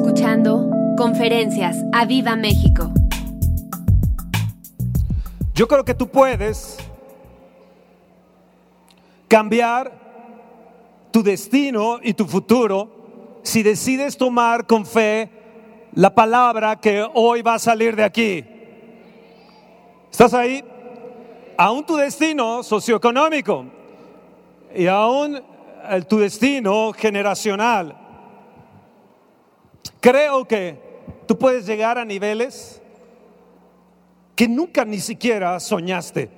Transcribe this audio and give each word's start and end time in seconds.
escuchando 0.00 0.70
Conferencias 0.96 1.76
a 1.92 2.06
Viva 2.06 2.34
México. 2.34 2.90
Yo 5.54 5.68
creo 5.68 5.84
que 5.84 5.92
tú 5.92 6.08
puedes 6.08 6.78
cambiar 9.28 9.92
tu 11.10 11.22
destino 11.22 11.98
y 12.02 12.14
tu 12.14 12.24
futuro 12.24 13.40
si 13.42 13.62
decides 13.62 14.16
tomar 14.16 14.66
con 14.66 14.86
fe 14.86 15.28
la 15.92 16.14
palabra 16.14 16.76
que 16.76 17.06
hoy 17.12 17.42
va 17.42 17.56
a 17.56 17.58
salir 17.58 17.94
de 17.94 18.04
aquí. 18.04 18.44
¿Estás 20.10 20.32
ahí? 20.32 20.64
Aún 21.58 21.84
tu 21.84 21.96
destino 21.96 22.62
socioeconómico 22.62 23.66
y 24.74 24.86
aún 24.86 25.42
tu 26.08 26.20
destino 26.20 26.90
generacional. 26.94 27.99
Creo 30.00 30.46
que 30.46 30.78
tú 31.26 31.38
puedes 31.38 31.66
llegar 31.66 31.98
a 31.98 32.04
niveles 32.04 32.80
que 34.34 34.48
nunca 34.48 34.84
ni 34.84 35.00
siquiera 35.00 35.60
soñaste, 35.60 36.30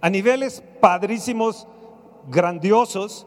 a 0.00 0.08
niveles 0.08 0.62
padrísimos, 0.80 1.66
grandiosos, 2.28 3.26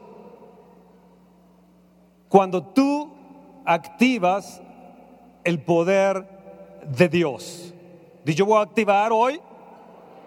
cuando 2.29 2.63
tú 2.63 3.11
activas 3.65 4.61
el 5.43 5.61
poder 5.61 6.25
de 6.87 7.09
Dios. 7.09 7.73
Y 8.25 8.33
yo 8.33 8.45
voy 8.45 8.57
a 8.57 8.61
activar 8.61 9.11
hoy 9.11 9.41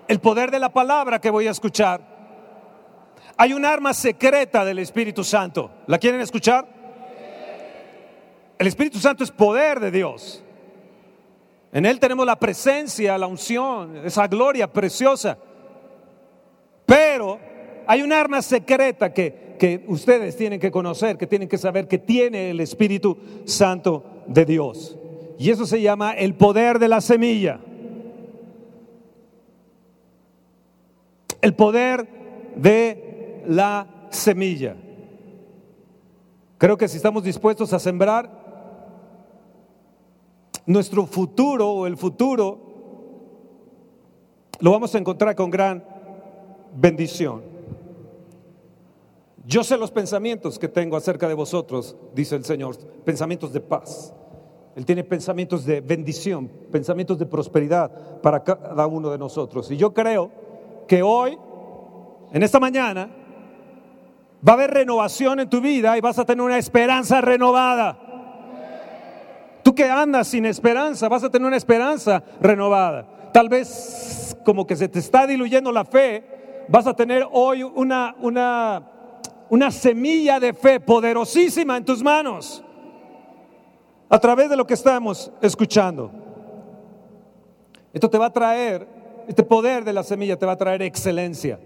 el 0.06 0.20
poder 0.20 0.50
de 0.50 0.58
la 0.58 0.68
palabra 0.68 1.20
que 1.20 1.30
voy 1.30 1.46
a 1.46 1.50
escuchar. 1.50 2.00
Hay 3.36 3.52
un 3.52 3.64
arma 3.64 3.94
secreta 3.94 4.64
del 4.64 4.78
Espíritu 4.80 5.24
Santo. 5.24 5.70
¿La 5.86 5.98
quieren 5.98 6.20
escuchar? 6.20 6.77
El 8.58 8.66
Espíritu 8.66 8.98
Santo 8.98 9.22
es 9.22 9.30
poder 9.30 9.78
de 9.78 9.90
Dios. 9.90 10.42
En 11.72 11.86
Él 11.86 12.00
tenemos 12.00 12.26
la 12.26 12.36
presencia, 12.36 13.16
la 13.16 13.26
unción, 13.26 14.04
esa 14.04 14.26
gloria 14.26 14.72
preciosa. 14.72 15.38
Pero 16.84 17.38
hay 17.86 18.02
un 18.02 18.12
arma 18.12 18.42
secreta 18.42 19.12
que, 19.12 19.54
que 19.58 19.84
ustedes 19.86 20.36
tienen 20.36 20.58
que 20.58 20.70
conocer, 20.70 21.16
que 21.16 21.26
tienen 21.26 21.48
que 21.48 21.58
saber 21.58 21.86
que 21.86 21.98
tiene 21.98 22.50
el 22.50 22.60
Espíritu 22.60 23.16
Santo 23.44 24.24
de 24.26 24.44
Dios. 24.44 24.96
Y 25.38 25.50
eso 25.50 25.66
se 25.66 25.80
llama 25.80 26.12
el 26.12 26.34
poder 26.34 26.80
de 26.80 26.88
la 26.88 27.00
semilla. 27.00 27.60
El 31.40 31.54
poder 31.54 32.08
de 32.56 33.42
la 33.46 33.86
semilla. 34.10 34.74
Creo 36.56 36.76
que 36.76 36.88
si 36.88 36.96
estamos 36.96 37.22
dispuestos 37.22 37.72
a 37.72 37.78
sembrar, 37.78 38.37
nuestro 40.68 41.04
futuro 41.06 41.68
o 41.68 41.86
el 41.86 41.96
futuro 41.96 42.58
lo 44.60 44.70
vamos 44.70 44.94
a 44.94 44.98
encontrar 44.98 45.34
con 45.34 45.50
gran 45.50 45.84
bendición. 46.74 47.42
Yo 49.44 49.64
sé 49.64 49.76
los 49.76 49.90
pensamientos 49.90 50.58
que 50.58 50.68
tengo 50.68 50.96
acerca 50.96 51.26
de 51.26 51.34
vosotros, 51.34 51.96
dice 52.14 52.36
el 52.36 52.44
Señor, 52.44 52.76
pensamientos 53.04 53.52
de 53.52 53.60
paz 53.60 54.14
él 54.78 54.86
tiene 54.86 55.02
pensamientos 55.02 55.64
de 55.64 55.80
bendición, 55.80 56.48
pensamientos 56.70 57.18
de 57.18 57.26
prosperidad 57.26 58.20
para 58.20 58.44
cada 58.44 58.86
uno 58.86 59.10
de 59.10 59.18
nosotros. 59.18 59.68
Y 59.72 59.76
yo 59.76 59.92
creo 59.92 60.30
que 60.86 61.02
hoy, 61.02 61.36
en 62.32 62.44
esta 62.44 62.60
mañana, 62.60 63.10
va 64.48 64.52
a 64.52 64.54
haber 64.54 64.70
renovación 64.70 65.40
en 65.40 65.50
tu 65.50 65.60
vida 65.60 65.98
y 65.98 66.00
vas 66.00 66.20
a 66.20 66.24
tener 66.24 66.44
una 66.44 66.58
esperanza 66.58 67.20
renovada. 67.20 68.07
Que 69.78 69.88
andas 69.88 70.26
sin 70.26 70.44
esperanza, 70.44 71.08
vas 71.08 71.22
a 71.22 71.30
tener 71.30 71.46
una 71.46 71.56
esperanza 71.56 72.20
renovada. 72.40 73.30
Tal 73.32 73.48
vez 73.48 74.36
como 74.44 74.66
que 74.66 74.74
se 74.74 74.88
te 74.88 74.98
está 74.98 75.24
diluyendo 75.24 75.70
la 75.70 75.84
fe, 75.84 76.64
vas 76.66 76.88
a 76.88 76.94
tener 76.94 77.24
hoy 77.30 77.62
una, 77.62 78.16
una, 78.18 78.82
una 79.48 79.70
semilla 79.70 80.40
de 80.40 80.52
fe 80.52 80.80
poderosísima 80.80 81.76
en 81.76 81.84
tus 81.84 82.02
manos 82.02 82.64
a 84.08 84.18
través 84.18 84.50
de 84.50 84.56
lo 84.56 84.66
que 84.66 84.74
estamos 84.74 85.30
escuchando. 85.40 86.10
Esto 87.92 88.10
te 88.10 88.18
va 88.18 88.26
a 88.26 88.32
traer, 88.32 88.84
este 89.28 89.44
poder 89.44 89.84
de 89.84 89.92
la 89.92 90.02
semilla 90.02 90.36
te 90.36 90.44
va 90.44 90.54
a 90.54 90.58
traer 90.58 90.82
excelencia. 90.82 91.60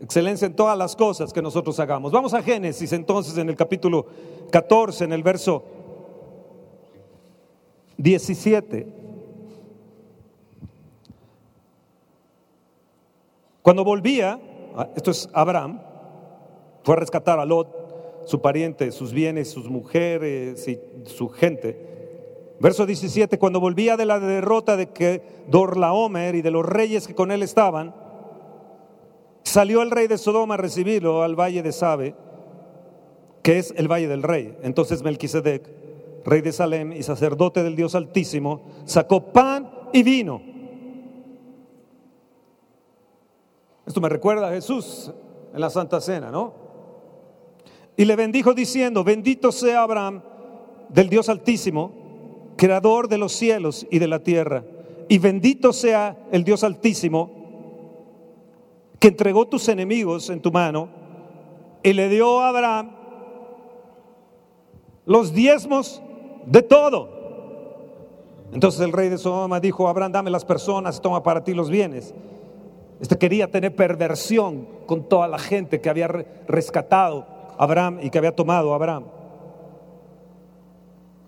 Excelencia 0.00 0.46
en 0.46 0.56
todas 0.56 0.76
las 0.76 0.96
cosas 0.96 1.32
que 1.32 1.40
nosotros 1.40 1.78
hagamos. 1.78 2.10
Vamos 2.10 2.34
a 2.34 2.42
Génesis 2.42 2.92
entonces 2.92 3.38
en 3.38 3.48
el 3.48 3.54
capítulo 3.54 4.06
14, 4.50 5.04
en 5.04 5.12
el 5.12 5.22
verso 5.22 5.79
17. 8.00 8.86
Cuando 13.60 13.84
volvía, 13.84 14.40
ah, 14.74 14.88
esto 14.96 15.10
es 15.10 15.28
Abraham, 15.34 15.80
fue 16.82 16.94
a 16.94 16.98
rescatar 16.98 17.38
a 17.38 17.44
Lot 17.44 18.24
su 18.24 18.40
pariente, 18.40 18.90
sus 18.90 19.12
bienes, 19.12 19.50
sus 19.50 19.68
mujeres 19.68 20.66
y 20.66 20.80
su 21.04 21.28
gente. 21.28 22.56
Verso 22.58 22.86
17, 22.86 23.38
cuando 23.38 23.60
volvía 23.60 23.96
de 23.96 24.06
la 24.06 24.18
derrota 24.18 24.76
de 24.76 24.88
que 24.88 25.22
Dorlaomer 25.48 26.34
y 26.34 26.42
de 26.42 26.50
los 26.50 26.64
reyes 26.64 27.06
que 27.06 27.14
con 27.14 27.30
él 27.30 27.42
estaban, 27.42 27.94
salió 29.42 29.82
el 29.82 29.90
rey 29.90 30.06
de 30.06 30.16
Sodoma 30.16 30.54
a 30.54 30.58
recibirlo 30.58 31.22
al 31.22 31.38
valle 31.38 31.62
de 31.62 31.72
Sabe, 31.72 32.14
que 33.42 33.58
es 33.58 33.74
el 33.76 33.88
valle 33.88 34.08
del 34.08 34.22
rey. 34.22 34.56
Entonces 34.62 35.02
Melquisedec, 35.02 35.79
rey 36.24 36.40
de 36.40 36.52
Salem 36.52 36.92
y 36.92 37.02
sacerdote 37.02 37.62
del 37.62 37.76
Dios 37.76 37.94
Altísimo, 37.94 38.62
sacó 38.84 39.32
pan 39.32 39.70
y 39.92 40.02
vino. 40.02 40.42
Esto 43.86 44.00
me 44.00 44.08
recuerda 44.08 44.48
a 44.48 44.52
Jesús 44.52 45.10
en 45.52 45.60
la 45.60 45.70
Santa 45.70 46.00
Cena, 46.00 46.30
¿no? 46.30 46.54
Y 47.96 48.04
le 48.04 48.16
bendijo 48.16 48.54
diciendo, 48.54 49.02
bendito 49.02 49.52
sea 49.52 49.82
Abraham 49.82 50.22
del 50.88 51.08
Dios 51.08 51.28
Altísimo, 51.28 52.54
creador 52.56 53.08
de 53.08 53.18
los 53.18 53.32
cielos 53.32 53.86
y 53.90 53.98
de 53.98 54.08
la 54.08 54.20
tierra. 54.22 54.64
Y 55.08 55.18
bendito 55.18 55.72
sea 55.72 56.16
el 56.30 56.44
Dios 56.44 56.62
Altísimo, 56.62 57.30
que 58.98 59.08
entregó 59.08 59.48
tus 59.48 59.68
enemigos 59.68 60.30
en 60.30 60.40
tu 60.40 60.52
mano 60.52 60.88
y 61.82 61.92
le 61.92 62.08
dio 62.08 62.40
a 62.40 62.50
Abraham 62.50 62.90
los 65.06 65.32
diezmos 65.32 66.02
de 66.46 66.62
todo. 66.62 67.20
Entonces 68.52 68.80
el 68.80 68.92
rey 68.92 69.08
de 69.08 69.18
Sodoma 69.18 69.60
dijo, 69.60 69.88
Abraham, 69.88 70.12
dame 70.12 70.30
las 70.30 70.44
personas, 70.44 71.00
toma 71.00 71.22
para 71.22 71.44
ti 71.44 71.54
los 71.54 71.70
bienes. 71.70 72.14
Este 73.00 73.16
quería 73.16 73.50
tener 73.50 73.74
perversión 73.74 74.66
con 74.86 75.08
toda 75.08 75.28
la 75.28 75.38
gente 75.38 75.80
que 75.80 75.88
había 75.88 76.08
rescatado 76.48 77.26
Abraham 77.58 77.98
y 78.02 78.10
que 78.10 78.18
había 78.18 78.34
tomado 78.34 78.74
Abraham. 78.74 79.04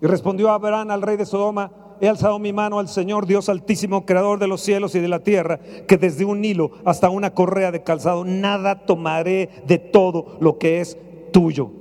Y 0.01 0.07
respondió 0.07 0.51
Abraham 0.51 0.91
al 0.91 1.01
rey 1.01 1.15
de 1.15 1.25
Sodoma, 1.25 1.71
he 2.01 2.09
alzado 2.09 2.37
mi 2.37 2.51
mano 2.51 2.79
al 2.79 2.89
Señor 2.89 3.25
Dios 3.25 3.47
altísimo, 3.47 4.05
creador 4.05 4.37
de 4.37 4.47
los 4.47 4.61
cielos 4.61 4.93
y 4.95 4.99
de 4.99 5.07
la 5.07 5.19
tierra, 5.19 5.59
que 5.87 5.97
desde 5.97 6.25
un 6.25 6.43
hilo 6.43 6.71
hasta 6.83 7.09
una 7.09 7.33
correa 7.33 7.71
de 7.71 7.83
calzado, 7.83 8.25
nada 8.25 8.85
tomaré 8.85 9.49
de 9.65 9.77
todo 9.77 10.37
lo 10.41 10.57
que 10.57 10.81
es 10.81 10.97
tuyo. 11.31 11.71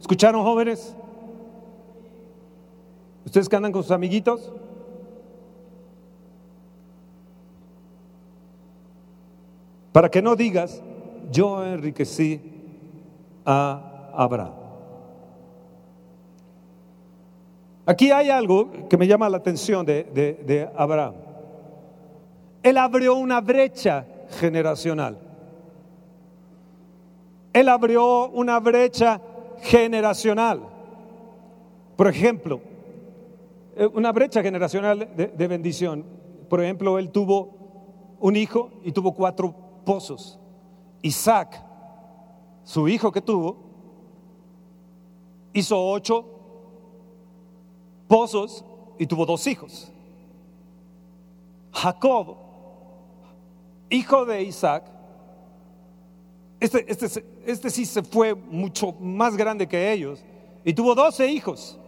¿Escucharon 0.00 0.42
jóvenes? 0.42 0.96
¿Ustedes 3.24 3.48
que 3.48 3.56
andan 3.56 3.72
con 3.72 3.82
sus 3.82 3.92
amiguitos? 3.92 4.52
Para 9.92 10.10
que 10.10 10.22
no 10.22 10.34
digas, 10.34 10.82
yo 11.30 11.64
enriquecí 11.64 12.40
a 13.44 14.10
Abraham. 14.14 14.62
Aquí 17.84 18.10
hay 18.10 18.30
algo 18.30 18.70
que 18.88 18.96
me 18.96 19.06
llama 19.06 19.28
la 19.28 19.38
atención 19.38 19.84
de, 19.84 20.04
de, 20.04 20.68
Abraham. 20.76 21.14
Él 22.62 22.78
abrió 22.78 23.16
una 23.16 23.40
brecha 23.40 24.06
generacional. 24.38 25.18
Él 27.52 27.68
abrió 27.68 28.28
una 28.28 28.60
brecha 28.60 29.20
generacional. 29.62 30.60
Por 31.96 32.06
ejemplo, 32.06 32.60
una 33.94 34.12
brecha 34.12 34.42
generacional 34.42 35.10
de, 35.16 35.28
de, 35.28 35.48
bendición. 35.48 36.04
Por 36.48 36.62
ejemplo, 36.62 36.98
él 36.98 37.10
tuvo 37.10 38.16
un 38.20 38.36
hijo 38.36 38.70
y 38.84 38.92
tuvo 38.92 39.14
cuatro 39.14 39.54
pozos. 39.84 40.38
Isaac 41.02 41.72
su 42.64 42.88
hijo 42.88 43.10
que 43.10 43.20
tuvo, 43.20 43.56
hizo 45.52 45.90
ocho 45.90 46.24
pozos 48.06 48.64
y 48.98 49.06
tuvo 49.06 49.26
dos 49.26 49.46
hijos. 49.46 49.90
Jacob, 51.72 52.36
hijo 53.90 54.24
de 54.24 54.42
Isaac, 54.42 54.84
este, 56.60 56.90
este, 56.90 57.24
este, 57.44 57.70
sí 57.70 57.84
se 57.84 58.02
fue 58.02 58.34
mucho 58.34 58.92
más 59.00 59.36
grande 59.36 59.66
que 59.66 59.92
ellos 59.92 60.22
y 60.64 60.72
tuvo 60.72 60.94
doce 60.94 61.26
hijos. 61.26 61.78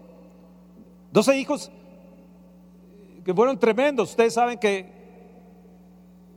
12 1.14 1.38
hijos 1.38 1.70
que 3.24 3.32
fueron 3.32 3.56
tremendos. 3.56 4.10
Ustedes 4.10 4.34
saben 4.34 4.58
que 4.58 4.84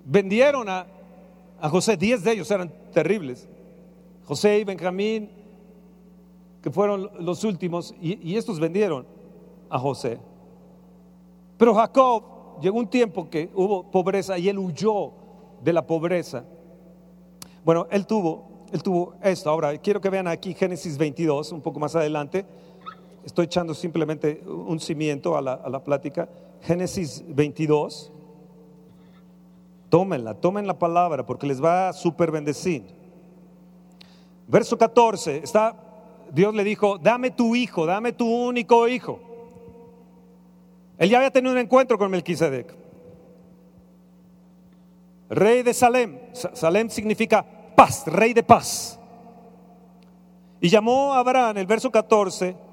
vendieron 0.05 0.69
a, 0.69 0.85
a 1.59 1.67
José, 1.67 1.97
10 1.97 2.23
de 2.23 2.33
ellos 2.33 2.51
eran 2.51 2.71
terribles. 2.93 3.49
José 4.25 4.59
y 4.59 4.63
Benjamín, 4.65 5.31
que 6.61 6.69
fueron 6.69 7.09
los 7.19 7.43
últimos, 7.43 7.95
y, 7.99 8.31
y 8.31 8.37
estos 8.37 8.59
vendieron 8.59 9.07
a 9.67 9.79
José. 9.79 10.19
Pero 11.57 11.73
Jacob 11.73 12.61
llegó 12.61 12.77
un 12.77 12.87
tiempo 12.87 13.31
que 13.31 13.49
hubo 13.55 13.89
pobreza 13.89 14.37
y 14.37 14.47
él 14.47 14.59
huyó 14.59 15.11
de 15.63 15.73
la 15.73 15.87
pobreza. 15.87 16.45
Bueno, 17.65 17.87
él 17.89 18.05
tuvo, 18.05 18.67
él 18.71 18.83
tuvo 18.83 19.15
esto. 19.23 19.49
Ahora, 19.49 19.75
quiero 19.79 19.99
que 19.99 20.11
vean 20.11 20.27
aquí 20.27 20.53
Génesis 20.53 20.99
22, 20.99 21.51
un 21.51 21.61
poco 21.61 21.79
más 21.79 21.95
adelante. 21.95 22.45
Estoy 23.27 23.43
echando 23.43 23.73
simplemente 23.73 24.41
un 24.47 24.79
cimiento 24.79 25.35
a 25.35 25.41
la, 25.41 25.55
a 25.55 25.69
la 25.69 25.83
plática. 25.83 26.29
Génesis 26.61 27.25
22. 27.27 28.09
Tómenla, 29.89 30.35
tomen 30.35 30.65
la 30.65 30.79
palabra 30.79 31.25
porque 31.25 31.45
les 31.45 31.61
va 31.61 31.89
a 31.89 31.93
super 31.93 32.31
bendecir. 32.31 32.85
Verso 34.47 34.77
14, 34.77 35.41
está, 35.43 35.75
Dios 36.31 36.55
le 36.55 36.63
dijo, 36.63 36.97
dame 36.99 37.31
tu 37.31 37.53
hijo, 37.53 37.85
dame 37.85 38.13
tu 38.13 38.25
único 38.25 38.87
hijo. 38.87 39.19
Él 40.97 41.09
ya 41.09 41.17
había 41.17 41.31
tenido 41.31 41.51
un 41.51 41.59
encuentro 41.59 41.97
con 41.97 42.09
Melquisedec. 42.09 42.73
Rey 45.29 45.63
de 45.63 45.73
Salem. 45.73 46.17
Salem 46.31 46.89
significa 46.89 47.45
paz, 47.75 48.07
rey 48.07 48.33
de 48.33 48.43
paz. 48.43 48.97
Y 50.61 50.69
llamó 50.69 51.13
a 51.13 51.19
Abraham, 51.19 51.57
el 51.57 51.65
verso 51.67 51.91
14, 51.91 52.66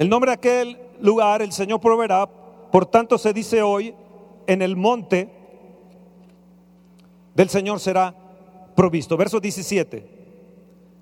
el 0.00 0.08
nombre 0.08 0.30
de 0.30 0.34
aquel 0.36 0.78
lugar, 1.02 1.42
el 1.42 1.52
Señor 1.52 1.78
proveerá, 1.78 2.26
por 2.72 2.86
tanto 2.86 3.18
se 3.18 3.34
dice 3.34 3.60
hoy, 3.60 3.94
en 4.46 4.62
el 4.62 4.74
monte 4.74 5.28
del 7.34 7.50
Señor 7.50 7.80
será 7.80 8.14
provisto. 8.74 9.18
Verso 9.18 9.40
17, 9.40 10.08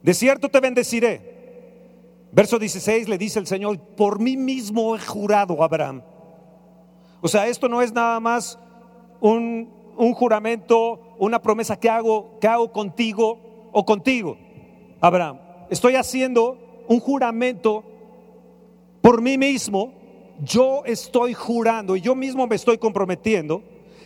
de 0.03 0.15
cierto 0.15 0.49
te 0.49 0.59
bendeciré. 0.59 2.27
Verso 2.33 2.59
16 2.59 3.09
le 3.09 3.19
dice 3.19 3.39
el 3.39 3.47
Señor, 3.47 3.79
por 3.79 4.19
mí 4.19 4.37
mismo 4.37 4.97
he 4.97 4.99
jurado 4.99 5.63
a 5.63 5.67
Abraham. 5.67 6.03
O 7.21 7.29
sea, 7.29 7.47
esto 7.47 7.69
no 7.69 7.81
es 7.81 7.93
nada 7.93 8.19
más 8.19 8.59
un, 9.21 9.73
un 9.97 10.13
juramento, 10.13 11.15
una 11.21 11.41
promesa 11.41 11.79
que 11.79 11.89
hago, 11.89 12.37
que 12.41 12.49
hago 12.49 12.73
contigo 12.73 13.71
o 13.71 13.85
contigo, 13.87 14.37
Abraham. 15.01 15.39
Estoy 15.71 15.95
haciendo 15.95 16.59
un 16.89 16.99
juramento 16.99 17.85
por 19.01 19.21
mí 19.21 19.39
mismo. 19.39 19.93
Yo 20.41 20.83
estoy 20.85 21.35
jurando 21.35 21.97
y 21.97 22.01
yo 22.01 22.15
mismo 22.15 22.47
me 22.47 22.55
estoy 22.55 22.79
comprometiendo 22.79 23.63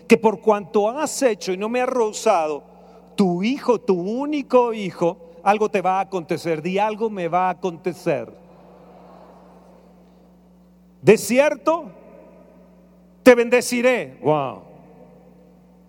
que 0.09 0.17
por 0.17 0.41
cuanto 0.41 0.89
has 0.89 1.21
hecho 1.23 1.53
y 1.53 1.56
no 1.56 1.69
me 1.69 1.81
has 1.81 1.89
rozado, 1.89 2.65
tu 3.17 3.43
hijo, 3.43 3.79
tu 3.79 3.94
único 3.94 4.73
hijo, 4.73 5.19
algo 5.43 5.69
te 5.69 5.81
va 5.81 5.99
a 5.99 6.00
acontecer, 6.00 6.62
di 6.62 6.79
algo 6.79 7.11
me 7.11 7.29
va 7.29 7.49
a 7.49 7.50
acontecer. 7.50 8.33
De 11.03 11.19
cierto, 11.19 11.87
te 13.23 13.35
bendeciré. 13.35 14.19
Wow. 14.23 14.62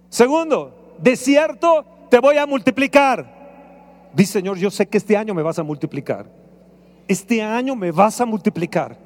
Segundo, 0.09 0.95
de 0.97 1.15
cierto, 1.15 1.85
te 2.09 2.19
voy 2.19 2.37
a 2.37 2.45
multiplicar. 2.45 4.11
Dice 4.13 4.33
Señor, 4.33 4.57
yo 4.57 4.69
sé 4.69 4.87
que 4.87 4.97
este 4.97 5.17
año 5.17 5.33
me 5.33 5.41
vas 5.41 5.57
a 5.57 5.63
multiplicar. 5.63 6.42
Este 7.07 7.41
año 7.41 7.75
me 7.75 7.91
vas 7.91 8.19
a 8.21 8.25
multiplicar. 8.25 8.97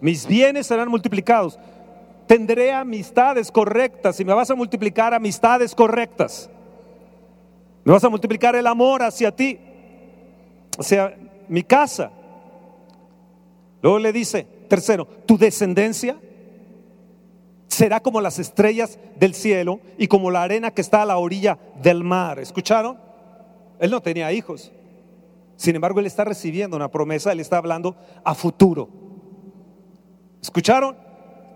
Mis 0.00 0.26
bienes 0.26 0.66
serán 0.66 0.88
multiplicados. 0.88 1.58
Tendré 2.26 2.72
amistades 2.72 3.50
correctas 3.50 4.18
y 4.20 4.24
me 4.24 4.32
vas 4.32 4.50
a 4.50 4.54
multiplicar 4.54 5.12
amistades 5.12 5.74
correctas. 5.74 6.48
Me 7.84 7.92
vas 7.92 8.04
a 8.04 8.08
multiplicar 8.08 8.56
el 8.56 8.66
amor 8.66 9.02
hacia 9.02 9.30
ti, 9.30 9.58
hacia 10.78 11.16
mi 11.48 11.62
casa. 11.62 12.10
Luego 13.82 13.98
le 13.98 14.12
dice, 14.12 14.46
tercero, 14.68 15.06
tu 15.26 15.36
descendencia 15.36 16.16
será 17.68 18.00
como 18.00 18.20
las 18.20 18.38
estrellas 18.38 18.98
del 19.16 19.34
cielo 19.34 19.80
y 19.98 20.06
como 20.06 20.30
la 20.30 20.42
arena 20.42 20.70
que 20.70 20.80
está 20.80 21.02
a 21.02 21.06
la 21.06 21.18
orilla 21.18 21.58
del 21.82 22.04
mar. 22.04 22.38
¿Escucharon? 22.38 22.96
Él 23.78 23.90
no 23.90 24.00
tenía 24.00 24.32
hijos. 24.32 24.72
Sin 25.56 25.74
embargo, 25.74 26.00
él 26.00 26.06
está 26.06 26.24
recibiendo 26.24 26.76
una 26.76 26.90
promesa, 26.90 27.32
él 27.32 27.40
está 27.40 27.58
hablando 27.58 27.96
a 28.24 28.34
futuro. 28.34 28.88
¿Escucharon? 30.42 30.96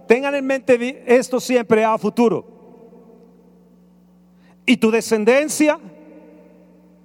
Tengan 0.06 0.34
en 0.34 0.46
mente 0.46 1.04
esto 1.06 1.40
siempre 1.40 1.84
a 1.84 1.98
futuro. 1.98 2.58
Y 4.64 4.76
tu 4.76 4.90
descendencia, 4.90 5.78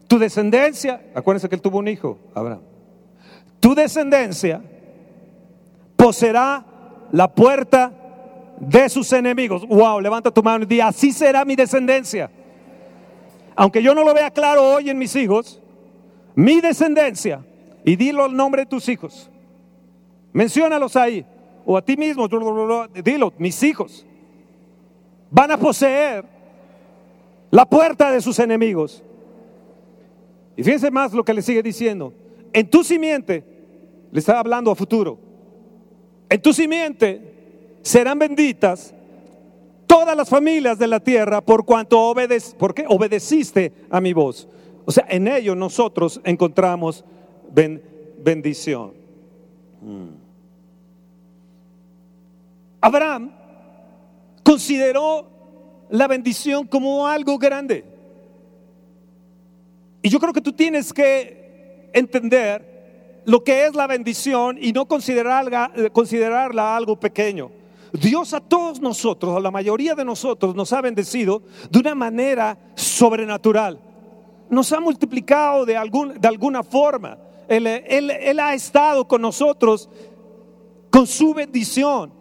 tu 0.07 0.19
descendencia, 0.19 1.01
acuérdense 1.15 1.49
que 1.49 1.55
él 1.55 1.61
tuvo 1.61 1.79
un 1.79 1.87
hijo, 1.87 2.17
Abraham. 2.33 2.61
Tu 3.59 3.73
descendencia 3.73 4.61
poseerá 5.95 6.65
la 7.11 7.33
puerta 7.33 7.91
de 8.59 8.89
sus 8.89 9.11
enemigos. 9.13 9.65
Wow, 9.67 9.99
levanta 10.01 10.31
tu 10.31 10.43
mano 10.43 10.63
y 10.63 10.67
di, 10.67 10.81
así 10.81 11.11
será 11.11 11.45
mi 11.45 11.55
descendencia. 11.55 12.29
Aunque 13.55 13.81
yo 13.81 13.95
no 13.95 14.03
lo 14.03 14.13
vea 14.13 14.31
claro 14.31 14.73
hoy 14.73 14.89
en 14.89 14.97
mis 14.97 15.15
hijos, 15.15 15.61
mi 16.35 16.61
descendencia, 16.61 17.45
y 17.85 17.95
dilo 17.95 18.25
el 18.25 18.35
nombre 18.35 18.63
de 18.63 18.65
tus 18.65 18.87
hijos. 18.89 19.29
Menciónalos 20.31 20.95
ahí, 20.95 21.25
o 21.65 21.77
a 21.77 21.81
ti 21.81 21.97
mismo, 21.97 22.27
dilo, 23.03 23.33
mis 23.37 23.61
hijos 23.63 24.05
van 25.29 25.51
a 25.51 25.57
poseer 25.57 26.23
la 27.49 27.65
puerta 27.65 28.11
de 28.11 28.21
sus 28.21 28.37
enemigos. 28.39 29.03
Y 30.55 30.63
fíjense 30.63 30.91
más 30.91 31.13
lo 31.13 31.25
que 31.25 31.33
le 31.33 31.41
sigue 31.41 31.63
diciendo. 31.63 32.13
En 32.53 32.69
tu 32.69 32.83
simiente, 32.83 33.43
le 34.11 34.19
está 34.19 34.39
hablando 34.39 34.69
a 34.69 34.75
futuro. 34.75 35.17
En 36.29 36.39
tu 36.41 36.53
simiente 36.53 37.33
serán 37.81 38.19
benditas 38.19 38.93
todas 39.87 40.15
las 40.15 40.29
familias 40.29 40.77
de 40.77 40.87
la 40.87 40.99
tierra 40.99 41.41
por 41.41 41.65
cuanto 41.65 41.99
obedeciste 41.99 43.73
a 43.89 43.99
mi 43.99 44.13
voz. 44.13 44.47
O 44.85 44.91
sea, 44.91 45.05
en 45.09 45.27
ello 45.27 45.55
nosotros 45.55 46.19
encontramos 46.23 47.03
bendición. 48.23 48.93
Abraham 52.81 53.31
consideró 54.43 55.27
la 55.89 56.07
bendición 56.07 56.67
como 56.67 57.07
algo 57.07 57.37
grande. 57.37 57.85
Y 60.01 60.09
yo 60.09 60.19
creo 60.19 60.33
que 60.33 60.41
tú 60.41 60.51
tienes 60.51 60.91
que 60.91 61.89
entender 61.93 63.21
lo 63.25 63.43
que 63.43 63.65
es 63.65 63.73
la 63.73 63.87
bendición 63.87 64.57
y 64.59 64.73
no 64.73 64.85
considerarla, 64.85 65.71
considerarla 65.93 66.75
algo 66.75 66.99
pequeño. 66.99 67.51
Dios 67.93 68.33
a 68.33 68.41
todos 68.41 68.81
nosotros, 68.81 69.37
a 69.37 69.39
la 69.39 69.51
mayoría 69.51 69.95
de 69.95 70.03
nosotros, 70.03 70.55
nos 70.55 70.73
ha 70.73 70.81
bendecido 70.81 71.43
de 71.69 71.79
una 71.79 71.95
manera 71.95 72.57
sobrenatural. 72.75 73.79
Nos 74.49 74.71
ha 74.71 74.79
multiplicado 74.79 75.65
de, 75.65 75.75
algún, 75.75 76.19
de 76.19 76.27
alguna 76.27 76.63
forma. 76.63 77.17
Él, 77.47 77.67
él 77.67 78.39
ha 78.39 78.53
estado 78.53 79.07
con 79.07 79.21
nosotros 79.21 79.89
con 80.89 81.07
su 81.07 81.33
bendición. 81.33 82.13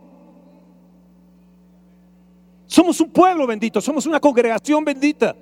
Somos 2.67 2.99
un 3.03 3.11
pueblo 3.11 3.47
bendito, 3.47 3.83
somos 3.83 4.07
una 4.07 4.19
congregación 4.19 4.83
bendita. 4.83 5.37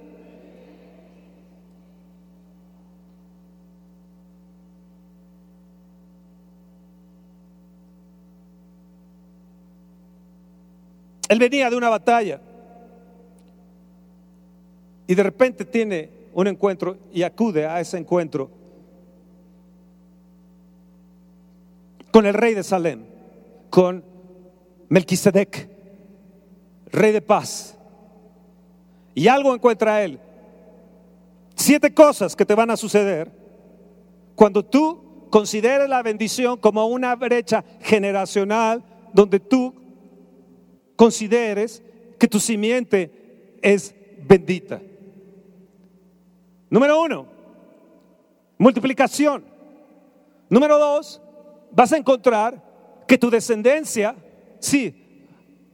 Él 11.28 11.38
venía 11.38 11.70
de 11.70 11.76
una 11.76 11.88
batalla 11.88 12.40
y 15.06 15.14
de 15.14 15.22
repente 15.22 15.64
tiene 15.64 16.19
un 16.32 16.46
encuentro 16.46 16.96
y 17.12 17.22
acude 17.22 17.66
a 17.66 17.80
ese 17.80 17.98
encuentro 17.98 18.50
con 22.10 22.26
el 22.26 22.34
rey 22.34 22.54
de 22.54 22.62
Salem, 22.62 23.04
con 23.68 24.04
Melquisedec, 24.88 25.68
rey 26.86 27.12
de 27.12 27.22
paz. 27.22 27.76
Y 29.14 29.28
algo 29.28 29.54
encuentra 29.54 30.02
él. 30.02 30.18
Siete 31.54 31.92
cosas 31.92 32.34
que 32.34 32.44
te 32.44 32.54
van 32.54 32.70
a 32.70 32.76
suceder 32.76 33.30
cuando 34.34 34.64
tú 34.64 35.28
consideres 35.30 35.88
la 35.88 36.02
bendición 36.02 36.56
como 36.58 36.86
una 36.86 37.14
brecha 37.14 37.64
generacional 37.80 38.82
donde 39.12 39.38
tú 39.38 39.74
consideres 40.96 41.82
que 42.18 42.28
tu 42.28 42.40
simiente 42.40 43.58
es 43.62 43.94
bendita. 44.26 44.80
Número 46.70 47.02
uno, 47.02 47.26
multiplicación. 48.56 49.44
Número 50.48 50.78
dos, 50.78 51.20
vas 51.72 51.92
a 51.92 51.96
encontrar 51.96 52.62
que 53.06 53.18
tu 53.18 53.28
descendencia, 53.28 54.14
sí, 54.60 54.94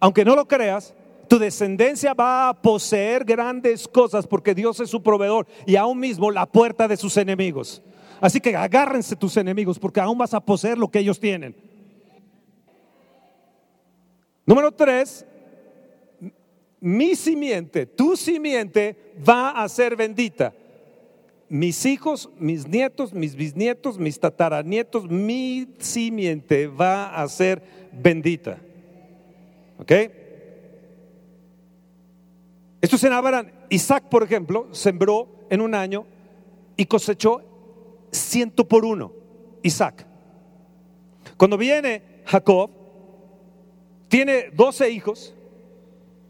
aunque 0.00 0.24
no 0.24 0.34
lo 0.34 0.48
creas, 0.48 0.94
tu 1.28 1.38
descendencia 1.38 2.14
va 2.14 2.48
a 2.48 2.54
poseer 2.54 3.24
grandes 3.24 3.86
cosas 3.86 4.26
porque 4.26 4.54
Dios 4.54 4.80
es 4.80 4.88
su 4.88 5.02
proveedor 5.02 5.46
y 5.66 5.76
aún 5.76 5.98
mismo 5.98 6.30
la 6.30 6.46
puerta 6.46 6.88
de 6.88 6.96
sus 6.96 7.16
enemigos. 7.16 7.82
Así 8.20 8.40
que 8.40 8.56
agárrense 8.56 9.16
tus 9.16 9.36
enemigos 9.36 9.78
porque 9.78 10.00
aún 10.00 10.16
vas 10.16 10.32
a 10.32 10.40
poseer 10.40 10.78
lo 10.78 10.88
que 10.88 11.00
ellos 11.00 11.20
tienen. 11.20 11.54
Número 14.46 14.72
tres, 14.72 15.26
mi 16.80 17.16
simiente, 17.16 17.84
tu 17.84 18.16
simiente 18.16 19.14
va 19.28 19.50
a 19.50 19.68
ser 19.68 19.96
bendita. 19.96 20.54
Mis 21.48 21.86
hijos, 21.86 22.28
mis 22.38 22.66
nietos, 22.66 23.12
mis 23.12 23.36
bisnietos, 23.36 23.98
mis 23.98 24.18
tataranietos, 24.18 25.08
mi 25.08 25.68
simiente 25.78 26.66
va 26.66 27.14
a 27.22 27.28
ser 27.28 27.62
bendita. 27.92 28.58
¿Ok? 29.78 29.92
Esto 32.80 32.96
es 32.96 33.04
en 33.04 33.12
Abraham. 33.12 33.50
Isaac, 33.68 34.08
por 34.08 34.22
ejemplo, 34.22 34.68
sembró 34.72 35.28
en 35.50 35.60
un 35.60 35.74
año 35.74 36.06
y 36.76 36.86
cosechó 36.86 37.42
ciento 38.10 38.66
por 38.66 38.84
uno. 38.84 39.12
Isaac. 39.62 40.06
Cuando 41.36 41.58
viene 41.58 42.02
Jacob, 42.24 42.70
tiene 44.08 44.50
doce 44.52 44.90
hijos 44.90 45.34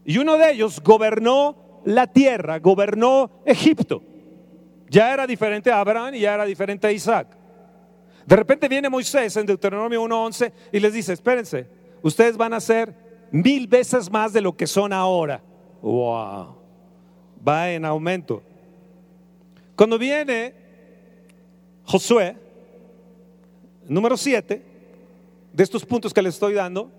y 0.05 0.17
uno 0.17 0.37
de 0.37 0.51
ellos 0.51 0.81
gobernó 0.83 1.81
la 1.85 2.07
tierra, 2.07 2.59
gobernó 2.59 3.29
Egipto. 3.45 4.01
Ya 4.89 5.13
era 5.13 5.27
diferente 5.27 5.71
a 5.71 5.79
Abraham 5.79 6.15
y 6.15 6.21
ya 6.21 6.33
era 6.33 6.45
diferente 6.45 6.87
a 6.87 6.91
Isaac. 6.91 7.27
De 8.25 8.35
repente 8.35 8.67
viene 8.67 8.89
Moisés 8.89 9.35
en 9.37 9.45
Deuteronomio 9.45 10.03
1.11 10.03 10.51
y 10.71 10.79
les 10.79 10.93
dice, 10.93 11.13
espérense, 11.13 11.67
ustedes 12.01 12.35
van 12.35 12.53
a 12.53 12.59
ser 12.59 12.93
mil 13.31 13.67
veces 13.67 14.11
más 14.11 14.33
de 14.33 14.41
lo 14.41 14.55
que 14.55 14.67
son 14.67 14.91
ahora. 14.93 15.41
Wow. 15.81 16.57
Va 17.47 17.71
en 17.71 17.85
aumento. 17.85 18.43
Cuando 19.75 19.97
viene 19.97 20.53
Josué, 21.83 22.35
número 23.87 24.17
7, 24.17 24.61
de 25.53 25.63
estos 25.63 25.85
puntos 25.85 26.13
que 26.13 26.21
le 26.21 26.29
estoy 26.29 26.53
dando, 26.53 26.91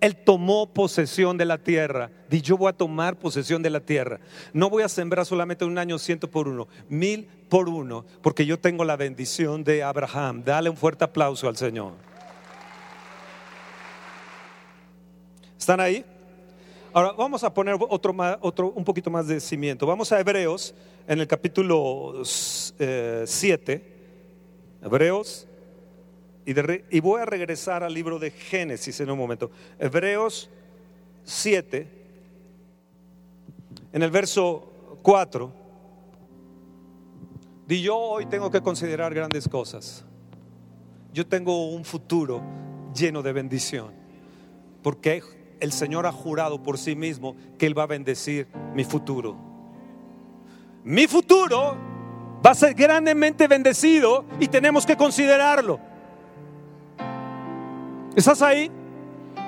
él 0.00 0.16
tomó 0.16 0.72
posesión 0.72 1.36
de 1.36 1.44
la 1.44 1.58
tierra. 1.58 2.10
Di, 2.28 2.40
yo 2.40 2.56
voy 2.56 2.68
a 2.68 2.72
tomar 2.72 3.18
posesión 3.18 3.62
de 3.62 3.70
la 3.70 3.80
tierra. 3.80 4.20
No 4.52 4.70
voy 4.70 4.82
a 4.82 4.88
sembrar 4.88 5.26
solamente 5.26 5.64
un 5.64 5.78
año 5.78 5.98
ciento 5.98 6.30
por 6.30 6.48
uno, 6.48 6.68
mil 6.88 7.28
por 7.48 7.68
uno, 7.68 8.04
porque 8.22 8.46
yo 8.46 8.58
tengo 8.58 8.84
la 8.84 8.96
bendición 8.96 9.64
de 9.64 9.82
Abraham. 9.82 10.42
Dale 10.44 10.70
un 10.70 10.76
fuerte 10.76 11.04
aplauso 11.04 11.48
al 11.48 11.56
Señor. 11.56 11.92
¿Están 15.58 15.80
ahí? 15.80 16.04
Ahora 16.92 17.12
vamos 17.12 17.44
a 17.44 17.52
poner 17.52 17.76
otro, 17.78 18.16
otro 18.40 18.72
un 18.74 18.84
poquito 18.84 19.10
más 19.10 19.28
de 19.28 19.38
cimiento. 19.40 19.86
Vamos 19.86 20.10
a 20.10 20.18
Hebreos 20.18 20.74
en 21.06 21.20
el 21.20 21.26
capítulo 21.26 22.22
7. 22.24 23.72
Eh, 23.72 23.82
Hebreos. 24.82 25.46
Y, 26.90 26.98
voy 26.98 27.20
a 27.20 27.24
regresar 27.24 27.84
al 27.84 27.94
libro 27.94 28.18
de 28.18 28.32
Génesis 28.32 28.98
en 28.98 29.08
un 29.08 29.16
momento. 29.16 29.52
Hebreos 29.78 30.50
7, 31.22 31.86
en 33.92 34.02
el 34.02 34.10
verso 34.10 34.98
4. 35.00 35.52
Di 37.68 37.80
yo 37.80 37.96
hoy 37.96 38.26
tengo 38.26 38.50
que 38.50 38.60
considerar 38.62 39.14
grandes 39.14 39.48
cosas. 39.48 40.04
Yo 41.12 41.24
tengo 41.24 41.70
un 41.70 41.84
futuro 41.84 42.42
lleno 42.96 43.22
de 43.22 43.32
bendición. 43.32 43.92
Porque 44.82 45.22
el 45.60 45.70
Señor 45.70 46.04
ha 46.04 46.12
jurado 46.12 46.64
por 46.64 46.78
sí 46.78 46.96
mismo 46.96 47.36
que 47.58 47.66
Él 47.66 47.78
va 47.78 47.84
a 47.84 47.86
bendecir 47.86 48.48
mi 48.74 48.82
futuro. 48.82 49.36
Mi 50.82 51.06
futuro 51.06 51.76
va 52.44 52.50
a 52.50 52.54
ser 52.56 52.74
grandemente 52.74 53.46
bendecido 53.46 54.24
y 54.40 54.48
tenemos 54.48 54.84
que 54.84 54.96
considerarlo. 54.96 55.89
¿Estás 58.16 58.42
ahí? 58.42 58.70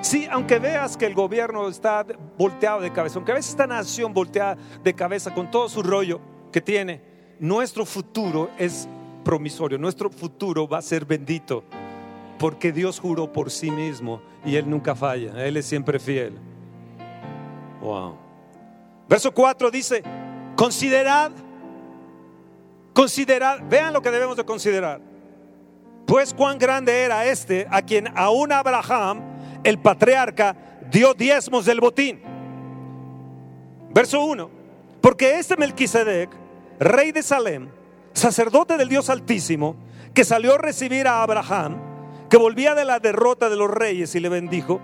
Sí, 0.01 0.27
aunque 0.31 0.59
veas 0.59 0.95
que 0.95 1.05
el 1.05 1.13
gobierno 1.13 1.67
está 1.67 2.05
volteado 2.37 2.81
de 2.81 2.91
cabeza, 2.91 3.15
aunque 3.15 3.33
veas 3.33 3.49
esta 3.49 3.67
nación 3.67 4.13
volteada 4.13 4.57
de 4.83 4.93
cabeza 4.93 5.33
con 5.33 5.51
todo 5.51 5.67
su 5.67 5.83
rollo 5.83 6.21
que 6.51 6.61
tiene, 6.61 7.01
nuestro 7.39 7.85
futuro 7.85 8.49
es 8.57 8.87
promisorio, 9.23 9.77
nuestro 9.77 10.09
futuro 10.09 10.67
va 10.67 10.77
a 10.77 10.81
ser 10.81 11.05
bendito 11.05 11.63
porque 12.37 12.71
Dios 12.71 12.99
juró 12.99 13.31
por 13.31 13.51
sí 13.51 13.71
mismo 13.71 14.21
y 14.45 14.55
Él 14.55 14.69
nunca 14.69 14.95
falla, 14.95 15.45
Él 15.45 15.57
es 15.57 15.65
siempre 15.65 15.99
fiel. 15.99 16.33
Wow. 17.81 18.15
Verso 19.09 19.33
4 19.33 19.71
dice, 19.71 20.03
considerad, 20.55 21.31
considerad, 22.93 23.59
vean 23.69 23.93
lo 23.93 24.01
que 24.01 24.11
debemos 24.11 24.37
de 24.37 24.45
considerar. 24.45 25.12
Pues 26.05 26.33
cuán 26.33 26.57
grande 26.57 27.03
era 27.03 27.25
este 27.25 27.67
a 27.69 27.81
quien 27.81 28.09
aún 28.15 28.51
Abraham, 28.51 29.21
el 29.63 29.79
patriarca, 29.79 30.55
dio 30.91 31.13
diezmos 31.13 31.65
del 31.65 31.79
botín. 31.79 32.21
Verso 33.93 34.23
1, 34.25 34.49
porque 35.01 35.37
este 35.37 35.55
Melquisedec, 35.55 36.29
rey 36.79 37.11
de 37.11 37.23
Salem, 37.23 37.69
sacerdote 38.13 38.77
del 38.77 38.89
Dios 38.89 39.09
Altísimo, 39.09 39.75
que 40.13 40.23
salió 40.23 40.55
a 40.55 40.57
recibir 40.57 41.07
a 41.07 41.23
Abraham, 41.23 41.77
que 42.29 42.37
volvía 42.37 42.75
de 42.75 42.85
la 42.85 42.99
derrota 42.99 43.49
de 43.49 43.55
los 43.55 43.69
reyes 43.69 44.15
y 44.15 44.19
le 44.19 44.29
bendijo, 44.29 44.81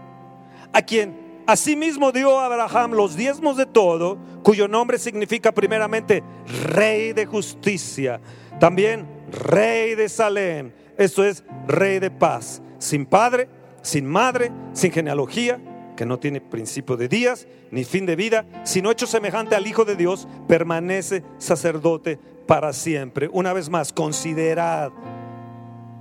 a 0.74 0.82
quien 0.84 1.42
asimismo 1.48 2.12
dio 2.12 2.40
a 2.40 2.46
Abraham 2.46 2.92
los 2.92 3.16
diezmos 3.16 3.58
de 3.58 3.66
todo, 3.66 4.18
cuyo 4.44 4.68
nombre 4.68 5.00
significa 5.00 5.52
primeramente 5.52 6.24
rey 6.66 7.14
de 7.14 7.26
justicia, 7.26 8.22
también 8.60 9.08
rey 9.32 9.96
de 9.96 10.10
Salem, 10.10 10.72
esto 11.00 11.24
es 11.24 11.44
rey 11.66 11.98
de 12.00 12.12
paz, 12.12 12.62
sin 12.78 13.06
padre, 13.06 13.48
sin 13.82 14.06
madre, 14.06 14.52
sin 14.74 14.92
genealogía, 14.92 15.60
que 15.96 16.06
no 16.06 16.20
tiene 16.20 16.42
principio 16.42 16.98
de 16.98 17.08
días 17.08 17.48
ni 17.72 17.86
fin 17.86 18.06
de 18.06 18.16
vida, 18.16 18.46
sino 18.64 18.92
hecho 18.92 19.08
semejante 19.08 19.56
al 19.56 19.66
Hijo 19.66 19.86
de 19.86 19.96
Dios, 19.96 20.28
permanece 20.48 21.24
sacerdote 21.38 22.20
para 22.46 22.74
siempre. 22.74 23.30
Una 23.32 23.54
vez 23.54 23.70
más, 23.70 23.94
considerad 23.94 24.92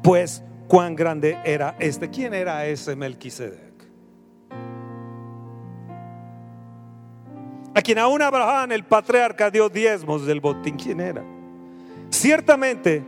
pues 0.02 0.42
cuán 0.66 0.96
grande 0.96 1.38
era 1.44 1.76
este. 1.78 2.10
¿Quién 2.10 2.34
era 2.34 2.66
ese 2.66 2.96
Melquisedec? 2.96 3.68
A 7.74 7.82
quien 7.82 7.98
aún 7.98 8.20
Abraham, 8.20 8.72
el 8.72 8.84
patriarca, 8.84 9.48
dio 9.48 9.68
diezmos 9.68 10.26
del 10.26 10.40
botín. 10.40 10.76
¿Quién 10.76 11.00
era? 11.00 11.24
Ciertamente, 12.10 13.04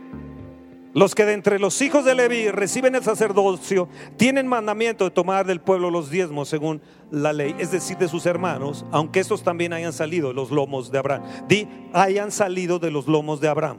los 0.93 1.15
que 1.15 1.25
de 1.25 1.33
entre 1.33 1.59
los 1.59 1.81
hijos 1.81 2.03
de 2.03 2.15
Leví 2.15 2.49
reciben 2.49 2.95
el 2.95 3.03
sacerdocio 3.03 3.87
tienen 4.17 4.47
mandamiento 4.47 5.05
de 5.05 5.11
tomar 5.11 5.45
del 5.45 5.61
pueblo 5.61 5.89
los 5.89 6.09
diezmos 6.09 6.49
según 6.49 6.81
la 7.09 7.33
ley, 7.33 7.55
es 7.59 7.71
decir, 7.71 7.97
de 7.97 8.07
sus 8.07 8.25
hermanos, 8.25 8.85
aunque 8.91 9.19
estos 9.19 9.43
también 9.43 9.73
hayan 9.73 9.93
salido 9.93 10.29
de 10.29 10.33
los 10.33 10.51
lomos 10.51 10.91
de 10.91 10.97
Abraham. 10.97 11.23
Di, 11.47 11.67
hayan 11.93 12.31
salido 12.31 12.79
de 12.79 12.91
los 12.91 13.07
lomos 13.07 13.39
de 13.39 13.47
Abraham. 13.47 13.77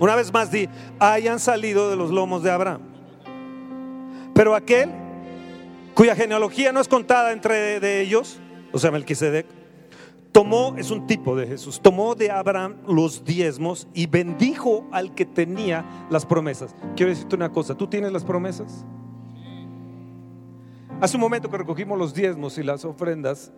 Una 0.00 0.14
vez 0.14 0.32
más 0.32 0.50
di, 0.50 0.68
hayan 0.98 1.38
salido 1.38 1.90
de 1.90 1.96
los 1.96 2.10
lomos 2.10 2.42
de 2.42 2.50
Abraham. 2.50 2.82
Pero 4.34 4.54
aquel 4.54 4.90
cuya 5.94 6.14
genealogía 6.16 6.72
no 6.72 6.80
es 6.80 6.88
contada 6.88 7.32
entre 7.32 7.80
de 7.80 8.00
ellos, 8.00 8.40
o 8.72 8.78
sea, 8.78 8.90
Melquisedec, 8.90 9.46
tomó, 10.32 10.74
es 10.76 10.90
un 10.90 11.06
tipo 11.06 11.36
de 11.36 11.46
Jesús, 11.46 11.80
tomó 11.80 12.14
de 12.14 12.30
Abraham 12.30 12.76
los 12.86 13.24
diezmos 13.24 13.88
y 13.94 14.06
bendijo 14.06 14.86
al 14.92 15.14
que 15.14 15.24
tenía 15.24 16.06
las 16.10 16.26
promesas. 16.26 16.74
Quiero 16.96 17.10
decirte 17.10 17.36
una 17.36 17.50
cosa, 17.50 17.74
¿tú 17.76 17.86
tienes 17.86 18.12
las 18.12 18.24
promesas? 18.24 18.84
Hace 21.00 21.16
un 21.16 21.22
momento 21.22 21.48
que 21.48 21.56
recogimos 21.56 21.98
los 21.98 22.12
diezmos 22.12 22.58
y 22.58 22.62
las 22.62 22.84
ofrendas, 22.84 23.52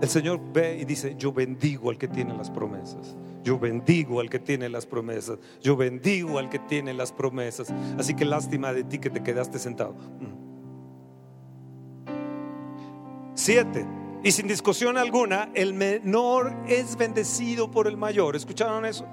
el 0.00 0.08
Señor 0.08 0.40
ve 0.52 0.78
y 0.80 0.84
dice, 0.86 1.14
yo 1.18 1.32
bendigo 1.32 1.90
al 1.90 1.98
que 1.98 2.08
tiene 2.08 2.32
las 2.34 2.50
promesas. 2.50 3.16
Yo 3.44 3.58
bendigo 3.58 4.20
al 4.20 4.30
que 4.30 4.38
tiene 4.38 4.68
las 4.68 4.86
promesas. 4.86 5.38
Yo 5.62 5.76
bendigo 5.76 6.38
al 6.38 6.48
que 6.48 6.58
tiene 6.58 6.94
las 6.94 7.12
promesas. 7.12 7.72
Así 7.98 8.14
que 8.14 8.24
lástima 8.24 8.72
de 8.72 8.84
ti 8.84 8.98
que 8.98 9.10
te 9.10 9.22
quedaste 9.22 9.58
sentado. 9.58 9.92
Mm. 9.92 10.50
Siete. 13.34 13.99
Y 14.22 14.32
sin 14.32 14.46
discusión 14.46 14.98
alguna, 14.98 15.50
el 15.54 15.72
menor 15.72 16.54
es 16.66 16.96
bendecido 16.96 17.70
por 17.70 17.86
el 17.86 17.96
mayor. 17.96 18.36
¿Escucharon 18.36 18.84
eso? 18.84 19.06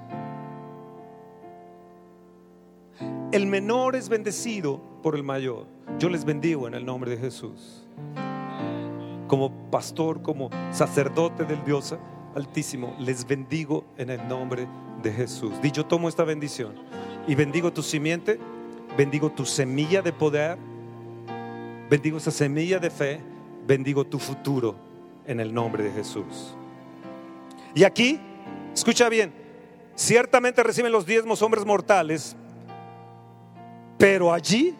El 3.32 3.46
menor 3.46 3.96
es 3.96 4.08
bendecido 4.08 4.80
por 5.02 5.14
el 5.14 5.22
mayor. 5.22 5.66
Yo 5.98 6.08
les 6.08 6.24
bendigo 6.24 6.68
en 6.68 6.74
el 6.74 6.84
nombre 6.84 7.10
de 7.10 7.16
Jesús 7.16 7.84
como 9.28 9.70
pastor, 9.70 10.22
como 10.22 10.50
sacerdote 10.72 11.44
del 11.44 11.62
Dios 11.64 11.94
Altísimo, 12.34 12.94
les 12.98 13.26
bendigo 13.26 13.84
en 13.96 14.10
el 14.10 14.26
nombre 14.28 14.66
de 15.02 15.12
Jesús. 15.12 15.52
Yo 15.72 15.86
tomo 15.86 16.08
esta 16.08 16.24
bendición 16.24 16.74
y 17.26 17.34
bendigo 17.34 17.72
tu 17.72 17.82
simiente, 17.82 18.38
bendigo 18.96 19.30
tu 19.30 19.44
semilla 19.44 20.02
de 20.02 20.12
poder, 20.12 20.58
bendigo 21.90 22.18
esa 22.18 22.30
semilla 22.30 22.78
de 22.78 22.90
fe, 22.90 23.20
bendigo 23.66 24.04
tu 24.04 24.18
futuro 24.18 24.87
en 25.28 25.38
el 25.38 25.54
nombre 25.54 25.84
de 25.84 25.92
Jesús. 25.92 26.56
Y 27.74 27.84
aquí, 27.84 28.18
escucha 28.74 29.08
bien, 29.08 29.32
ciertamente 29.94 30.64
reciben 30.64 30.90
los 30.90 31.06
diezmos 31.06 31.42
hombres 31.42 31.64
mortales, 31.64 32.34
pero 33.98 34.32
allí 34.32 34.74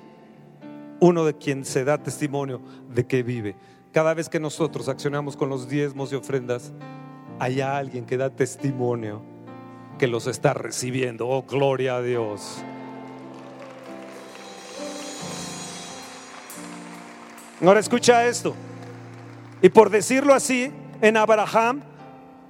uno 1.01 1.25
de 1.25 1.37
quien 1.37 1.65
se 1.65 1.85
da 1.85 2.03
testimonio 2.03 2.61
de 2.89 3.07
que 3.07 3.23
vive. 3.23 3.55
Cada 3.93 4.15
vez 4.15 4.29
que 4.29 4.41
nosotros 4.41 4.89
accionamos 4.89 5.37
con 5.37 5.49
los 5.49 5.69
diezmos 5.69 6.13
y 6.13 6.17
ofrendas, 6.17 6.73
hay 7.39 7.61
alguien 7.61 8.05
que 8.05 8.17
da 8.17 8.31
testimonio 8.31 9.23
que 9.99 10.09
los 10.09 10.27
está 10.27 10.55
recibiendo. 10.55 11.29
Oh, 11.29 11.43
gloria 11.43 11.97
a 11.97 12.03
Dios. 12.03 12.63
Ahora 17.61 17.81
escucha 17.81 18.27
esto. 18.27 18.55
Y 19.63 19.69
por 19.71 19.91
decirlo 19.91 20.35
así, 20.35 20.73
en 21.01 21.17
Abraham, 21.17 21.83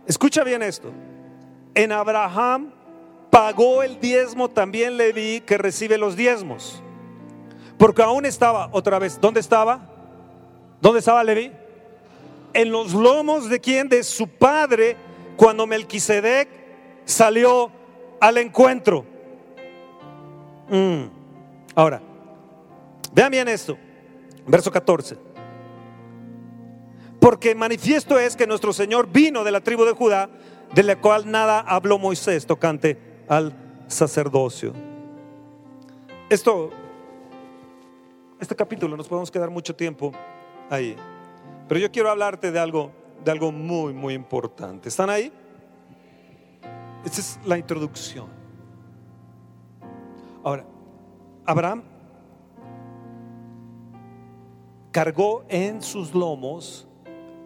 escucha 0.06 0.44
bien 0.44 0.62
esto. 0.62 0.92
En 1.74 1.92
Abraham 1.92 2.72
pagó 3.30 3.82
el 3.82 4.00
diezmo 4.00 4.48
también 4.48 4.96
Leví 4.96 5.40
que 5.40 5.58
recibe 5.58 5.98
los 5.98 6.16
diezmos. 6.16 6.82
Porque 7.78 8.02
aún 8.02 8.26
estaba, 8.26 8.68
otra 8.72 8.98
vez, 8.98 9.20
¿dónde 9.20 9.40
estaba? 9.40 9.80
¿Dónde 10.80 10.98
estaba 10.98 11.22
Leví? 11.24 11.52
En 12.52 12.72
los 12.72 12.92
lomos 12.92 13.48
de 13.48 13.60
quién? 13.60 13.88
De 13.88 14.02
su 14.02 14.26
padre, 14.26 14.96
cuando 15.36 15.66
Melquisedec 15.66 16.48
salió 17.04 17.70
al 18.20 18.38
encuentro. 18.38 19.04
Mm. 20.68 21.04
Ahora, 21.74 22.00
vean 23.12 23.30
bien 23.30 23.48
esto, 23.48 23.78
verso 24.46 24.70
14. 24.70 25.27
Porque 27.20 27.54
manifiesto 27.54 28.18
es 28.18 28.36
que 28.36 28.46
nuestro 28.46 28.72
Señor 28.72 29.08
vino 29.10 29.44
de 29.44 29.50
la 29.50 29.60
tribu 29.60 29.84
de 29.84 29.92
Judá, 29.92 30.30
de 30.74 30.82
la 30.82 31.00
cual 31.00 31.30
nada 31.30 31.60
habló 31.60 31.98
Moisés 31.98 32.46
tocante 32.46 32.98
al 33.28 33.52
sacerdocio. 33.88 34.72
Esto 36.28 36.70
este 38.40 38.54
capítulo 38.54 38.96
nos 38.96 39.08
podemos 39.08 39.30
quedar 39.32 39.50
mucho 39.50 39.74
tiempo 39.74 40.12
ahí. 40.70 40.96
Pero 41.66 41.80
yo 41.80 41.90
quiero 41.90 42.08
hablarte 42.08 42.52
de 42.52 42.58
algo, 42.60 42.92
de 43.24 43.30
algo 43.32 43.50
muy, 43.50 43.92
muy 43.92 44.14
importante. 44.14 44.88
¿Están 44.88 45.10
ahí? 45.10 45.32
Esta 47.04 47.20
es 47.20 47.40
la 47.44 47.58
introducción. 47.58 48.28
Ahora, 50.44 50.64
Abraham 51.44 51.82
cargó 54.92 55.44
en 55.48 55.82
sus 55.82 56.14
lomos 56.14 56.87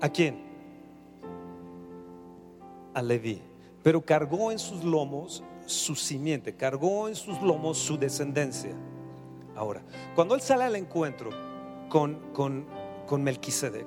a 0.02 0.10
quién? 0.10 0.36
A 2.92 3.00
Leví. 3.00 3.40
Pero 3.82 4.02
cargó 4.02 4.52
en 4.52 4.58
sus 4.58 4.84
lomos 4.84 5.42
su 5.64 5.94
simiente, 5.94 6.54
cargó 6.54 7.08
en 7.08 7.14
sus 7.14 7.40
lomos 7.40 7.78
su 7.78 7.96
descendencia. 7.96 8.72
Ahora, 9.56 9.82
cuando 10.14 10.34
él 10.34 10.40
sale 10.40 10.64
al 10.64 10.76
encuentro 10.76 11.30
con, 11.88 12.32
con, 12.32 12.66
con 13.06 13.22
Melquisedec 13.22 13.86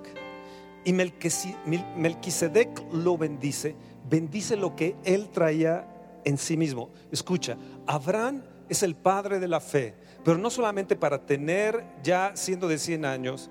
y 0.86 0.94
Melquisedec 0.94 2.94
lo 2.94 3.18
bendice, 3.18 3.76
bendice 4.10 4.56
lo 4.56 4.76
que 4.76 4.96
él 5.04 5.30
traía 5.30 5.88
en 6.24 6.38
sí 6.38 6.56
mismo. 6.56 6.92
Escucha, 7.12 7.58
Abraham 7.88 8.44
es 8.70 8.84
el 8.84 8.96
padre 8.96 9.40
de 9.40 9.48
la 9.48 9.60
fe, 9.60 9.96
pero 10.24 10.38
no 10.38 10.50
solamente 10.50 10.96
para 10.96 11.26
tener 11.26 11.84
ya 12.04 12.32
siendo 12.36 12.68
de 12.68 12.78
100 12.78 13.06
años 13.06 13.50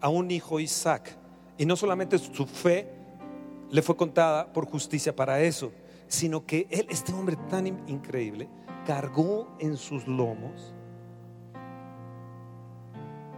a 0.00 0.08
un 0.08 0.30
hijo 0.30 0.60
Isaac, 0.60 1.18
y 1.58 1.66
no 1.66 1.76
solamente 1.76 2.18
su 2.18 2.46
fe 2.46 2.88
le 3.70 3.82
fue 3.82 3.96
contada 3.96 4.52
por 4.52 4.66
justicia 4.66 5.14
para 5.14 5.40
eso, 5.40 5.72
sino 6.08 6.44
que 6.44 6.66
él, 6.70 6.86
este 6.90 7.12
hombre 7.12 7.36
tan 7.48 7.66
increíble, 7.88 8.48
cargó 8.84 9.56
en 9.58 9.76
sus 9.76 10.06
lomos 10.06 10.74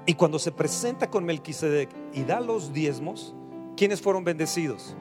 y 0.06 0.14
cuando 0.14 0.38
se 0.38 0.52
presenta 0.52 1.08
con 1.10 1.24
Melquisedec 1.24 1.88
y 2.12 2.24
da 2.24 2.40
los 2.40 2.72
diezmos, 2.72 3.34
¿quiénes 3.76 4.02
fueron 4.02 4.22
bendecidos? 4.22 4.94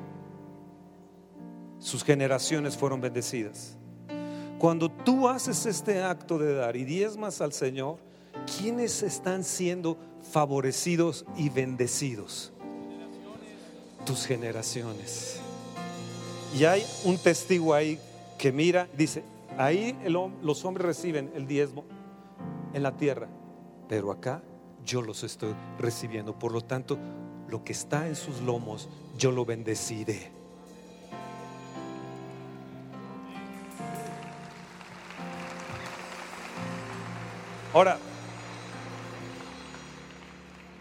Sus 1.78 2.04
generaciones 2.04 2.78
fueron 2.78 3.02
bendecidas. 3.02 3.78
Cuando 4.60 4.90
tú 4.90 5.28
haces 5.28 5.66
este 5.66 6.02
acto 6.02 6.38
de 6.38 6.54
dar 6.54 6.78
y 6.78 6.86
diezmas 6.86 7.42
al 7.42 7.52
Señor, 7.52 7.98
¿quiénes 8.58 9.04
están 9.04 9.44
siendo 9.44 9.98
favorecidos 10.32 11.26
y 11.36 11.50
bendecidos? 11.50 12.53
Tus 14.06 14.26
generaciones. 14.26 15.40
Y 16.58 16.66
hay 16.66 16.86
un 17.04 17.18
testigo 17.18 17.74
ahí 17.74 18.00
que 18.38 18.52
mira, 18.52 18.88
dice, 18.98 19.24
ahí 19.58 19.98
los 20.42 20.66
hombres 20.66 20.86
reciben 20.86 21.32
el 21.36 21.48
diezmo 21.48 21.86
en 22.74 22.84
la 22.84 22.96
tierra, 22.98 23.28
pero 23.88 24.12
acá 24.12 24.42
yo 24.86 25.02
los 25.02 25.24
estoy 25.24 25.56
recibiendo. 25.80 26.38
Por 26.38 26.52
lo 26.52 26.62
tanto, 26.62 27.00
lo 27.48 27.64
que 27.64 27.72
está 27.72 28.08
en 28.08 28.16
sus 28.16 28.42
lomos, 28.42 28.90
yo 29.18 29.32
lo 29.32 29.46
bendeciré. 29.46 30.32
Ahora, 37.74 37.98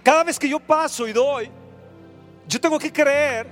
cada 0.03 0.25
vez 0.25 0.39
que 0.39 0.49
yo 0.49 0.61
paso 0.61 1.09
y 1.09 1.13
doy, 1.13 1.51
yo 2.49 2.61
tengo 2.61 2.79
que 2.79 2.93
creer 2.93 3.47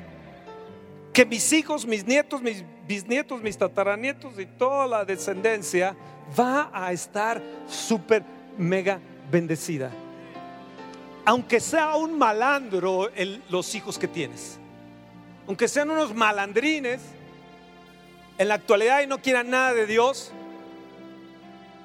que 1.13 1.25
mis 1.25 1.53
hijos, 1.53 1.87
mis 1.87 2.07
nietos, 2.07 2.41
mis 2.43 2.65
bisnietos, 2.87 3.43
mis 3.43 3.57
tataranietos 3.57 4.39
y 4.39 4.47
toda 4.47 4.87
la 4.87 5.05
descendencia 5.05 5.97
va 6.39 6.71
a 6.73 6.93
estar 6.93 7.43
súper, 7.69 8.23
mega 8.57 9.01
bendecida 9.31 9.91
aunque 11.25 11.61
sea 11.61 11.97
un 11.97 12.19
malandro 12.19 13.11
los 13.49 13.75
hijos 13.75 13.99
que 13.99 14.09
tienes, 14.09 14.59
aunque 15.47 15.69
sean 15.69 15.91
unos 15.91 16.15
malandrines 16.15 17.01
en 18.39 18.49
la 18.49 18.55
actualidad 18.55 19.03
y 19.03 19.07
no 19.07 19.19
quieran 19.21 19.51
nada 19.51 19.75
de 19.75 19.87
Dios, 19.87 20.33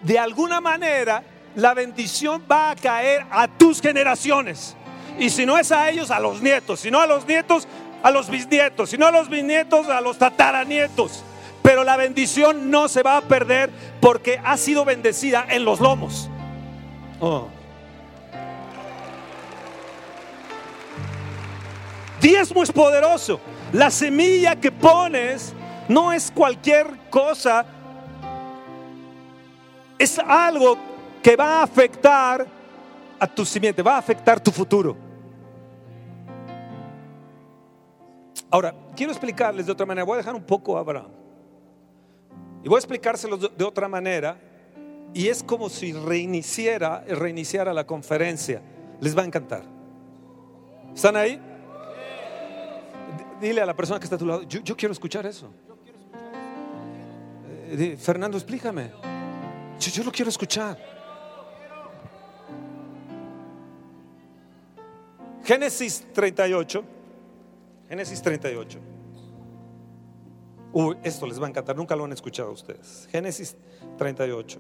de 0.02 0.20
alguna 0.20 0.62
manera 0.62 1.24
la 1.56 1.74
bendición 1.74 2.44
va 2.50 2.72
a 2.72 2.76
caer 2.76 3.26
a 3.30 3.48
tus 3.48 3.82
generaciones. 3.82 4.76
Y 5.18 5.30
si 5.30 5.46
no 5.46 5.58
es 5.58 5.72
a 5.72 5.90
ellos, 5.90 6.12
a 6.12 6.20
los 6.20 6.42
nietos. 6.42 6.80
Si 6.82 6.92
no 6.92 7.00
a 7.00 7.08
los 7.08 7.26
nietos, 7.26 7.68
a 8.04 8.12
los 8.12 8.30
bisnietos. 8.30 8.90
Si 8.90 8.98
no 8.98 9.08
a 9.08 9.12
los 9.12 9.30
bisnietos, 9.30 9.88
a 9.88 10.02
los 10.02 10.18
tataranietos. 10.18 11.24
Pero 11.62 11.84
la 11.84 11.98
bendición 11.98 12.70
no 12.70 12.88
se 12.88 13.02
va 13.02 13.18
a 13.18 13.22
perder 13.22 13.72
porque 14.02 14.40
ha 14.44 14.58
sido 14.58 14.86
bendecida 14.86 15.46
en 15.50 15.66
los 15.66 15.80
lomos. 15.80 16.30
Oh. 17.20 17.48
Diezmo 22.22 22.64
es 22.64 22.72
poderoso. 22.72 23.40
La 23.72 23.90
semilla 23.90 24.56
que 24.56 24.72
pones 24.72 25.54
no 25.88 26.12
es 26.12 26.32
cualquier 26.32 26.88
cosa. 27.10 27.66
Es 29.98 30.20
algo 30.20 30.78
que 31.24 31.36
va 31.36 31.60
a 31.60 31.64
afectar 31.64 32.46
a 33.20 33.28
tu 33.28 33.46
simiente, 33.46 33.82
va 33.82 33.96
a 33.96 34.00
afectar 34.00 34.40
tu 34.40 34.52
futuro. 34.52 35.05
Ahora, 38.50 38.74
quiero 38.96 39.12
explicarles 39.12 39.66
de 39.66 39.72
otra 39.72 39.86
manera. 39.86 40.06
Voy 40.06 40.16
a 40.16 40.18
dejar 40.18 40.36
un 40.36 40.44
poco 40.44 40.78
a 40.78 40.80
Abraham. 40.82 41.12
Y 42.64 42.68
voy 42.68 42.78
a 42.78 42.80
explicárselos 42.80 43.52
de 43.56 43.64
otra 43.64 43.88
manera. 43.88 44.38
Y 45.14 45.28
es 45.28 45.44
como 45.44 45.70
si 45.70 45.94
reiniciara, 45.94 47.04
reiniciara 47.08 47.74
la 47.74 47.86
conferencia. 47.86 48.62
Les 49.02 49.18
va 49.18 49.22
a 49.22 49.26
encantar. 49.26 49.64
¿Están 50.94 51.16
ahí? 51.16 51.40
dile 53.40 53.62
a 53.62 53.66
la 53.66 53.76
persona 53.76 54.00
que 54.00 54.06
está 54.06 54.16
a 54.16 54.20
tu 54.20 54.26
lado, 54.26 54.44
yo, 54.44 54.76
quiero 54.76 54.92
escuchar 54.92 55.26
eso. 55.26 55.52
Eh, 57.68 57.98
Fernando, 58.00 58.38
explícame. 58.38 58.92
Yo 59.80 60.04
lo 60.04 60.12
quiero 60.12 60.30
escuchar. 60.30 60.78
Génesis 65.44 66.06
38. 66.14 66.95
Génesis 67.96 68.22
38. 68.22 68.78
Uy, 70.74 70.98
esto 71.02 71.26
les 71.26 71.40
va 71.40 71.46
a 71.46 71.50
encantar, 71.50 71.78
nunca 71.78 71.96
lo 71.96 72.04
han 72.04 72.12
escuchado 72.12 72.52
ustedes. 72.52 73.08
Génesis 73.10 73.56
38. 73.98 74.60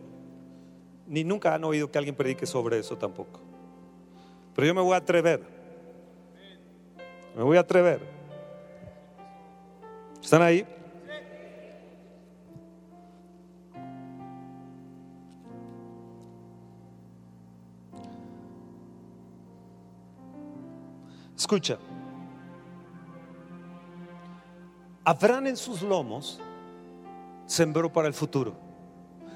Ni 1.08 1.26
nunca 1.26 1.54
han 1.54 1.66
oído 1.66 1.92
que 1.92 1.98
alguien 1.98 2.16
predique 2.16 2.46
sobre 2.46 2.80
eso 2.80 2.98
tampoco. 2.98 3.42
Pero 4.54 4.68
yo 4.68 4.74
me 4.74 4.80
voy 4.80 4.94
a 4.94 5.00
atrever. 5.00 5.42
Me 7.36 7.44
voy 7.44 7.58
a 7.58 7.60
atrever. 7.60 8.00
¿Están 10.22 10.42
ahí? 10.42 10.66
Escucha. 21.38 21.78
Abraham 25.06 25.48
en 25.48 25.58
sus 25.58 25.84
lomos 25.84 26.42
sembró 27.46 27.94
para 27.94 28.08
el 28.08 28.14
futuro. 28.16 28.56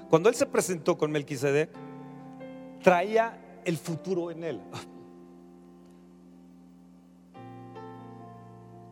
Cuando 0.10 0.28
él 0.28 0.36
se 0.36 0.48
presentó 0.48 0.98
con 0.98 1.12
Melquisedec, 1.12 1.70
traía 2.82 3.38
el 3.64 3.78
futuro 3.78 4.32
en 4.32 4.44
él. 4.44 4.60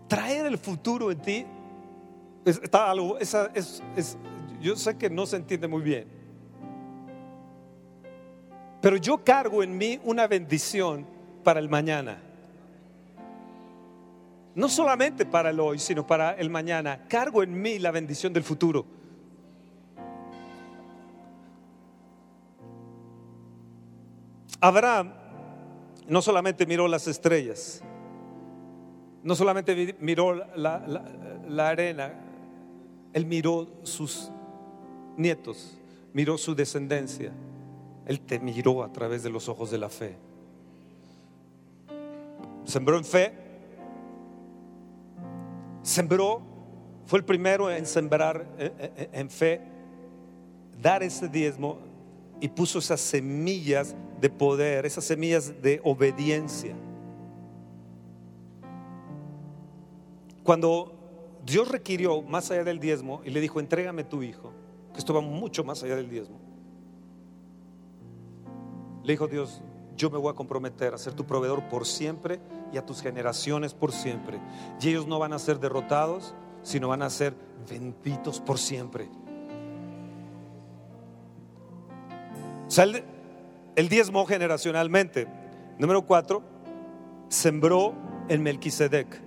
Traer 0.08 0.46
el 0.46 0.60
futuro 0.60 1.12
en 1.12 1.20
ti 1.20 1.46
está 2.46 2.92
algo, 2.92 3.18
es, 3.18 3.36
yo 4.62 4.76
sé 4.76 4.98
que 4.98 5.10
no 5.10 5.26
se 5.26 5.36
entiende 5.36 5.68
muy 5.68 5.82
bien, 5.82 6.08
pero 8.82 8.96
yo 8.96 9.22
cargo 9.24 9.64
en 9.64 9.78
mí 9.78 10.00
una 10.04 10.28
bendición 10.28 11.06
para 11.44 11.60
el 11.60 11.68
mañana. 11.68 12.22
No 14.58 14.70
solamente 14.70 15.24
para 15.24 15.52
el 15.52 15.60
hoy, 15.60 15.78
sino 15.78 16.08
para 16.08 16.32
el 16.32 16.50
mañana. 16.50 17.06
Cargo 17.08 17.44
en 17.44 17.62
mí 17.62 17.78
la 17.78 17.92
bendición 17.92 18.34
del 18.34 18.44
futuro. 18.44 18.88
Abraham 24.60 25.14
no 26.08 26.24
solamente 26.24 26.66
miró 26.66 26.88
las 26.88 27.08
estrellas, 27.08 27.84
no 29.22 29.36
solamente 29.36 29.96
miró 30.00 30.34
la, 30.56 31.70
arena, 31.70 32.16
él 33.14 33.28
miró 33.28 33.68
sus 33.84 34.32
nietos, 35.18 35.78
miró 36.14 36.36
su 36.40 36.56
descendencia. 36.56 37.32
Él 38.08 38.22
te 38.22 38.40
miró 38.40 38.82
a 38.82 38.92
través 38.92 39.22
de 39.22 39.30
los 39.30 39.50
ojos 39.50 39.70
de 39.70 39.78
la 39.78 39.90
fe. 39.90 40.16
Sembró 42.66 42.98
en 42.98 43.06
fe, 43.06 43.47
sembró, 45.88 46.42
fue 47.06 47.20
el 47.20 47.26
primero 47.26 47.72
en 47.72 47.86
sembrar 47.86 48.46
eh, 48.60 48.74
eh, 48.78 48.92
eh, 48.98 49.10
en 49.14 49.30
fe, 49.30 49.62
dar 50.82 51.02
ese 51.02 51.30
diezmo 51.30 51.78
y 52.42 52.50
puso 52.50 52.80
esas 52.80 53.00
semillas 53.00 53.96
de 54.20 54.30
poder, 54.30 54.86
esas 54.86 55.06
semillas 55.06 55.62
de 55.62 55.80
obediencia. 55.86 56.76
Cuando 60.44 60.94
Dios 61.46 61.70
requirió 61.70 62.22
más 62.22 62.52
allá 62.52 62.66
del 62.66 62.82
diezmo 62.82 63.22
y 63.24 63.30
le 63.30 63.40
dijo, 63.40 63.62
entrégame 63.62 64.04
tu 64.04 64.24
hijo, 64.24 64.52
que 64.92 65.00
esto 65.00 65.14
va 65.14 65.22
mucho 65.22 65.64
más 65.64 65.84
allá 65.84 65.96
del 65.96 66.10
diezmo, 66.10 66.38
le 69.04 69.14
dijo 69.14 69.28
Dios, 69.28 69.62
yo 69.96 70.10
me 70.10 70.18
voy 70.18 70.32
a 70.32 70.36
comprometer 70.36 70.94
a 70.94 70.98
ser 70.98 71.14
tu 71.14 71.26
proveedor 71.26 71.70
por 71.70 71.86
siempre 71.86 72.42
y 72.72 72.78
a 72.78 72.86
tus 72.86 73.02
generaciones 73.02 73.74
por 73.74 73.92
siempre. 73.92 74.40
Y 74.82 74.90
ellos 74.90 75.08
no 75.08 75.20
van 75.20 75.34
a 75.34 75.40
ser 75.40 75.60
derrotados, 75.60 76.36
sino 76.64 76.90
van 76.90 77.02
a 77.02 77.10
ser 77.10 77.34
benditos 77.70 78.40
por 78.40 78.60
siempre. 78.60 79.10
O 82.68 82.70
sea, 82.70 82.86
el, 83.76 83.90
diezmo 83.90 84.26
generacionalmente. 84.26 85.28
Número 85.78 86.06
cuatro, 86.06 86.44
sembró 87.30 87.94
en 88.28 88.44
Melquisedec. 88.44 89.22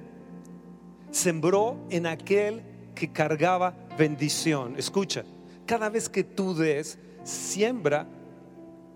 Sembró 1.10 1.78
en 1.88 2.06
aquel 2.06 2.62
que 2.94 3.10
cargaba 3.10 3.74
bendición. 3.96 4.74
Escucha, 4.76 5.24
cada 5.66 5.88
vez 5.88 6.08
que 6.08 6.22
tú 6.22 6.54
des, 6.54 6.98
siembra, 7.24 8.06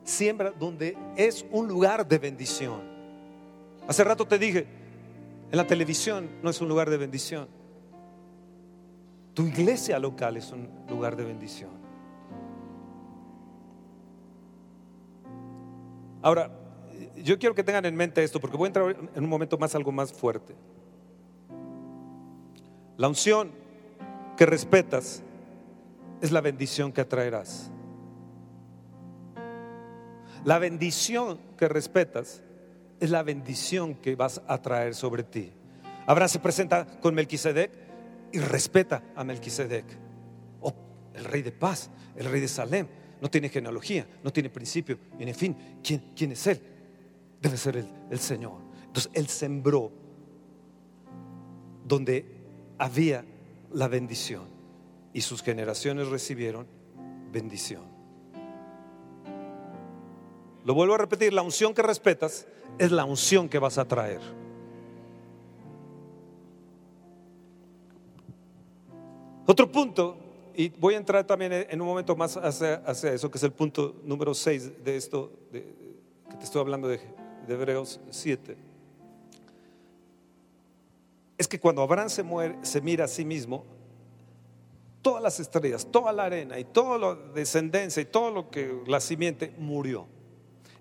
siembra 0.05 0.51
donde 0.51 0.97
es 1.17 1.47
un 1.51 1.67
lugar 1.67 2.07
de 2.07 2.19
bendición. 2.19 2.94
Hace 3.87 4.05
rato 4.05 4.27
te 4.27 4.39
dije, 4.39 4.67
en 5.51 5.57
la 5.57 5.67
televisión 5.67 6.29
no 6.43 6.51
es 6.51 6.61
un 6.61 6.69
lugar 6.69 6.89
de 6.91 6.97
bendición. 6.97 7.49
Tu 9.35 9.47
iglesia 9.47 9.99
local 9.99 10.37
es 10.37 10.51
un 10.53 10.69
lugar 10.89 11.17
de 11.17 11.25
bendición. 11.25 11.71
Ahora, 16.23 16.51
yo 17.17 17.39
quiero 17.39 17.55
que 17.55 17.63
tengan 17.63 17.85
en 17.85 17.95
mente 17.95 18.25
esto 18.25 18.41
porque 18.41 18.57
voy 18.57 18.67
a 18.67 18.69
entrar 18.69 18.97
en 19.15 19.25
un 19.25 19.29
momento 19.29 19.59
más 19.59 19.75
algo 19.75 19.93
más 19.93 20.13
fuerte. 20.13 20.55
La 22.97 23.09
unción 23.09 23.51
que 24.37 24.47
respetas 24.47 25.23
es 26.21 26.33
la 26.33 26.41
bendición 26.41 26.93
que 26.93 27.01
atraerás. 27.01 27.71
La 30.45 30.59
bendición 30.59 31.39
que 31.59 31.69
respetas 31.69 32.43
es 33.01 33.11
la 33.11 33.23
bendición 33.23 33.95
que 33.97 34.17
vas 34.17 34.41
a 34.47 34.61
traer 34.61 34.95
sobre 34.95 35.23
ti. 35.23 35.53
Abraham 36.07 36.29
se 36.29 36.39
presenta 36.39 36.87
con 37.01 37.15
Melquisedec 37.15 37.71
y 38.33 38.39
respeta 38.39 39.03
a 39.15 39.25
Melquisedec. 39.25 39.85
Oh, 40.61 40.75
el 41.15 41.25
rey 41.25 41.43
de 41.43 41.53
paz, 41.53 41.91
el 42.17 42.27
rey 42.27 42.41
de 42.41 42.49
Salem 42.49 42.87
no 43.21 43.31
tiene 43.31 43.49
genealogía, 43.49 44.07
no 44.23 44.33
tiene 44.33 44.51
principio. 44.51 44.99
en 45.19 45.35
fin, 45.35 45.57
¿quién, 45.83 46.13
quién 46.15 46.33
es 46.33 46.47
Él? 46.47 46.61
Debe 47.41 47.57
ser 47.57 47.77
el, 47.77 47.89
el 48.11 48.19
Señor. 48.19 48.61
Entonces 48.87 49.11
Él 49.15 49.29
sembró 49.29 49.93
donde 51.85 52.27
había 52.79 53.25
la 53.73 53.89
bendición 53.89 54.49
y 55.13 55.21
sus 55.21 55.43
generaciones 55.43 56.09
recibieron 56.09 56.67
bendición. 57.33 57.94
Lo 60.65 60.75
vuelvo 60.75 60.95
a 60.95 60.99
repetir, 60.99 61.33
la 61.33 61.43
unción 61.43 61.75
que 61.75 61.83
respetas 61.83 62.47
es 62.79 62.91
la 62.91 63.05
unción 63.05 63.49
que 63.49 63.59
vas 63.59 63.79
a 63.79 63.87
traer. 63.87 64.21
Otro 69.47 69.71
punto 69.71 70.17
y 70.57 70.69
voy 70.69 70.95
a 70.95 70.99
entrar 70.99 71.27
también 71.27 71.53
en 71.53 71.81
un 71.81 71.87
momento 71.87 72.15
más 72.15 72.37
hacia, 72.37 72.83
eso, 72.87 73.31
que 73.31 73.39
es 73.39 73.45
el 73.45 73.53
punto 73.53 73.97
número 74.05 74.33
6 74.33 74.85
de 74.85 74.97
esto 74.97 75.33
que 75.51 76.37
te 76.39 76.45
estoy 76.45 76.61
hablando 76.61 76.89
de, 76.89 77.01
de, 77.47 77.55
Hebreos 77.55 78.01
7. 78.11 78.57
Es 81.37 81.49
que 81.49 81.59
cuando 81.59 81.83
Abraham 81.83 82.09
se, 82.09 82.23
muere, 82.23 82.57
se 82.63 82.81
mira 82.81 83.05
a 83.05 83.09
sí 83.09 83.25
mismo, 83.25 83.65
todas 85.03 85.23
las 85.23 85.41
estrellas, 85.41 85.87
toda 85.91 86.13
la 86.13 86.25
arena 86.25 86.59
y 86.59 86.65
toda 86.65 86.99
la 86.99 87.15
descendencia 87.35 88.01
y 88.01 88.07
todo 88.07 88.31
lo 88.31 88.51
que 88.51 88.83
la 88.87 89.01
simiente 89.01 89.53
murió. 89.59 90.07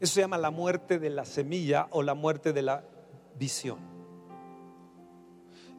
Eso 0.03 0.15
se 0.15 0.19
llama 0.19 0.37
la 0.37 0.51
muerte 0.51 0.99
de 0.99 1.09
la 1.09 1.23
semilla 1.23 1.87
o 1.91 2.03
la 2.03 2.13
muerte 2.13 2.51
de 2.51 2.61
la 2.61 2.83
visión. 3.39 3.77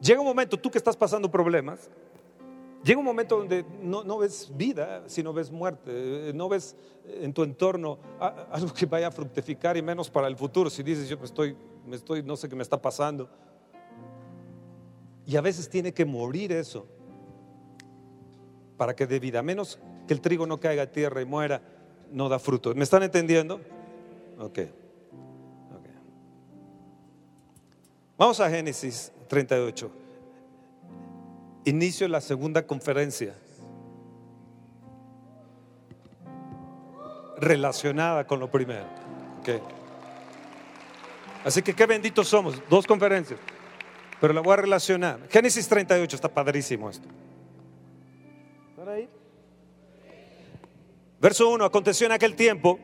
Llega 0.01 0.19
un 0.19 0.25
momento, 0.25 0.57
tú 0.57 0.71
que 0.71 0.79
estás 0.79 0.97
pasando 0.97 1.29
problemas, 1.29 1.91
Llega 2.83 2.99
un 2.99 3.05
momento 3.05 3.37
donde 3.37 3.65
no, 3.81 4.17
ves 4.19 4.51
vida, 4.55 5.03
sino 5.07 5.33
ves 5.33 5.51
muerte. 5.51 6.31
No 6.35 6.47
ves 6.47 6.75
en 7.03 7.33
tu 7.33 7.41
entorno 7.41 7.97
algo 8.51 8.71
que 8.71 8.85
vaya 8.85 9.07
a 9.07 9.11
fructificar 9.11 9.75
y 9.75 9.81
menos 9.81 10.07
para 10.07 10.27
el 10.27 10.35
futuro. 10.35 10.69
Si 10.69 10.83
dices, 10.83 11.09
yo 11.09 11.17
estoy, 11.23 11.57
me 11.83 11.95
estoy, 11.95 12.21
no 12.21 12.37
sé 12.37 12.47
qué 12.47 12.55
me 12.55 12.61
está 12.61 12.79
pasando. 12.79 13.27
Y 15.25 15.35
a 15.35 15.41
veces 15.41 15.67
tiene 15.67 15.95
que 15.95 16.05
morir 16.05 16.51
eso 16.51 16.85
para 18.77 18.95
que 18.95 19.07
dé 19.07 19.19
vida. 19.19 19.41
Menos 19.41 19.79
que 20.07 20.13
el 20.13 20.21
trigo 20.21 20.45
no 20.45 20.59
caiga 20.59 20.83
a 20.83 20.91
tierra 20.91 21.23
y 21.23 21.25
muera, 21.25 21.63
no 22.11 22.29
da 22.29 22.37
fruto. 22.37 22.75
¿Me 22.75 22.83
están 22.83 23.01
entendiendo? 23.01 23.61
Ok. 24.39 24.59
Vamos 28.17 28.39
a 28.39 28.49
Génesis 28.49 29.11
38 29.27 30.05
inicio 31.65 32.07
la 32.07 32.21
segunda 32.21 32.65
conferencia 32.65 33.33
relacionada 37.37 38.25
con 38.25 38.39
lo 38.39 38.49
primero. 38.49 38.85
Así 41.43 41.61
que 41.61 41.75
qué 41.75 41.85
benditos 41.85 42.27
somos, 42.27 42.61
dos 42.69 42.87
conferencias, 42.87 43.39
pero 44.19 44.33
la 44.33 44.41
voy 44.41 44.53
a 44.53 44.57
relacionar. 44.57 45.19
Génesis 45.29 45.67
38 45.67 46.15
está 46.15 46.29
padrísimo 46.29 46.89
esto. 46.89 47.07
Verso 51.19 51.49
1, 51.49 51.65
aconteció 51.65 52.05
en 52.05 52.13
aquel 52.13 52.35
tiempo 52.35 52.79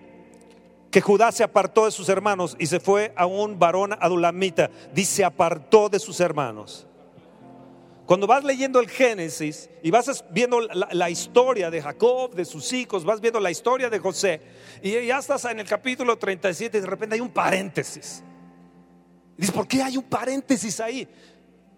que 0.91 1.01
Judá 1.01 1.32
se 1.32 1.43
apartó 1.43 1.86
de 1.86 1.91
sus 1.91 2.10
hermanos 2.10 2.56
y 2.60 2.67
se 2.67 2.80
fue 2.80 3.13
a 3.15 3.25
un 3.25 3.58
varón 3.58 3.93
adulamita. 3.99 4.69
Dice, 4.93 5.23
apartó 5.23 5.88
de 5.88 5.99
sus 5.99 6.19
hermanos. 6.19 6.86
Cuando 8.06 8.27
vas 8.27 8.43
leyendo 8.43 8.82
el 8.82 8.89
Génesis 8.89 9.69
y 9.82 9.89
vas 9.89 10.25
viendo 10.32 10.60
la, 10.60 11.10
historia 11.10 11.71
de 11.71 11.82
Jacob, 11.82 12.36
de 12.36 12.43
sus 12.43 12.73
hijos, 12.73 13.06
vas 13.06 13.21
viendo 13.21 13.39
la 13.39 13.51
historia 13.51 13.89
de 13.89 13.99
José, 13.99 14.41
y 14.82 15.06
ya 15.06 15.19
estás 15.19 15.45
en 15.45 15.62
el 15.62 15.65
capítulo 15.65 16.17
37 16.17 16.77
y 16.77 16.82
de 16.82 16.88
repente 16.88 17.15
hay 17.15 17.21
un 17.21 17.30
paréntesis. 17.30 18.21
Dices, 19.38 19.56
¿por 19.56 19.65
qué 19.65 19.82
hay 19.82 19.95
un 19.95 20.04
paréntesis 20.04 20.82
ahí? 20.82 21.08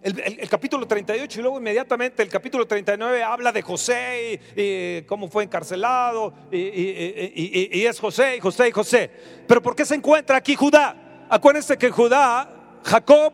El, 0.04 0.50
capítulo 0.50 0.86
38 0.86 1.40
y 1.40 1.42
luego 1.42 1.60
inmediatamente 1.60 2.22
el 2.22 2.28
capítulo 2.28 2.68
39 2.68 3.24
habla 3.24 3.54
de 3.54 3.62
José 3.62 4.38
y, 4.54 5.02
cómo 5.04 5.30
fue 5.30 5.46
encarcelado 5.46 6.34
y, 6.52 7.86
es 7.86 8.02
José 8.02 8.36
y 8.36 8.40
José 8.42 8.68
y 8.68 8.72
José. 8.72 9.10
Pero 9.48 9.62
¿por 9.62 9.78
qué 9.78 9.86
se 9.86 9.96
encuentra 9.96 10.36
aquí 10.36 10.56
Judá? 10.56 11.26
Acuérdense 11.30 11.78
que 11.78 11.90
Judá, 11.90 12.50
Jacob 12.84 13.34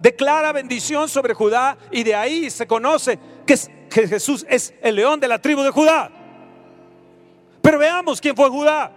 declara 0.00 0.52
bendición 0.52 1.08
sobre 1.08 1.34
Judá 1.34 1.76
y 1.90 2.04
de 2.04 2.14
ahí 2.14 2.48
se 2.48 2.64
conoce 2.64 3.18
que 3.44 4.06
Jesús 4.06 4.46
es 4.48 4.72
el 4.82 4.94
león 4.94 5.18
de 5.18 5.26
la 5.26 5.40
tribu 5.40 5.62
de 5.62 5.70
Judá. 5.70 6.12
Pero 7.60 7.76
veamos 7.76 8.20
quién 8.20 8.36
fue 8.36 8.48
Judá. 8.50 8.92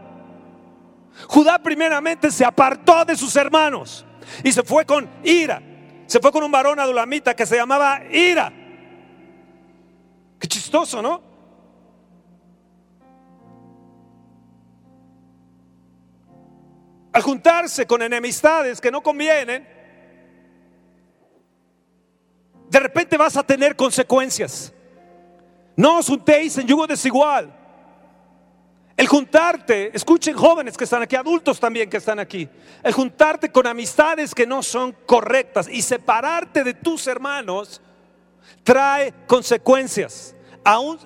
Judá 1.27 1.57
primeramente 1.57 2.29
se 2.29 2.45
apartó 2.45 3.03
de 3.05 3.15
sus 3.15 3.35
hermanos 3.35 4.05
y 4.43 4.51
se 4.51 4.61
fue 4.61 4.85
con 4.85 5.09
ira. 5.23 5.63
Se 6.07 6.21
fue 6.21 6.31
con 6.31 6.43
un 6.43 6.51
varón 6.51 6.79
adulamita 6.79 7.35
que 7.35 7.45
se 7.45 7.57
llamaba 7.57 8.01
Ira. 8.09 8.51
Qué 10.39 10.47
chistoso, 10.47 11.01
¿no? 11.01 11.21
Al 17.11 17.21
juntarse 17.21 17.85
con 17.85 18.01
enemistades 18.01 18.79
que 18.79 18.91
no 18.91 19.01
convienen, 19.01 19.67
de 22.69 22.79
repente 22.79 23.17
vas 23.17 23.35
a 23.35 23.43
tener 23.43 23.75
consecuencias. 23.75 24.73
No 25.75 25.97
os 25.99 26.07
juntéis 26.07 26.57
en 26.57 26.67
yugo 26.67 26.87
desigual. 26.87 27.56
El 28.97 29.07
juntarte, 29.07 29.91
escuchen 29.93 30.35
jóvenes 30.35 30.75
que 30.75 30.85
están 30.85 31.03
aquí, 31.03 31.15
adultos 31.15 31.59
también 31.59 31.87
que 31.87 31.97
están 31.97 32.17
aquí, 32.17 32.49
el 32.81 32.93
juntarte 32.93 33.51
con 33.51 33.67
amistades 33.67 34.33
que 34.33 34.47
no 34.47 34.63
son 34.63 34.91
correctas 35.05 35.69
y 35.71 35.83
separarte 35.83 36.63
de 36.63 36.73
tus 36.73 37.05
hermanos 37.05 37.79
trae 38.63 39.13
consecuencias. 39.27 40.35
Aún, 40.63 40.97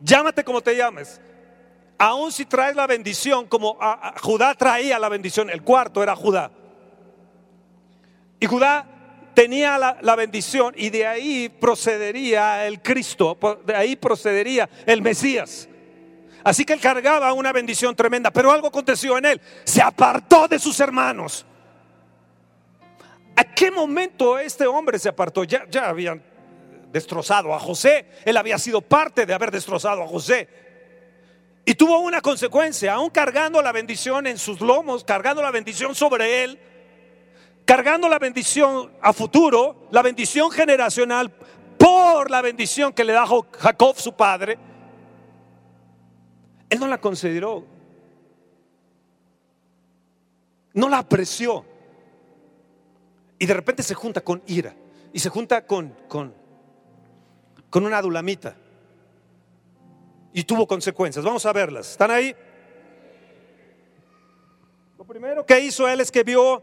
llámate 0.00 0.42
como 0.42 0.62
te 0.62 0.74
llames, 0.74 1.20
aún 1.98 2.32
si 2.32 2.46
traes 2.46 2.74
la 2.74 2.86
bendición, 2.86 3.46
como 3.46 3.78
Judá 4.22 4.54
traía 4.54 4.98
la 4.98 5.10
bendición, 5.10 5.50
el 5.50 5.62
cuarto 5.62 6.02
era 6.02 6.16
Judá. 6.16 6.50
Y 8.40 8.46
Judá 8.46 8.86
tenía 9.34 9.76
la, 9.76 9.98
la, 10.00 10.16
bendición 10.16 10.72
y 10.78 10.88
de 10.88 11.06
ahí 11.06 11.50
procedería 11.50 12.66
el 12.66 12.80
Cristo, 12.80 13.36
de 13.66 13.76
ahí 13.76 13.96
procedería 13.96 14.70
el 14.86 15.02
Mesías. 15.02 15.68
Así 16.44 16.66
que 16.66 16.74
él 16.74 16.80
cargaba 16.80 17.32
una 17.32 17.52
bendición 17.52 17.96
tremenda, 17.96 18.30
pero 18.30 18.52
algo 18.52 18.68
aconteció 18.68 19.16
en 19.16 19.24
él. 19.24 19.40
Se 19.64 19.80
apartó 19.80 20.46
de 20.46 20.58
sus 20.58 20.78
hermanos. 20.78 21.46
¿A 23.34 23.42
qué 23.42 23.70
momento 23.70 24.38
este 24.38 24.66
hombre 24.66 24.98
se 24.98 25.08
apartó? 25.08 25.44
Ya, 25.44 25.64
ya 25.70 25.88
habían 25.88 26.22
destrozado 26.92 27.54
a 27.54 27.58
José. 27.58 28.06
Él 28.26 28.36
había 28.36 28.58
sido 28.58 28.82
parte 28.82 29.24
de 29.24 29.32
haber 29.32 29.50
destrozado 29.50 30.02
a 30.02 30.06
José. 30.06 30.46
Y 31.64 31.74
tuvo 31.76 31.98
una 32.00 32.20
consecuencia, 32.20 32.92
aún 32.92 33.08
cargando 33.08 33.62
la 33.62 33.72
bendición 33.72 34.26
en 34.26 34.36
sus 34.36 34.60
lomos, 34.60 35.02
cargando 35.02 35.40
la 35.40 35.50
bendición 35.50 35.94
sobre 35.94 36.44
él, 36.44 36.60
cargando 37.64 38.06
la 38.06 38.18
bendición 38.18 38.92
a 39.00 39.14
futuro, 39.14 39.88
la 39.90 40.02
bendición 40.02 40.50
generacional 40.50 41.30
por 41.78 42.30
la 42.30 42.42
bendición 42.42 42.92
que 42.92 43.02
le 43.02 43.14
da 43.14 43.26
Jacob 43.58 43.96
su 43.96 44.12
padre 44.12 44.58
él 46.74 46.80
no 46.80 46.88
la 46.88 47.00
consideró. 47.00 47.64
No 50.72 50.88
la 50.88 50.98
apreció. 50.98 51.64
Y 53.38 53.46
de 53.46 53.54
repente 53.54 53.82
se 53.82 53.94
junta 53.94 54.20
con 54.20 54.42
ira. 54.46 54.74
Y 55.12 55.20
se 55.20 55.28
junta 55.30 55.66
con, 55.66 55.94
con, 56.08 56.34
con 57.70 57.84
una 57.86 57.98
adulamita. 57.98 58.56
Y 60.32 60.42
tuvo 60.42 60.66
consecuencias. 60.66 61.24
Vamos 61.24 61.46
a 61.46 61.52
verlas. 61.52 61.92
¿Están 61.92 62.10
ahí? 62.10 62.34
Lo 64.98 65.04
primero 65.04 65.46
que 65.46 65.60
hizo 65.60 65.88
él 65.88 66.00
es 66.00 66.10
que 66.10 66.24
vio 66.24 66.60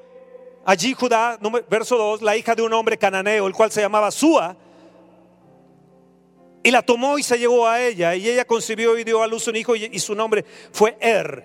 allí 0.66 0.94
Judá, 0.94 1.40
verso 1.70 1.98
2, 1.98 2.22
la 2.22 2.36
hija 2.36 2.54
de 2.54 2.64
un 2.64 2.74
hombre 2.74 2.98
cananeo, 2.98 3.48
el 3.48 3.54
cual 3.54 3.72
se 3.72 3.82
llamaba 3.82 4.12
Sua 4.12 4.58
y 6.64 6.72
la 6.72 6.82
tomó 6.82 7.18
y 7.18 7.24
se 7.24 7.40
llevó 7.40 7.68
a 7.68 7.82
ella. 7.82 8.16
Y 8.16 8.30
ella 8.30 8.46
concibió 8.46 8.98
y 8.98 9.04
dio 9.04 9.24
a 9.24 9.28
luz 9.28 9.48
un 9.48 9.56
hijo 9.56 9.76
y, 9.76 10.00
su 10.00 10.16
nombre 10.16 10.46
fue 10.72 10.98
Er. 11.00 11.44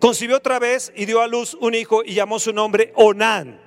Concibió 0.00 0.36
otra 0.36 0.58
vez 0.58 0.92
y 0.94 1.06
dio 1.06 1.20
a 1.20 1.26
luz 1.26 1.54
un 1.60 1.74
hijo 1.74 2.02
y 2.04 2.14
llamó 2.14 2.38
su 2.38 2.52
nombre 2.52 2.92
Onán. 2.96 3.60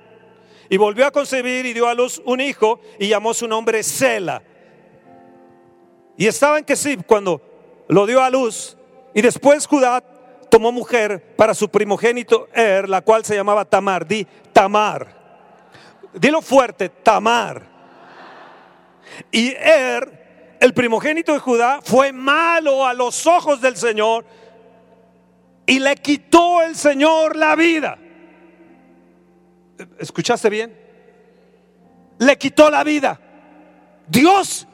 Y 0.68 0.76
volvió 0.76 1.06
a 1.06 1.10
concebir 1.10 1.66
y 1.66 1.72
dio 1.72 1.88
a 1.88 1.94
luz 1.94 2.22
un 2.24 2.40
hijo 2.40 2.80
y 2.98 3.08
llamó 3.08 3.34
su 3.34 3.48
nombre 3.48 3.82
Sela. 3.82 4.42
Y 6.16 6.26
estaba 6.26 6.58
en 6.58 6.64
Kesib 6.64 7.04
cuando 7.06 7.40
lo 7.88 8.06
dio 8.06 8.22
a 8.22 8.30
luz. 8.30 8.76
Y 9.14 9.22
después 9.22 9.66
Judá 9.66 10.04
tomó 10.50 10.70
mujer 10.70 11.34
para 11.34 11.54
su 11.54 11.68
primogénito 11.68 12.48
Er, 12.52 12.88
la 12.88 13.00
cual 13.00 13.24
se 13.24 13.34
llamaba 13.34 13.64
Tamar. 13.64 14.06
Di 14.06 14.26
Tamar. 14.52 15.18
Dilo 16.12 16.42
fuerte, 16.42 16.90
Tamar. 16.90 17.66
Y 19.32 19.48
Er 19.48 20.19
el 20.60 20.74
primogénito 20.74 21.32
de 21.32 21.38
Judá 21.38 21.80
fue 21.82 22.12
malo 22.12 22.86
a 22.86 22.92
los 22.92 23.26
ojos 23.26 23.62
del 23.62 23.76
Señor 23.76 24.26
y 25.66 25.78
le 25.78 25.96
quitó 25.96 26.62
el 26.62 26.76
Señor 26.76 27.34
la 27.34 27.56
vida. 27.56 27.98
¿Escuchaste 29.98 30.50
bien? 30.50 30.78
Le 32.18 32.36
quitó 32.36 32.70
la 32.70 32.84
vida. 32.84 33.18
Dios 34.06 34.66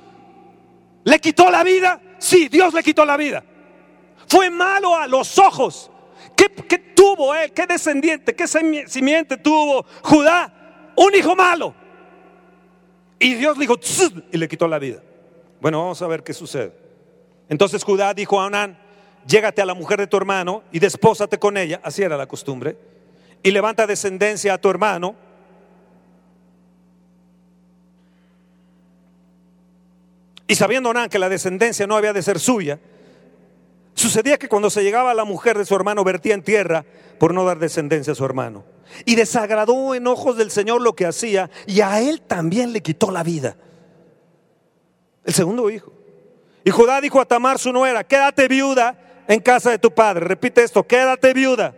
le 1.04 1.20
quitó 1.20 1.50
la 1.50 1.62
vida. 1.62 2.00
Sí, 2.18 2.48
Dios 2.48 2.74
le 2.74 2.82
quitó 2.82 3.04
la 3.04 3.16
vida. 3.16 3.44
Fue 4.26 4.50
malo 4.50 4.96
a 4.96 5.06
los 5.06 5.38
ojos. 5.38 5.90
¿Qué, 6.34 6.48
tuvo 6.96 7.32
él? 7.34 7.52
¿Qué 7.52 7.64
descendiente? 7.66 8.34
¿Qué 8.34 8.48
simiente 8.48 9.36
tuvo 9.36 9.86
Judá? 10.02 10.92
Un 10.96 11.14
hijo 11.14 11.36
malo. 11.36 11.74
Y 13.20 13.34
Dios 13.34 13.56
le 13.56 13.66
dijo, 13.66 13.78
y 14.32 14.36
le 14.36 14.48
quitó 14.48 14.66
la 14.66 14.80
vida. 14.80 15.00
Bueno, 15.60 15.80
vamos 15.80 16.00
a 16.02 16.06
ver 16.06 16.22
qué 16.22 16.32
sucede. 16.32 16.72
Entonces 17.48 17.82
Judá 17.84 18.12
dijo 18.14 18.40
a 18.40 18.46
Onán, 18.46 18.78
llégate 19.26 19.62
a 19.62 19.66
la 19.66 19.74
mujer 19.74 19.98
de 19.98 20.06
tu 20.06 20.16
hermano 20.16 20.62
y 20.72 20.78
despósate 20.78 21.38
con 21.38 21.56
ella, 21.56 21.80
así 21.82 22.02
era 22.02 22.16
la 22.16 22.26
costumbre, 22.26 22.76
y 23.42 23.50
levanta 23.50 23.86
descendencia 23.86 24.54
a 24.54 24.58
tu 24.58 24.68
hermano. 24.68 25.14
Y 30.48 30.54
sabiendo 30.54 30.90
Onán 30.90 31.08
que 31.08 31.18
la 31.18 31.28
descendencia 31.28 31.86
no 31.86 31.96
había 31.96 32.12
de 32.12 32.22
ser 32.22 32.38
suya, 32.38 32.78
sucedía 33.94 34.38
que 34.38 34.48
cuando 34.48 34.70
se 34.70 34.82
llegaba 34.82 35.10
a 35.10 35.14
la 35.14 35.24
mujer 35.24 35.58
de 35.58 35.64
su 35.64 35.74
hermano 35.74 36.04
vertía 36.04 36.34
en 36.34 36.42
tierra 36.42 36.84
por 37.18 37.32
no 37.32 37.44
dar 37.44 37.58
descendencia 37.58 38.12
a 38.12 38.16
su 38.16 38.24
hermano. 38.24 38.64
Y 39.04 39.16
desagradó 39.16 39.94
en 39.94 40.06
ojos 40.06 40.36
del 40.36 40.50
Señor 40.50 40.80
lo 40.80 40.94
que 40.94 41.06
hacía 41.06 41.50
y 41.66 41.80
a 41.80 42.00
él 42.00 42.20
también 42.20 42.72
le 42.72 42.82
quitó 42.82 43.10
la 43.10 43.24
vida 43.24 43.56
el 45.26 45.34
segundo 45.34 45.68
hijo. 45.68 45.92
Y 46.64 46.70
Judá 46.70 47.00
dijo 47.00 47.20
a 47.20 47.26
Tamar 47.26 47.58
su 47.58 47.72
nuera, 47.72 48.04
quédate 48.04 48.48
viuda 48.48 49.24
en 49.28 49.40
casa 49.40 49.70
de 49.70 49.78
tu 49.78 49.90
padre. 49.90 50.24
Repite 50.24 50.62
esto, 50.62 50.86
quédate 50.86 51.34
viuda 51.34 51.74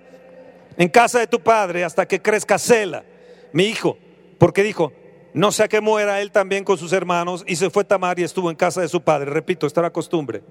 en 0.76 0.88
casa 0.88 1.18
de 1.18 1.26
tu 1.26 1.40
padre 1.40 1.82
hasta 1.82 2.06
que 2.06 2.22
crezca 2.22 2.58
Sela, 2.58 3.04
mi 3.52 3.64
hijo. 3.64 3.98
Porque 4.38 4.62
dijo, 4.62 4.92
no 5.32 5.50
sea 5.50 5.66
que 5.66 5.80
muera 5.80 6.20
él 6.20 6.30
también 6.30 6.62
con 6.62 6.78
sus 6.78 6.92
hermanos. 6.92 7.44
Y 7.46 7.56
se 7.56 7.70
fue 7.70 7.84
Tamar 7.84 8.18
y 8.20 8.22
estuvo 8.22 8.50
en 8.50 8.56
casa 8.56 8.80
de 8.80 8.88
su 8.88 9.00
padre. 9.00 9.30
Repito, 9.30 9.66
esta 9.66 9.80
era 9.80 9.92
costumbre. 9.92 10.42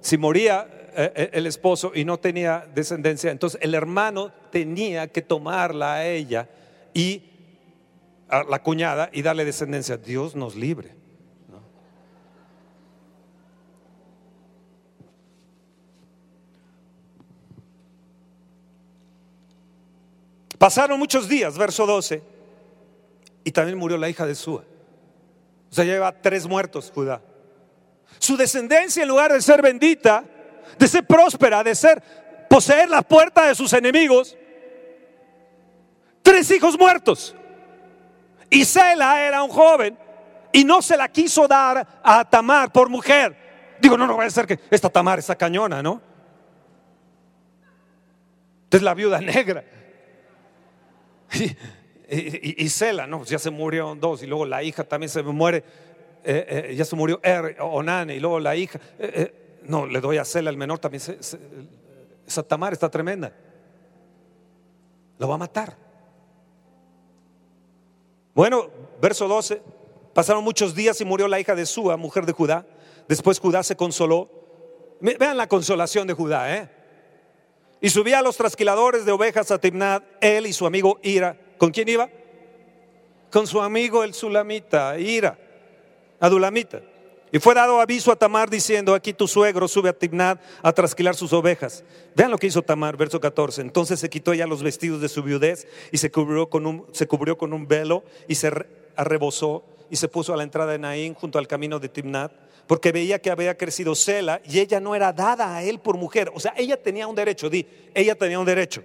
Si 0.00 0.16
moría 0.18 0.68
eh, 0.94 1.12
eh, 1.14 1.30
el 1.32 1.46
esposo 1.46 1.92
y 1.94 2.04
no 2.04 2.18
tenía 2.18 2.66
descendencia, 2.74 3.30
entonces 3.30 3.58
el 3.62 3.74
hermano 3.74 4.30
tenía 4.50 5.08
que 5.08 5.22
tomarla 5.22 5.94
a 5.94 6.06
ella 6.06 6.48
y 6.92 7.24
a 8.28 8.44
la 8.44 8.62
cuñada 8.62 9.10
y 9.12 9.22
darle 9.22 9.44
descendencia. 9.44 9.96
Dios 9.96 10.36
nos 10.36 10.54
libre. 10.54 10.97
Pasaron 20.58 20.98
muchos 20.98 21.28
días, 21.28 21.56
verso 21.56 21.86
12, 21.86 22.22
y 23.44 23.52
también 23.52 23.78
murió 23.78 23.96
la 23.96 24.08
hija 24.08 24.26
de 24.26 24.34
Sua. 24.34 24.64
O 25.70 25.74
sea, 25.74 25.84
lleva 25.84 26.12
tres 26.12 26.46
muertos 26.46 26.90
Judá. 26.92 27.20
Su 28.18 28.36
descendencia, 28.36 29.02
en 29.02 29.08
lugar 29.08 29.32
de 29.32 29.40
ser 29.40 29.62
bendita, 29.62 30.24
de 30.78 30.88
ser 30.88 31.06
próspera, 31.06 31.62
de 31.62 31.74
ser 31.74 32.02
poseer 32.48 32.88
la 32.88 33.02
puerta 33.02 33.46
de 33.46 33.54
sus 33.54 33.72
enemigos, 33.72 34.36
tres 36.22 36.50
hijos 36.50 36.76
muertos. 36.78 37.34
Y 38.50 38.64
Sela 38.64 39.22
era 39.26 39.42
un 39.42 39.50
joven 39.50 39.96
y 40.52 40.64
no 40.64 40.82
se 40.82 40.96
la 40.96 41.08
quiso 41.08 41.46
dar 41.46 42.00
a 42.02 42.24
Tamar 42.24 42.72
por 42.72 42.88
mujer. 42.88 43.76
Digo, 43.80 43.96
no, 43.96 44.06
no 44.06 44.16
va 44.16 44.24
a 44.24 44.30
ser 44.30 44.46
que 44.46 44.58
esta 44.70 44.88
Tamar, 44.88 45.18
esa 45.18 45.36
cañona, 45.36 45.82
¿no? 45.82 46.00
Es 48.70 48.82
la 48.82 48.94
viuda 48.94 49.20
negra. 49.20 49.64
Y, 52.10 52.64
y, 52.64 52.68
Sela, 52.70 53.06
no, 53.06 53.22
ya 53.24 53.38
se 53.38 53.50
murieron 53.50 54.00
dos 54.00 54.22
y 54.22 54.26
luego 54.26 54.46
la 54.46 54.62
hija 54.62 54.82
también 54.82 55.10
se 55.10 55.22
muere, 55.22 55.58
eh, 56.24 56.70
eh, 56.70 56.74
ya 56.74 56.86
se 56.86 56.96
murió 56.96 57.20
Er, 57.22 57.58
Onane 57.60 58.16
y 58.16 58.18
luego 58.18 58.40
la 58.40 58.56
hija, 58.56 58.80
eh, 58.98 59.58
no, 59.64 59.86
le 59.86 60.00
doy 60.00 60.16
a 60.16 60.24
Sela, 60.24 60.48
el 60.48 60.56
menor 60.56 60.78
también, 60.78 61.02
se, 61.02 61.18
está 62.26 62.88
tremenda, 62.88 63.30
lo 65.18 65.28
va 65.28 65.34
a 65.34 65.38
matar. 65.38 65.76
Bueno, 68.34 68.70
verso 69.02 69.28
12. 69.28 69.60
Pasaron 70.14 70.44
muchos 70.44 70.74
días 70.74 71.00
y 71.00 71.04
murió 71.04 71.28
la 71.28 71.40
hija 71.40 71.54
de 71.54 71.66
Sua, 71.66 71.96
mujer 71.96 72.24
de 72.24 72.32
Judá. 72.32 72.64
Después 73.08 73.38
Judá 73.40 73.62
se 73.62 73.76
consoló. 73.76 74.30
Vean 75.00 75.36
la 75.36 75.48
consolación 75.48 76.06
de 76.06 76.14
Judá, 76.14 76.56
¿eh? 76.56 76.70
Y 77.80 77.90
subía 77.90 78.18
a 78.18 78.22
los 78.22 78.36
trasquiladores 78.36 79.04
de 79.04 79.12
ovejas 79.12 79.50
a 79.50 79.58
Timnat, 79.58 80.02
él 80.20 80.46
y 80.46 80.52
su 80.52 80.66
amigo 80.66 80.98
Ira. 81.02 81.36
¿Con 81.58 81.70
quién 81.70 81.88
iba? 81.88 82.08
Con 83.30 83.46
su 83.46 83.60
amigo 83.60 84.02
el 84.02 84.14
Sulamita, 84.14 84.98
Ira, 84.98 85.38
Adulamita. 86.18 86.80
Y 87.30 87.38
fue 87.38 87.54
dado 87.54 87.80
aviso 87.80 88.10
a 88.10 88.16
Tamar 88.16 88.48
diciendo, 88.48 88.94
aquí 88.94 89.12
tu 89.12 89.28
suegro 89.28 89.68
sube 89.68 89.90
a 89.90 89.92
Timnat 89.92 90.40
a 90.62 90.72
trasquilar 90.72 91.14
sus 91.14 91.32
ovejas. 91.32 91.84
Vean 92.16 92.30
lo 92.30 92.38
que 92.38 92.46
hizo 92.46 92.62
Tamar, 92.62 92.96
verso 92.96 93.20
14. 93.20 93.60
Entonces 93.60 94.00
se 94.00 94.08
quitó 94.08 94.32
ella 94.32 94.46
los 94.46 94.62
vestidos 94.62 95.00
de 95.00 95.08
su 95.08 95.22
viudez 95.22 95.68
y 95.92 95.98
se 95.98 96.10
cubrió 96.10 96.48
con 96.48 96.66
un, 96.66 96.86
se 96.92 97.06
cubrió 97.06 97.36
con 97.36 97.52
un 97.52 97.68
velo 97.68 98.02
y 98.28 98.36
se 98.36 98.50
arrebozó 98.96 99.62
y 99.90 99.96
se 99.96 100.08
puso 100.08 100.32
a 100.32 100.36
la 100.36 100.42
entrada 100.42 100.72
de 100.72 100.78
Naín 100.78 101.14
junto 101.14 101.38
al 101.38 101.46
camino 101.46 101.78
de 101.78 101.88
Timnat 101.90 102.32
porque 102.68 102.92
veía 102.92 103.18
que 103.18 103.30
había 103.30 103.56
crecido 103.56 103.94
Sela 103.94 104.42
y 104.44 104.60
ella 104.60 104.78
no 104.78 104.94
era 104.94 105.12
dada 105.12 105.56
a 105.56 105.62
él 105.62 105.80
por 105.80 105.96
mujer. 105.96 106.30
O 106.34 106.38
sea, 106.38 106.52
ella 106.56 106.80
tenía 106.80 107.06
un 107.06 107.16
derecho, 107.16 107.48
di, 107.48 107.66
ella 107.94 108.14
tenía 108.14 108.38
un 108.38 108.44
derecho. 108.44 108.84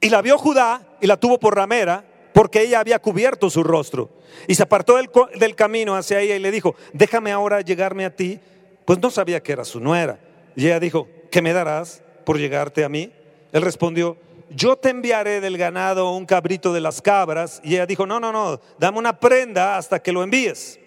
Y 0.00 0.10
la 0.10 0.20
vio 0.20 0.36
Judá 0.36 0.86
y 1.00 1.06
la 1.06 1.16
tuvo 1.16 1.40
por 1.40 1.56
ramera 1.56 2.04
porque 2.34 2.60
ella 2.60 2.80
había 2.80 2.98
cubierto 2.98 3.48
su 3.48 3.64
rostro. 3.64 4.10
Y 4.46 4.54
se 4.54 4.62
apartó 4.62 4.96
del, 4.96 5.10
del, 5.40 5.54
camino 5.56 5.96
hacia 5.96 6.20
ella 6.20 6.36
y 6.36 6.40
le 6.40 6.50
dijo, 6.50 6.76
déjame 6.92 7.32
ahora 7.32 7.62
llegarme 7.62 8.04
a 8.04 8.14
ti. 8.14 8.38
Pues 8.84 9.00
no 9.00 9.10
sabía 9.10 9.42
que 9.42 9.52
era 9.52 9.64
su 9.64 9.80
nuera. 9.80 10.20
Y 10.54 10.66
ella 10.66 10.78
dijo, 10.78 11.08
¿qué 11.30 11.40
me 11.40 11.54
darás 11.54 12.02
por 12.24 12.38
llegarte 12.38 12.84
a 12.84 12.90
mí? 12.90 13.10
Él 13.50 13.62
respondió, 13.62 14.18
yo 14.50 14.76
te 14.76 14.90
enviaré 14.90 15.40
del 15.40 15.56
ganado 15.56 16.12
un 16.12 16.26
cabrito 16.26 16.74
de 16.74 16.80
las 16.80 17.00
cabras. 17.00 17.62
Y 17.64 17.74
ella 17.74 17.86
dijo, 17.86 18.06
no, 18.06 18.20
no, 18.20 18.30
no, 18.30 18.60
dame 18.78 18.98
una 18.98 19.18
prenda 19.18 19.78
hasta 19.78 20.00
que 20.02 20.12
lo 20.12 20.22
envíes. 20.22 20.78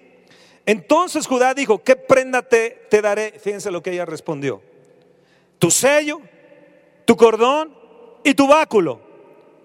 Entonces 0.65 1.28
Judá 1.28 1.54
dijo, 1.54 1.84
¿qué 1.84 1.95
prenda 1.95 2.41
te, 2.41 2.86
te 2.89 3.02
daré? 3.02 3.39
Fíjense 3.39 3.71
lo 3.71 3.82
que 3.82 3.91
ella 3.91 4.06
respondió. 4.06 4.62
Tu 5.60 5.71
sello, 5.71 6.21
tu 7.06 7.15
cordón 7.15 7.76
y 8.24 8.34
tu 8.34 8.47
báculo 8.47 9.02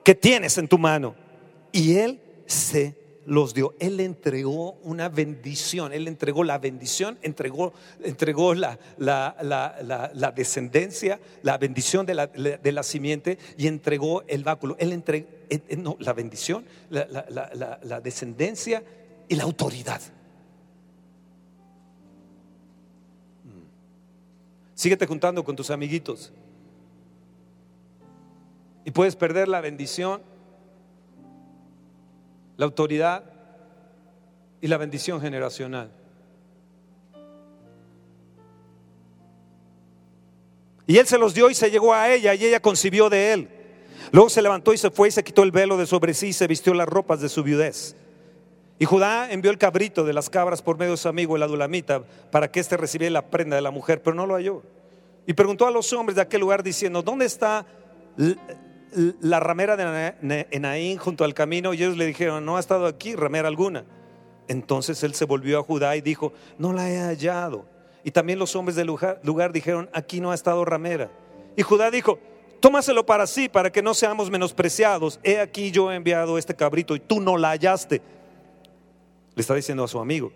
que 0.02 0.14
tienes 0.14 0.56
en 0.58 0.68
tu 0.68 0.78
mano. 0.78 1.14
Y 1.72 1.96
él 1.96 2.20
se 2.46 2.94
los 3.26 3.54
dio. 3.54 3.74
Él 3.78 4.00
entregó 4.00 4.72
una 4.82 5.08
bendición. 5.08 5.92
Él 5.92 6.08
entregó 6.08 6.44
la 6.44 6.58
bendición, 6.58 7.18
entregó, 7.22 7.74
entregó 8.02 8.54
la, 8.54 8.78
la, 8.96 9.36
la, 9.42 10.10
la 10.14 10.32
descendencia, 10.32 11.20
la 11.42 11.58
bendición 11.58 12.06
de 12.06 12.14
la, 12.14 12.26
de 12.28 12.72
la, 12.72 12.82
simiente 12.82 13.38
y 13.58 13.66
entregó 13.66 14.22
el 14.28 14.44
báculo. 14.44 14.76
Él 14.78 14.92
entregó 14.92 15.26
eh, 15.50 15.60
eh, 15.68 15.76
no, 15.76 15.96
la 16.00 16.12
bendición, 16.12 16.64
la 16.90 18.00
descendencia 18.02 18.82
y 19.28 19.34
la 19.34 19.42
autoridad. 19.44 20.00
Síguete 24.86 25.04
juntando 25.04 25.42
con 25.42 25.56
tus 25.56 25.70
amiguitos. 25.70 26.32
Y 28.84 28.92
puedes 28.92 29.16
perder 29.16 29.48
la 29.48 29.60
bendición, 29.60 30.22
la 32.56 32.66
autoridad 32.66 33.24
y 34.60 34.68
la 34.68 34.76
bendición 34.76 35.20
generacional. 35.20 35.90
Y 40.86 40.98
él 40.98 41.06
se 41.08 41.18
los 41.18 41.34
dio 41.34 41.50
y 41.50 41.54
se 41.56 41.68
llegó 41.68 41.92
a 41.92 42.08
ella 42.12 42.34
y 42.34 42.44
ella 42.44 42.60
concibió 42.60 43.10
de 43.10 43.32
él. 43.32 43.48
Luego 44.12 44.28
se 44.28 44.40
levantó 44.40 44.72
y 44.72 44.78
se 44.78 44.92
fue 44.92 45.08
y 45.08 45.10
se 45.10 45.24
quitó 45.24 45.42
el 45.42 45.50
velo 45.50 45.76
de 45.76 45.86
sobre 45.86 46.14
sí 46.14 46.28
y 46.28 46.32
se 46.32 46.46
vistió 46.46 46.72
las 46.74 46.86
ropas 46.88 47.20
de 47.20 47.28
su 47.28 47.42
viudez. 47.42 47.96
Y 48.78 48.84
Judá 48.84 49.32
envió 49.32 49.50
el 49.50 49.58
cabrito 49.58 50.04
de 50.04 50.12
las 50.12 50.30
cabras 50.30 50.62
por 50.62 50.78
medio 50.78 50.92
de 50.92 50.98
su 50.98 51.08
amigo 51.08 51.34
el 51.34 51.42
adulamita 51.42 52.04
para 52.30 52.52
que 52.52 52.60
éste 52.60 52.76
recibiera 52.76 53.12
la 53.12 53.26
prenda 53.30 53.56
de 53.56 53.62
la 53.62 53.72
mujer, 53.72 54.00
pero 54.00 54.14
no 54.14 54.26
lo 54.26 54.34
halló. 54.34 54.75
Y 55.26 55.32
preguntó 55.34 55.66
a 55.66 55.70
los 55.70 55.92
hombres 55.92 56.16
de 56.16 56.22
aquel 56.22 56.40
lugar 56.40 56.62
diciendo, 56.62 57.02
¿dónde 57.02 57.26
está 57.26 57.66
la 59.20 59.40
ramera 59.40 59.76
de 59.76 60.46
Enaín 60.50 60.98
junto 60.98 61.24
al 61.24 61.34
camino? 61.34 61.74
Y 61.74 61.78
ellos 61.78 61.96
le 61.96 62.06
dijeron, 62.06 62.44
no 62.44 62.56
ha 62.56 62.60
estado 62.60 62.86
aquí 62.86 63.14
ramera 63.14 63.48
alguna. 63.48 63.84
Entonces 64.48 65.02
él 65.02 65.14
se 65.14 65.24
volvió 65.24 65.58
a 65.58 65.62
Judá 65.62 65.96
y 65.96 66.00
dijo, 66.00 66.32
no 66.58 66.72
la 66.72 66.90
he 66.90 66.98
hallado. 66.98 67.66
Y 68.04 68.12
también 68.12 68.38
los 68.38 68.54
hombres 68.54 68.76
del 68.76 68.86
lugar, 68.86 69.20
lugar 69.24 69.52
dijeron, 69.52 69.90
aquí 69.92 70.20
no 70.20 70.30
ha 70.30 70.34
estado 70.34 70.64
ramera. 70.64 71.10
Y 71.56 71.62
Judá 71.62 71.90
dijo, 71.90 72.20
tómaselo 72.60 73.04
para 73.04 73.26
sí, 73.26 73.48
para 73.48 73.72
que 73.72 73.82
no 73.82 73.94
seamos 73.94 74.30
menospreciados. 74.30 75.18
He 75.24 75.40
aquí 75.40 75.72
yo 75.72 75.90
he 75.90 75.96
enviado 75.96 76.38
este 76.38 76.54
cabrito 76.54 76.94
y 76.94 77.00
tú 77.00 77.20
no 77.20 77.36
la 77.36 77.50
hallaste 77.50 78.00
le 79.36 79.42
está 79.42 79.54
diciendo 79.54 79.84
a 79.84 79.88
su 79.88 80.00
amigo. 80.00 80.32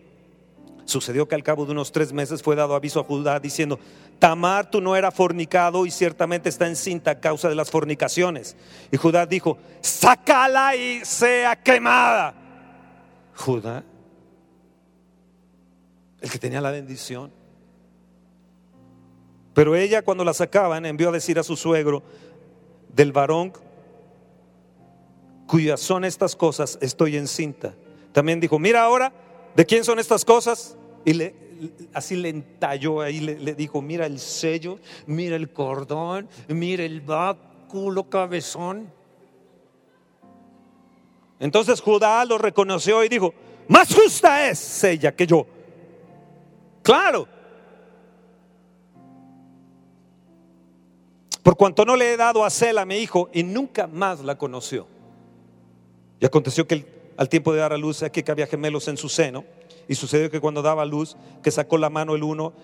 Sucedió 0.84 1.28
que 1.28 1.34
al 1.34 1.42
cabo 1.42 1.66
de 1.66 1.72
unos 1.72 1.92
tres 1.92 2.12
meses 2.12 2.42
fue 2.42 2.56
dado 2.56 2.74
aviso 2.74 3.00
a 3.00 3.04
Judá 3.04 3.38
diciendo, 3.40 3.78
Tamar 4.18 4.70
tú 4.70 4.80
no 4.80 4.96
era 4.96 5.10
fornicado 5.10 5.86
y 5.86 5.90
ciertamente 5.90 6.48
está 6.48 6.66
encinta 6.66 7.12
a 7.12 7.20
causa 7.20 7.48
de 7.48 7.54
las 7.54 7.70
fornicaciones. 7.70 8.56
Y 8.90 8.96
Judá 8.96 9.26
dijo, 9.26 9.58
sácala 9.80 10.76
y 10.76 11.04
sea 11.04 11.56
quemada. 11.56 12.34
Judá, 13.34 13.82
el 16.20 16.30
que 16.30 16.38
tenía 16.38 16.60
la 16.60 16.70
bendición. 16.70 17.32
Pero 19.54 19.74
ella 19.74 20.02
cuando 20.02 20.24
la 20.24 20.34
sacaban 20.34 20.86
envió 20.86 21.08
a 21.08 21.12
decir 21.12 21.38
a 21.38 21.42
su 21.42 21.56
suegro, 21.56 22.02
del 22.94 23.12
varón 23.12 23.52
cuyas 25.46 25.80
son 25.80 26.04
estas 26.04 26.36
cosas, 26.36 26.78
estoy 26.80 27.16
encinta. 27.16 27.74
También 28.12 28.38
dijo, 28.38 28.58
mira 28.58 28.82
ahora, 28.82 29.12
¿de 29.54 29.66
quién 29.66 29.84
son 29.84 29.98
estas 29.98 30.24
cosas? 30.24 30.76
Y 31.04 31.14
le, 31.14 31.34
así 31.92 32.16
le 32.16 32.28
entalló 32.28 33.00
ahí, 33.00 33.20
le, 33.20 33.54
dijo, 33.54 33.82
mira 33.82 34.06
el 34.06 34.18
sello, 34.18 34.78
mira 35.06 35.36
el 35.36 35.52
cordón, 35.52 36.28
mira 36.48 36.84
el 36.84 37.00
báculo 37.00 38.08
cabezón. 38.08 38.92
Entonces 41.38 41.80
Judá 41.80 42.24
lo 42.24 42.38
reconoció 42.38 43.02
y 43.04 43.08
dijo, 43.08 43.32
más 43.68 43.94
justa 43.94 44.48
es 44.48 44.84
ella 44.84 45.14
que 45.14 45.26
yo. 45.26 45.46
Claro. 46.82 47.26
Por 51.42 51.56
cuanto 51.56 51.84
no 51.84 51.96
le 51.96 52.12
he 52.12 52.16
dado 52.16 52.44
a 52.44 52.50
Sela, 52.50 52.84
mi 52.84 52.96
hijo, 52.96 53.30
y 53.32 53.42
nunca 53.42 53.86
más 53.86 54.20
la 54.20 54.36
conoció. 54.36 54.86
Y 56.20 56.26
aconteció 56.26 56.66
que 56.66 56.74
el 56.74 56.99
al 57.20 57.28
tiempo 57.28 57.52
de 57.52 57.59
dar 57.59 57.74
a 57.74 57.76
luz, 57.76 58.02
aquí 58.02 58.22
que 58.22 58.33
había 58.33 58.46
gemelos 58.46 58.88
en 58.88 58.96
su 58.96 59.11
seno. 59.11 59.44
Y 59.87 59.94
sucedió 59.94 60.30
que 60.30 60.40
cuando 60.40 60.62
daba 60.62 60.80
a 60.80 60.87
luz, 60.87 61.18
que 61.42 61.50
sacó 61.50 61.76
la 61.76 61.90
mano 61.90 62.14
el 62.14 62.22
uno 62.22 62.54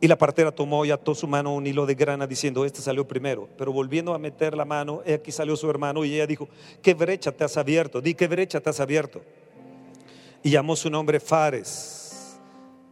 y 0.00 0.08
la 0.08 0.16
partera 0.16 0.52
tomó 0.52 0.86
y 0.86 0.90
ató 0.90 1.14
su 1.14 1.26
mano 1.26 1.54
un 1.54 1.66
hilo 1.66 1.84
de 1.84 1.94
grana 1.96 2.26
diciendo, 2.26 2.64
este 2.64 2.80
salió 2.80 3.06
primero. 3.06 3.50
Pero 3.58 3.74
volviendo 3.74 4.14
a 4.14 4.18
meter 4.18 4.56
la 4.56 4.64
mano, 4.64 5.02
aquí 5.02 5.30
salió 5.30 5.54
su 5.54 5.68
hermano 5.68 6.02
y 6.02 6.14
ella 6.14 6.26
dijo, 6.26 6.48
¿qué 6.80 6.94
brecha 6.94 7.30
te 7.30 7.44
has 7.44 7.58
abierto? 7.58 8.00
Di, 8.00 8.14
¿qué 8.14 8.26
brecha 8.26 8.58
te 8.58 8.70
has 8.70 8.80
abierto? 8.80 9.20
Y 10.42 10.48
llamó 10.48 10.76
su 10.76 10.88
nombre 10.88 11.20
Fares. 11.20 12.40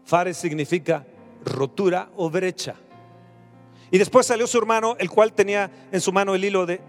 Fares 0.05 0.37
significa 0.37 1.07
rotura 1.43 2.11
o 2.17 2.29
brecha. 2.29 2.75
Y 3.91 3.97
después 3.97 4.27
salió 4.27 4.47
su 4.47 4.59
hermano, 4.59 4.95
el 4.99 5.09
cual 5.09 5.33
tenía 5.33 5.71
en 5.91 6.03
su 6.03 6.13
mano 6.13 6.35
el 6.35 6.45
hilo 6.45 6.67
de, 6.67 6.83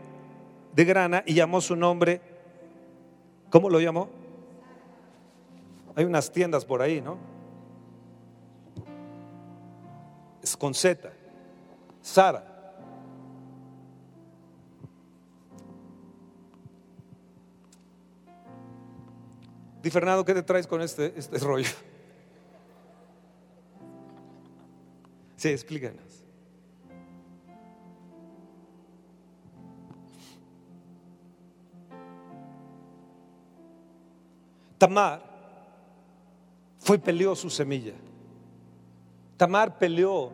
de 0.74 0.84
grana 0.84 1.24
y 1.26 1.36
llamó 1.36 1.62
su 1.62 1.78
nombre 1.78 2.39
¿Cómo 3.50 3.70
lo 3.70 3.80
llamó? 3.80 4.10
Hay 5.96 6.06
unas 6.06 6.32
tiendas 6.32 6.66
por 6.66 6.82
ahí, 6.82 7.02
¿no? 7.02 7.18
Es 10.42 10.56
con 10.56 10.74
Z. 10.74 11.12
Sara. 12.02 12.46
Di 19.82 19.90
Fernando, 19.90 20.26
¿qué 20.26 20.34
te 20.34 20.44
traes 20.44 20.68
con 20.68 20.82
este, 20.82 21.14
este 21.18 21.38
rollo? 21.40 21.70
Sí, 25.38 25.50
explícanos. 25.50 26.09
Tamar 34.80 35.22
fue 36.80 36.96
y 36.96 37.00
peleó 37.00 37.36
su 37.36 37.50
semilla. 37.50 37.94
Tamar 39.38 39.78
peleó 39.78 40.32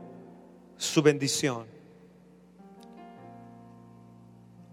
su 0.77 1.01
bendición. 1.01 1.65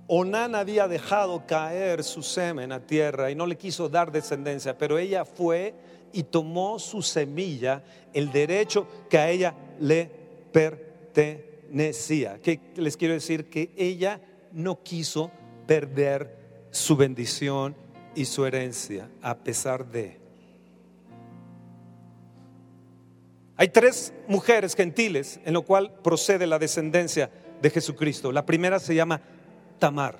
Onán 0.06 0.54
había 0.54 0.86
dejado 0.86 1.46
caer 1.46 2.04
su 2.04 2.22
semen 2.22 2.70
a 2.70 2.80
tierra 2.80 3.30
y 3.30 3.34
no 3.34 3.46
le 3.46 3.56
quiso 3.56 3.88
dar 3.88 4.12
descendencia, 4.12 4.76
pero 4.76 4.98
ella 4.98 5.24
fue 5.24 5.74
y 6.12 6.24
tomó 6.24 6.78
su 6.78 7.00
semilla, 7.00 7.82
el 8.12 8.30
derecho 8.30 8.86
que 9.08 9.16
a 9.16 9.30
ella 9.30 9.54
le 9.80 10.10
pertenecía. 10.52 12.38
¿Qué 12.42 12.60
les 12.76 12.98
quiero 12.98 13.14
decir? 13.14 13.48
Que 13.48 13.72
ella 13.78 14.20
no 14.52 14.82
quiso 14.82 15.30
perder 15.66 16.36
su 16.70 16.94
bendición 16.94 17.74
y 18.14 18.24
su 18.24 18.44
herencia 18.44 19.08
a 19.22 19.36
pesar 19.36 19.86
de. 19.86 20.20
Hay 23.56 23.68
tres 23.68 24.12
mujeres 24.26 24.74
gentiles 24.74 25.40
en 25.44 25.54
lo 25.54 25.62
cual 25.62 25.92
procede 26.02 26.46
la 26.46 26.58
descendencia 26.58 27.30
de 27.60 27.70
Jesucristo. 27.70 28.32
La 28.32 28.44
primera 28.44 28.78
se 28.78 28.94
llama 28.94 29.20
Tamar. 29.78 30.18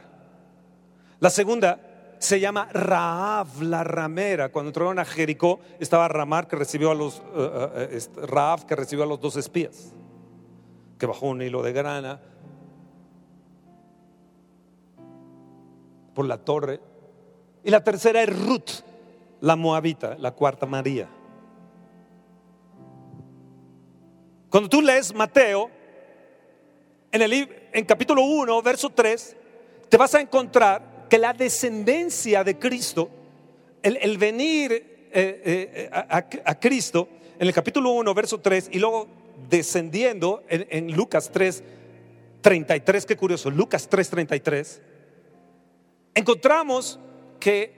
La 1.18 1.30
segunda 1.30 2.16
se 2.18 2.38
llama 2.38 2.68
Raab 2.72 3.62
la 3.62 3.82
ramera. 3.82 4.51
Cuando 4.51 4.68
entraron 4.68 4.99
a 4.99 5.05
Jericó 5.05 5.59
estaba 5.80 6.07
Ramar 6.07 6.47
que 6.47 6.57
recibió 6.57 6.93
a 6.93 6.95
los 6.95 7.18
uh, 7.18 8.26
Raab 8.26 8.64
que 8.66 8.76
recibió 8.76 9.05
a 9.05 9.09
los 9.09 9.20
dos 9.20 9.36
espías, 9.36 9.93
que 10.99 11.07
bajó 11.07 11.26
un 11.26 11.43
hilo 11.43 11.62
de 11.62 11.72
grana 11.72 12.20
por 16.14 16.26
la 16.26 16.38
torre. 16.38 16.80
Y 17.64 17.70
la 17.70 17.82
tercera 17.82 18.22
es 18.22 18.28
Ruth, 18.28 18.82
la 19.40 19.56
moabita, 19.56 20.16
la 20.18 20.32
cuarta 20.32 20.66
María. 20.66 21.08
Cuando 24.48 24.68
tú 24.68 24.82
lees 24.82 25.14
Mateo, 25.14 25.70
en, 27.10 27.22
el, 27.22 27.48
en 27.72 27.84
capítulo 27.84 28.22
1, 28.22 28.62
verso 28.62 28.90
3, 28.90 29.36
te 29.88 29.96
vas 29.96 30.14
a 30.14 30.20
encontrar 30.20 31.06
que 31.08 31.18
la 31.18 31.32
descendencia 31.32 32.42
de 32.42 32.58
Cristo, 32.58 33.10
el, 33.82 34.18
venir 34.18 34.72
eh, 34.72 35.10
eh, 35.12 35.90
a, 35.92 36.58
Cristo, 36.58 37.08
en 37.38 37.46
el 37.46 37.52
capítulo 37.54 37.90
1, 37.90 38.14
verso 38.14 38.40
3, 38.40 38.70
y 38.72 38.78
luego 38.78 39.08
descendiendo 39.48 40.42
en, 40.48 40.66
en 40.70 40.96
Lucas 40.96 41.30
3, 41.32 41.62
33, 42.40 43.06
qué 43.06 43.16
curioso, 43.16 43.50
Lucas 43.50 43.88
3, 43.88 44.10
33, 44.10 44.82
encontramos 46.14 46.98
que 47.43 47.74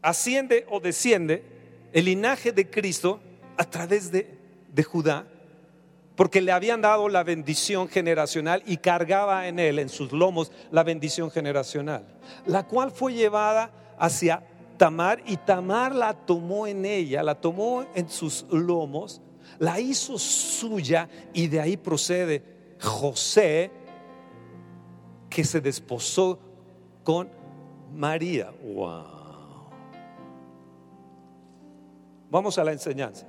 asciende 0.00 0.64
o 0.70 0.78
desciende 0.78 1.42
el 1.92 2.04
linaje 2.04 2.52
de 2.52 2.70
Cristo 2.70 3.18
a 3.56 3.64
través 3.64 4.12
de, 4.12 4.38
de, 4.72 4.84
Judá, 4.84 5.26
porque 6.14 6.40
le 6.40 6.52
habían 6.52 6.82
dado 6.82 7.08
la 7.08 7.24
bendición 7.24 7.88
generacional 7.88 8.62
y 8.64 8.76
cargaba 8.76 9.48
en 9.48 9.58
él, 9.58 9.80
en 9.80 9.88
sus 9.88 10.12
lomos, 10.12 10.52
la 10.70 10.84
bendición 10.84 11.32
generacional, 11.32 12.06
la 12.46 12.64
cual 12.64 12.92
fue 12.92 13.14
llevada 13.14 13.96
hacia 13.98 14.44
Tamar 14.76 15.20
y 15.26 15.36
Tamar 15.38 15.92
la 15.96 16.14
tomó 16.14 16.68
en 16.68 16.84
ella, 16.84 17.24
la 17.24 17.34
tomó 17.34 17.84
en 17.96 18.08
sus 18.08 18.46
lomos, 18.52 19.20
la 19.58 19.80
hizo 19.80 20.16
suya 20.16 21.08
y 21.32 21.48
de 21.48 21.60
ahí 21.60 21.76
procede 21.76 22.44
José, 22.80 23.72
que 25.28 25.44
se 25.44 25.60
desposó 25.60 26.38
con 27.04 27.30
María. 27.94 28.50
Wow. 28.62 29.18
Vamos 32.30 32.58
a 32.58 32.64
la 32.64 32.72
enseñanza. 32.72 33.26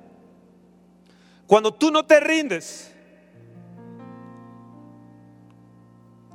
Cuando 1.47 1.73
tú 1.73 1.89
no 1.89 2.05
te 2.05 2.19
rindes 2.19 2.93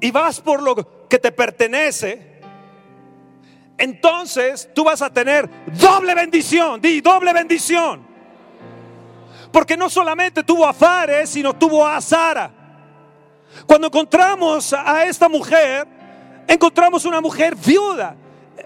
y 0.00 0.10
vas 0.10 0.40
por 0.40 0.62
lo 0.62 1.06
que 1.08 1.18
te 1.18 1.30
pertenece, 1.30 2.40
entonces 3.76 4.70
tú 4.74 4.84
vas 4.84 5.02
a 5.02 5.12
tener 5.12 5.48
doble 5.78 6.14
bendición, 6.14 6.80
di 6.80 7.00
doble 7.00 7.32
bendición. 7.32 8.06
Porque 9.52 9.76
no 9.76 9.88
solamente 9.88 10.42
tuvo 10.42 10.66
a 10.66 10.72
Fares, 10.72 11.30
sino 11.30 11.54
tuvo 11.54 11.86
a 11.86 12.00
Sara. 12.00 12.63
Cuando 13.66 13.86
encontramos 13.86 14.72
a 14.72 15.04
esta 15.04 15.28
mujer, 15.28 15.86
encontramos 16.46 17.04
una 17.04 17.20
mujer 17.20 17.54
viuda. 17.56 18.16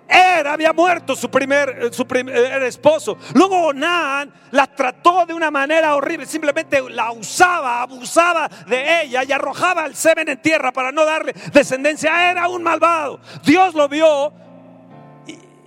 Era, 0.07 0.55
había 0.55 0.73
muerto 0.73 1.15
su 1.15 1.31
primer, 1.31 1.93
su 1.93 2.07
primer 2.07 2.63
esposo. 2.63 3.19
Luego 3.35 3.69
Onán 3.69 4.33
la 4.51 4.67
trató 4.67 5.25
de 5.27 5.35
una 5.35 5.51
manera 5.51 5.95
horrible. 5.95 6.27
Simplemente 6.27 6.83
la 6.91 7.13
usaba, 7.13 7.83
abusaba 7.83 8.49
de 8.67 9.03
ella 9.03 9.25
y 9.25 9.33
arrojaba 9.33 9.87
el 9.87 9.95
semen 9.95 10.29
en 10.29 10.41
tierra 10.41 10.73
para 10.73 10.93
no 10.93 11.05
darle 11.05 11.35
descendencia. 11.53 12.31
Era 12.31 12.49
un 12.49 12.63
malvado. 12.63 13.21
Dios 13.45 13.75
lo 13.75 13.89
vio 13.89 14.33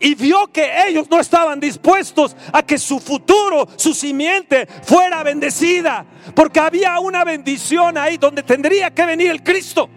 y 0.02 0.16
vio 0.16 0.47
que 0.47 0.68
ellos 0.88 1.08
no 1.10 1.20
estaban 1.20 1.60
dispuestos 1.60 2.36
a 2.52 2.64
que 2.64 2.80
su 2.80 2.99
futuro, 2.99 3.68
su 3.76 3.93
simiente 3.93 4.66
fuera 4.66 5.22
bendecida, 5.22 6.06
porque 6.36 6.60
había 6.60 6.99
una 6.99 7.24
bendición 7.24 7.97
ahí 7.97 8.18
donde 8.18 8.41
tendría 8.41 8.89
que 8.91 9.06
venir 9.06 9.30
el 9.30 9.43
Cristo. 9.43 9.89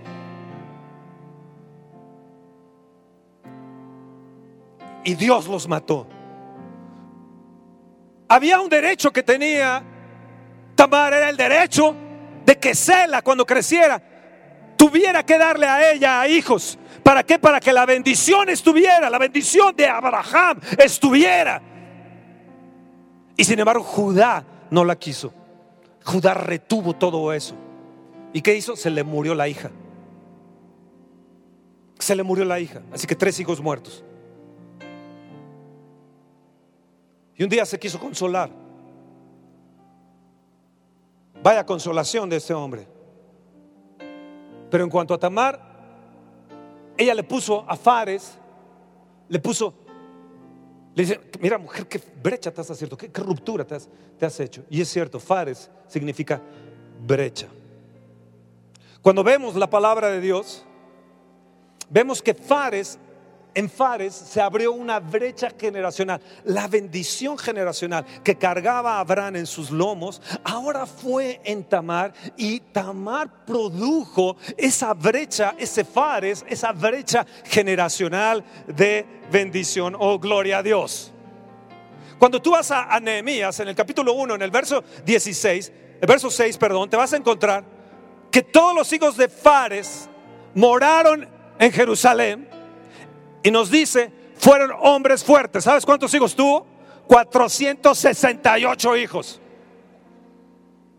Y 5.05 5.15
Dios 5.15 5.47
los 5.49 5.67
mató. 5.67 6.07
Había 8.29 8.61
un 8.61 8.69
derecho 8.69 9.11
que 9.11 9.23
tenía 9.23 9.83
Tamar, 10.75 11.15
era 11.15 11.31
el 11.31 11.37
derecho 11.37 11.95
de 12.45 12.59
que 12.59 12.75
Sela 12.75 13.23
cuando 13.23 13.47
creciera 13.47 14.14
tuviera 14.85 15.25
que 15.25 15.39
darle 15.39 15.67
a 15.67 15.93
ella 15.93 16.21
a 16.21 16.29
hijos. 16.29 16.79
¿Para 17.03 17.23
qué? 17.23 17.39
Para 17.39 17.59
que 17.59 17.73
la 17.73 17.87
bendición 17.87 18.51
estuviera, 18.51 19.09
la 19.09 19.19
bendición 19.19 19.75
de 19.75 19.87
Abraham 19.87 20.61
estuviera. 20.79 21.63
Y 23.35 23.45
sin 23.45 23.59
embargo 23.59 23.83
Judá 23.83 24.45
no 24.71 24.85
la 24.85 24.97
quiso. 24.97 25.33
Judá 26.05 26.35
retuvo 26.35 26.95
todo 26.95 27.33
eso. 27.33 27.55
¿Y 28.35 28.43
qué 28.43 28.55
hizo? 28.55 28.77
Se 28.77 28.91
le 28.91 29.03
murió 29.05 29.35
la 29.35 29.49
hija. 29.49 29.71
Se 31.99 32.15
le 32.15 32.23
murió 32.23 32.45
la 32.45 32.61
hija. 32.61 32.83
Así 32.93 33.07
que 33.07 33.17
tres 33.17 33.41
hijos 33.41 33.63
muertos. 33.63 34.05
Y 37.37 37.43
un 37.43 37.49
día 37.49 37.65
se 37.65 37.79
quiso 37.79 37.99
consolar. 37.99 38.51
Vaya 41.43 41.65
consolación 41.65 42.29
de 42.29 42.37
este 42.37 42.53
hombre. 42.53 42.94
Pero 44.75 44.83
en 44.83 44.91
cuanto 44.91 45.15
a 45.15 45.19
Tamar, 45.19 45.61
ella 46.97 47.15
le 47.15 47.23
puso 47.23 47.65
a 47.69 47.77
Fares, 47.77 48.37
le 49.29 49.39
puso, 49.39 49.73
le 50.97 51.05
dice, 51.05 51.21
mira 51.39 51.59
mujer, 51.59 51.87
qué 51.87 52.03
brecha 52.21 52.51
te 52.51 52.61
has 52.61 52.83
hecho, 52.83 52.97
qué, 52.97 53.09
ruptura 53.23 53.65
te 53.65 53.77
has, 53.77 53.89
te 54.19 54.27
has 54.27 54.41
hecho. 54.41 54.65
Y 54.69 54.81
es 54.81 54.89
cierto, 54.89 55.21
Fares 55.21 55.71
significa 55.87 56.43
brecha. 57.07 57.47
Cuando 59.01 59.23
vemos 59.23 59.55
la 59.55 59.71
palabra 59.71 60.09
de 60.09 60.21
Dios, 60.21 60.65
vemos 61.89 62.21
que 62.21 62.35
Fares 62.35 62.99
en 63.55 63.71
Fares 63.71 64.15
se 64.15 64.41
abrió 64.41 64.73
una 64.73 65.01
brecha 65.01 65.51
generacional. 65.59 66.21
La 66.45 66.69
bendición 66.69 67.39
generacional 67.39 68.05
que 68.23 68.37
cargaba 68.37 68.97
a 68.97 69.01
Abraham 69.01 69.37
en 69.37 69.47
sus 69.47 69.71
lomos, 69.71 70.21
ahora 70.43 70.87
fue 70.87 71.41
en 71.45 71.65
Tamar 71.65 72.13
y 72.37 72.61
Tamar 72.61 73.45
produjo 73.45 74.37
esa 74.57 74.93
brecha, 74.95 75.55
ese 75.59 75.85
Fares, 75.85 76.45
esa 76.49 76.73
brecha 76.73 77.27
generacional 77.45 78.45
de 78.67 79.07
bendición. 79.31 79.97
Oh, 79.99 80.19
gloria 80.19 80.59
a 80.59 80.63
Dios. 80.63 81.13
Cuando 82.19 82.41
tú 82.41 82.53
vas 82.53 82.71
a, 82.71 82.99
Nehemías 83.01 83.61
en 83.61 83.69
el 83.69 83.75
capítulo 83.75 84.15
1, 84.15 84.37
en 84.37 84.43
el 84.43 84.51
verso 84.51 84.83
16, 85.05 85.73
el 86.01 86.07
verso 86.07 86.31
6, 86.31 86.57
perdón, 86.59 86.89
te 86.89 86.97
vas 86.97 87.13
a 87.13 87.17
encontrar 87.17 87.65
que 88.31 88.43
todos 88.43 88.75
los 88.75 88.93
hijos 88.93 89.17
de 89.17 89.29
Fares 89.29 90.09
moraron 90.55 91.29
en 91.59 91.73
Jerusalén 91.73 92.49
y 93.45 93.51
nos 93.53 93.71
dice, 93.71 94.11
fueron 94.37 94.73
hombres 94.81 95.23
fuertes. 95.23 95.63
¿Sabes 95.63 95.87
cuántos 95.87 96.13
hijos 96.15 96.35
tuvo? 96.35 96.67
468 97.07 98.97
hijos. 98.97 99.41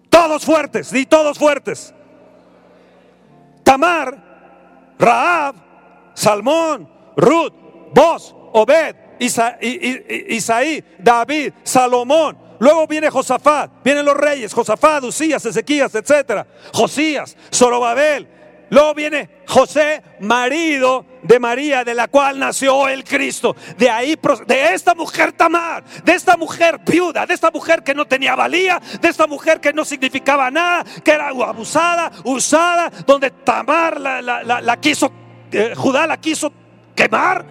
Todos 0.10 0.46
fuertes, 0.46 0.92
di 0.92 1.06
todos 1.06 1.38
fuertes. 1.38 1.94
Tamar, 3.64 4.94
Raab, 4.98 5.56
Salmón, 6.14 6.88
Ruth, 7.18 7.54
Boz, 7.92 8.34
Obed, 8.54 8.96
Isaí, 9.20 10.84
David, 11.00 11.54
Salomón. 11.64 12.38
Luego 12.60 12.88
viene 12.88 13.10
Josafat, 13.10 13.84
vienen 13.84 14.06
los 14.06 14.16
reyes, 14.16 14.54
Josafat, 14.54 15.04
Usías, 15.04 15.46
Ezequías, 15.46 15.94
etcétera. 15.96 16.48
Josías, 16.74 17.36
Zorobabel, 17.52 18.28
Luego 18.70 18.94
viene 18.94 19.30
José, 19.48 20.02
marido 20.20 21.06
de 21.22 21.40
María, 21.40 21.84
de 21.84 21.94
la 21.94 22.08
cual 22.08 22.40
nació 22.40 22.88
el 22.88 23.04
Cristo. 23.04 23.56
De 23.78 23.90
ahí, 23.90 24.18
de 24.48 24.74
esta 24.74 24.96
mujer 24.96 25.34
Tamar, 25.34 25.84
de 26.04 26.14
esta 26.14 26.38
mujer 26.38 26.80
viuda, 26.86 27.26
de 27.26 27.34
esta 27.34 27.52
mujer 27.52 27.84
que 27.84 27.94
no 27.94 28.06
tenía 28.06 28.36
valía, 28.36 28.82
de 29.02 29.08
esta 29.08 29.28
mujer 29.28 29.60
que 29.60 29.74
no 29.74 29.86
significaba 29.86 30.50
nada, 30.50 30.84
que 31.04 31.12
era 31.12 31.30
abusada, 31.30 32.12
usada, 32.24 32.92
donde 33.06 33.32
Tamar 33.32 34.00
la, 34.00 34.78
quiso, 34.82 35.12
eh, 35.52 35.74
Judá 35.76 36.08
la 36.08 36.18
quiso 36.18 36.52
quemar. 36.96 37.46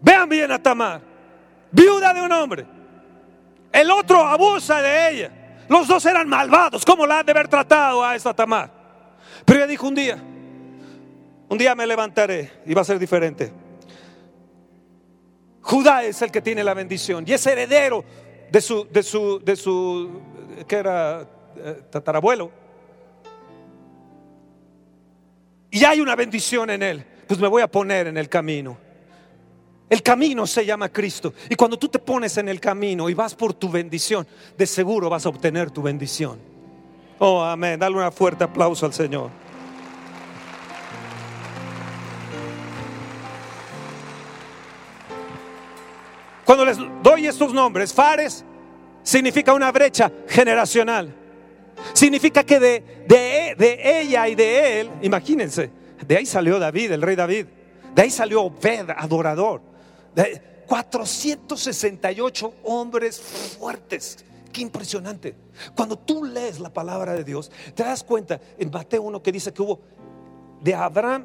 Vean 0.00 0.28
bien 0.28 0.52
a 0.52 0.62
Tamar, 0.62 1.00
viuda 1.70 2.14
de 2.14 2.22
un 2.22 2.32
hombre. 2.32 2.66
El 3.72 3.90
otro 3.90 4.24
abusa 4.24 4.80
de 4.80 5.10
ella. 5.10 5.37
Los 5.68 5.86
dos 5.86 6.04
eran 6.06 6.28
malvados. 6.28 6.84
¿Cómo 6.84 7.06
la 7.06 7.20
han 7.20 7.26
de 7.26 7.32
haber 7.32 7.48
tratado 7.48 8.04
a 8.04 8.16
esta 8.16 8.34
Tamar? 8.34 8.70
Pero 9.44 9.60
ella 9.60 9.66
dijo 9.66 9.86
un 9.86 9.94
día, 9.94 10.18
Un 11.50 11.56
día 11.56 11.74
me 11.74 11.86
levantaré 11.86 12.60
y 12.66 12.74
va 12.74 12.82
a 12.82 12.84
ser 12.84 12.98
diferente. 12.98 13.50
Judá 15.62 16.04
es 16.04 16.20
el 16.22 16.30
que 16.30 16.42
tiene 16.42 16.62
la 16.62 16.74
bendición 16.74 17.24
y 17.26 17.32
es 17.32 17.46
heredero 17.46 18.04
de 18.50 18.60
su, 18.60 18.86
de 18.90 19.02
su, 19.02 19.38
de 19.40 19.56
su, 19.56 20.20
que 20.66 20.76
era 20.76 21.26
eh, 21.56 21.82
tatarabuelo. 21.90 22.50
Y 25.70 25.84
hay 25.84 26.00
una 26.00 26.16
bendición 26.16 26.70
en 26.70 26.82
él. 26.82 27.04
Pues 27.26 27.38
me 27.40 27.48
voy 27.48 27.62
a 27.62 27.70
poner 27.70 28.06
en 28.06 28.16
el 28.16 28.28
camino. 28.28 28.78
El 29.90 30.02
camino 30.02 30.46
se 30.46 30.66
llama 30.66 30.90
Cristo. 30.90 31.32
Y 31.48 31.54
cuando 31.54 31.78
tú 31.78 31.88
te 31.88 31.98
pones 31.98 32.36
en 32.36 32.48
el 32.48 32.60
camino 32.60 33.08
y 33.08 33.14
vas 33.14 33.34
por 33.34 33.54
tu 33.54 33.70
bendición, 33.70 34.26
de 34.56 34.66
seguro 34.66 35.08
vas 35.08 35.24
a 35.24 35.30
obtener 35.30 35.70
tu 35.70 35.80
bendición. 35.80 36.38
Oh, 37.18 37.42
amén. 37.42 37.80
Dale 37.80 37.96
un 37.96 38.12
fuerte 38.12 38.44
aplauso 38.44 38.84
al 38.84 38.92
Señor. 38.92 39.30
Cuando 46.44 46.64
les 46.64 46.78
doy 47.02 47.26
estos 47.26 47.52
nombres, 47.52 47.92
Fares 47.92 48.44
significa 49.02 49.52
una 49.52 49.70
brecha 49.72 50.10
generacional. 50.28 51.14
Significa 51.92 52.42
que 52.44 52.58
de, 52.58 53.04
de, 53.06 53.54
de, 53.56 54.00
ella 54.00 54.28
y 54.28 54.34
de 54.34 54.80
él, 54.80 54.90
imagínense, 55.02 55.70
de 56.06 56.16
ahí 56.16 56.26
salió 56.26 56.58
David, 56.58 56.92
el 56.92 57.02
rey 57.02 57.16
David. 57.16 57.46
De 57.94 58.02
ahí 58.02 58.10
salió 58.10 58.42
Obed, 58.42 58.90
adorador. 58.96 59.67
De 60.18 60.42
468 60.66 62.54
hombres 62.64 63.20
fuertes. 63.20 64.24
Qué 64.52 64.62
impresionante. 64.62 65.36
Cuando 65.76 65.96
tú 65.96 66.24
lees 66.24 66.58
la 66.58 66.70
palabra 66.70 67.14
de 67.14 67.22
Dios, 67.22 67.52
te 67.74 67.84
das 67.84 68.02
cuenta 68.02 68.40
en 68.58 68.68
Mateo 68.70 69.02
1 69.02 69.22
que 69.22 69.30
dice 69.30 69.52
que 69.52 69.62
hubo 69.62 69.78
de 70.60 70.74
Abraham 70.74 71.24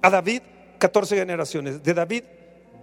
a 0.00 0.08
David 0.08 0.40
14 0.78 1.16
generaciones. 1.16 1.82
De 1.82 1.92
David 1.92 2.24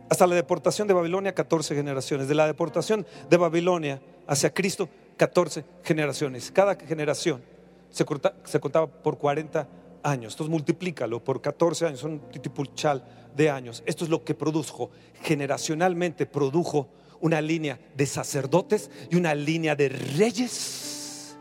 hasta 0.07 0.27
la 0.27 0.35
deportación 0.35 0.87
de 0.87 0.93
Babilonia, 0.93 1.33
14 1.33 1.73
generaciones. 1.73 2.27
De 2.27 2.35
la 2.35 2.45
deportación 2.45 3.07
de 3.27 3.37
Babilonia 3.37 4.01
hacia 4.27 4.53
Cristo, 4.53 4.87
14 5.17 5.65
generaciones. 5.83 6.51
Cada 6.51 6.75
generación 6.75 7.41
se, 7.89 8.05
contaba 8.05 8.85
por 8.85 9.17
40 9.17 9.67
años. 10.03 10.33
Entonces 10.33 10.51
multiplícalo 10.51 11.23
por 11.23 11.41
14 11.41 11.87
años, 11.87 11.99
son 11.99 12.19
titipuchal 12.31 13.03
de 13.35 13.49
años. 13.49 13.83
Esto 13.85 14.03
es 14.03 14.09
lo 14.09 14.23
que 14.23 14.35
produjo. 14.35 14.91
Generacionalmente 15.23 16.25
produjo 16.25 16.89
una 17.21 17.41
línea 17.41 17.79
de 17.95 18.05
sacerdotes 18.05 18.91
y 19.09 19.15
una 19.15 19.33
línea 19.33 19.75
de 19.75 19.89
reyes. 19.89 21.37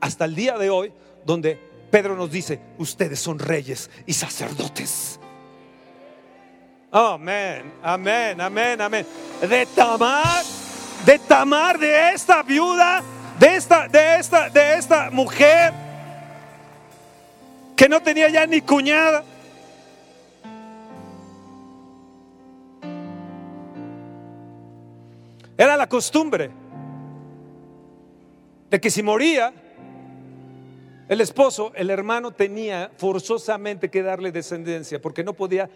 Hasta 0.00 0.24
el 0.24 0.34
día 0.34 0.58
de 0.58 0.70
hoy, 0.70 0.92
donde 1.24 1.58
Pedro 1.90 2.16
nos 2.16 2.30
dice, 2.30 2.60
ustedes 2.78 3.20
son 3.20 3.38
reyes 3.38 3.90
y 4.06 4.12
sacerdotes. 4.12 5.20
Amén, 6.92 7.72
amén, 7.82 8.40
amén, 8.40 8.80
amén. 8.80 9.06
De 9.48 9.66
Tamar, 9.66 10.44
de 11.06 11.18
Tamar, 11.20 11.78
de 11.78 12.12
esta 12.12 12.42
viuda, 12.42 13.02
de 13.38 13.56
esta, 13.56 13.86
de 13.86 14.16
esta, 14.16 14.48
de 14.48 14.74
esta 14.74 15.10
mujer 15.10 15.89
que 17.80 17.88
no 17.88 18.02
tenía 18.02 18.28
ya 18.28 18.46
ni 18.46 18.60
cuñada. 18.60 19.24
Era 25.56 25.78
la 25.78 25.88
costumbre 25.88 26.50
de 28.68 28.78
que 28.78 28.90
si 28.90 29.02
moría 29.02 29.54
el 31.08 31.22
esposo, 31.22 31.72
el 31.74 31.88
hermano 31.88 32.32
tenía 32.32 32.90
forzosamente 32.98 33.88
que 33.88 34.02
darle 34.02 34.30
descendencia 34.30 35.00
porque 35.00 35.24
no 35.24 35.32
podía 35.32 35.70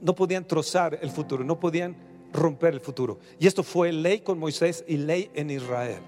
no 0.00 0.16
podían 0.16 0.44
trozar 0.44 0.98
el 1.00 1.10
futuro, 1.10 1.44
no 1.44 1.60
podían 1.60 1.94
romper 2.32 2.74
el 2.74 2.80
futuro. 2.80 3.20
Y 3.38 3.46
esto 3.46 3.62
fue 3.62 3.92
ley 3.92 4.22
con 4.22 4.40
Moisés 4.40 4.84
y 4.88 4.96
ley 4.96 5.30
en 5.34 5.50
Israel. 5.50 6.02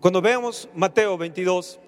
Cuando 0.00 0.20
veamos 0.20 0.68
Mateo 0.74 1.16
22, 1.16 1.78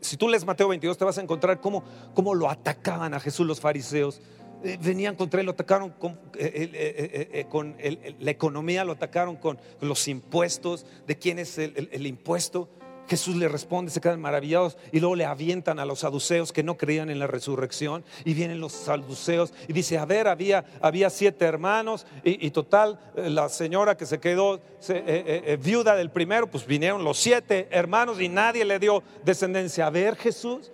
si 0.00 0.16
tú 0.16 0.28
lees 0.28 0.44
Mateo 0.44 0.68
22 0.68 0.96
te 0.98 1.04
vas 1.04 1.18
a 1.18 1.22
encontrar 1.22 1.60
cómo, 1.60 1.84
cómo 2.14 2.34
lo 2.34 2.48
atacaban 2.48 3.14
a 3.14 3.20
Jesús 3.20 3.46
los 3.46 3.60
fariseos. 3.60 4.20
Eh, 4.64 4.78
venían 4.80 5.14
contra 5.14 5.40
él, 5.40 5.46
lo 5.46 5.52
atacaron 5.52 5.90
con, 5.90 6.12
eh, 6.38 7.44
eh, 7.44 8.16
la 8.18 8.30
economía, 8.30 8.84
lo 8.84 8.92
atacaron 8.92 9.36
con 9.36 9.58
los 9.80 10.08
impuestos, 10.08 10.86
de 11.06 11.18
quién 11.18 11.38
es 11.38 11.58
el 11.58 12.06
impuesto. 12.06 12.70
Jesús 13.08 13.36
le 13.36 13.48
responde, 13.48 13.90
se 13.90 14.00
quedan 14.00 14.20
maravillados 14.20 14.76
y 14.92 15.00
luego 15.00 15.16
le 15.16 15.24
avientan 15.24 15.78
a 15.78 15.84
los 15.84 16.00
saduceos 16.00 16.52
que 16.52 16.62
no 16.62 16.76
creían 16.76 17.10
en 17.10 17.18
la 17.18 17.26
resurrección 17.26 18.04
y 18.24 18.34
vienen 18.34 18.60
los 18.60 18.72
saduceos 18.72 19.52
y 19.68 19.72
dice, 19.72 19.98
a 19.98 20.04
ver, 20.04 20.28
había, 20.28 20.64
había 20.80 21.10
siete 21.10 21.44
hermanos 21.44 22.06
y, 22.22 22.50
total, 22.50 22.98
eh, 23.16 23.28
la 23.28 23.48
señora 23.48 23.96
que 23.96 24.06
se 24.06 24.20
quedó 24.20 24.56
eh, 24.56 24.62
eh, 24.88 25.58
viuda 25.62 25.96
del 25.96 26.10
primero, 26.10 26.50
pues 26.50 26.66
vinieron 26.66 27.04
los 27.04 27.18
siete 27.18 27.68
hermanos 27.70 28.20
y 28.20 28.28
nadie 28.28 28.64
le 28.64 28.78
dio 28.78 29.02
descendencia. 29.24 29.86
A 29.86 29.90
ver, 29.90 30.16
Jesús, 30.16 30.70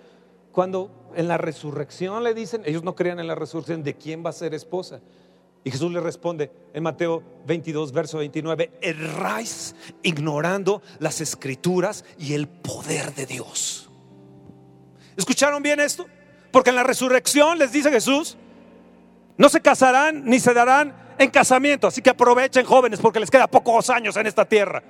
cuando 0.53 0.91
en 1.15 1.29
la 1.29 1.39
resurrección 1.39 2.23
le 2.23 2.35
dicen, 2.35 2.63
ellos 2.65 2.85
no 2.85 2.95
creían 2.95 3.19
en 3.21 3.27
la 3.27 3.35
resurrección, 3.35 3.83
¿de 3.83 3.95
quién 3.95 4.25
va 4.25 4.31
a 4.31 4.35
ser 4.35 4.55
esposa? 4.55 5.01
Y 5.63 5.71
Jesús 5.71 5.93
le 5.93 6.01
responde 6.01 6.51
en 6.73 6.83
Mateo 6.83 7.23
22, 7.47 7.93
verso 7.93 8.19
29, 8.19 8.79
erráis 8.81 9.75
ignorando 10.03 10.83
las 10.99 11.21
escrituras 11.21 12.05
y 12.19 12.33
el 12.33 12.49
poder 12.49 13.15
de 13.15 13.27
Dios. 13.27 13.91
¿Escucharon 15.17 15.63
bien 15.63 15.81
esto? 15.81 16.07
Porque 16.51 16.71
en 16.71 16.77
la 16.77 16.83
resurrección 16.83 17.59
les 17.59 17.73
dice 17.73 17.91
Jesús, 17.91 18.39
no 19.37 19.49
se 19.51 19.61
casarán 19.61 20.25
ni 20.25 20.41
se 20.41 20.55
darán 20.55 20.95
en 21.19 21.31
casamiento, 21.31 21.87
así 21.87 22.01
que 22.01 22.11
aprovechen 22.11 22.65
jóvenes 22.65 22.99
porque 22.99 23.21
les 23.21 23.31
queda 23.31 23.47
pocos 23.47 23.91
años 23.91 24.17
en 24.17 24.27
esta 24.27 24.47
tierra. 24.47 24.83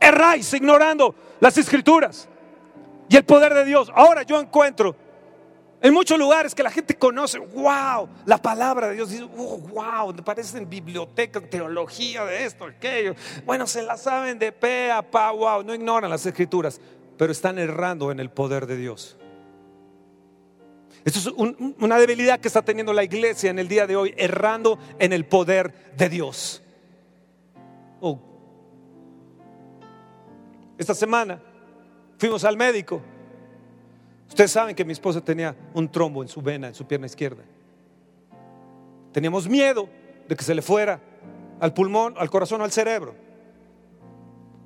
Erráis 0.00 0.52
ignorando 0.52 1.14
las 1.38 1.56
escrituras 1.56 2.28
y 3.08 3.16
el 3.16 3.24
poder 3.24 3.54
de 3.54 3.64
Dios. 3.64 3.90
Ahora 3.94 4.22
yo 4.22 4.40
encuentro 4.40 4.96
en 5.80 5.92
muchos 5.92 6.18
lugares 6.18 6.54
que 6.54 6.62
la 6.62 6.70
gente 6.70 6.96
conoce, 6.96 7.38
wow, 7.38 8.08
la 8.24 8.38
palabra 8.38 8.88
de 8.88 8.94
Dios. 8.94 9.10
Oh, 9.36 9.58
wow, 9.58 10.12
me 10.14 10.22
parece 10.22 10.58
en 10.58 10.68
biblioteca, 10.68 11.40
teología 11.40 12.24
de 12.24 12.44
esto, 12.44 12.64
aquello. 12.64 13.14
Bueno, 13.44 13.66
se 13.66 13.82
la 13.82 13.96
saben 13.96 14.38
de 14.38 14.52
pe 14.52 14.90
a 14.90 15.02
pa, 15.02 15.30
wow, 15.30 15.62
no 15.62 15.74
ignoran 15.74 16.10
las 16.10 16.24
escrituras, 16.26 16.80
pero 17.16 17.32
están 17.32 17.58
errando 17.58 18.10
en 18.10 18.20
el 18.20 18.30
poder 18.30 18.66
de 18.66 18.76
Dios. 18.76 19.16
Esto 21.04 21.20
es 21.20 21.26
una 21.78 21.98
debilidad 21.98 22.40
que 22.40 22.48
está 22.48 22.62
teniendo 22.62 22.92
la 22.92 23.04
iglesia 23.04 23.50
en 23.50 23.60
el 23.60 23.68
día 23.68 23.86
de 23.86 23.94
hoy, 23.94 24.12
errando 24.16 24.78
en 24.98 25.12
el 25.12 25.24
poder 25.24 25.92
de 25.96 26.08
Dios. 26.08 26.62
Oh. 28.00 28.18
Esta 30.78 30.94
semana 30.94 31.40
Fuimos 32.18 32.44
al 32.44 32.56
médico. 32.56 33.02
Ustedes 34.28 34.50
saben 34.50 34.74
que 34.74 34.84
mi 34.84 34.92
esposa 34.92 35.20
tenía 35.20 35.54
un 35.74 35.90
trombo 35.90 36.22
en 36.22 36.28
su 36.28 36.40
vena, 36.42 36.68
en 36.68 36.74
su 36.74 36.86
pierna 36.86 37.06
izquierda. 37.06 37.42
Teníamos 39.12 39.48
miedo 39.48 39.88
de 40.28 40.36
que 40.36 40.44
se 40.44 40.54
le 40.54 40.62
fuera 40.62 41.00
al 41.60 41.72
pulmón, 41.72 42.14
al 42.18 42.28
corazón, 42.28 42.60
al 42.60 42.72
cerebro. 42.72 43.14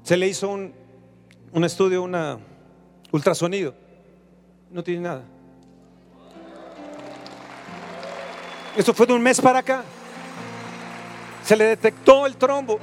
Se 0.03 0.17
le 0.17 0.27
hizo 0.29 0.49
un, 0.49 0.73
un 1.53 1.65
estudio, 1.65 2.03
un 2.03 2.17
ultrasonido. 3.13 3.75
No 4.71 4.83
tiene 4.83 5.03
nada. 5.03 5.25
Eso 8.77 8.95
fue 8.95 9.07
de 9.07 9.13
un 9.13 9.23
mes 9.23 9.41
para 9.41 9.59
acá. 9.59 9.85
Se 11.45 11.57
le 11.57 11.65
detectó 11.65 12.27
el 12.27 12.37
trombo. 12.37 12.79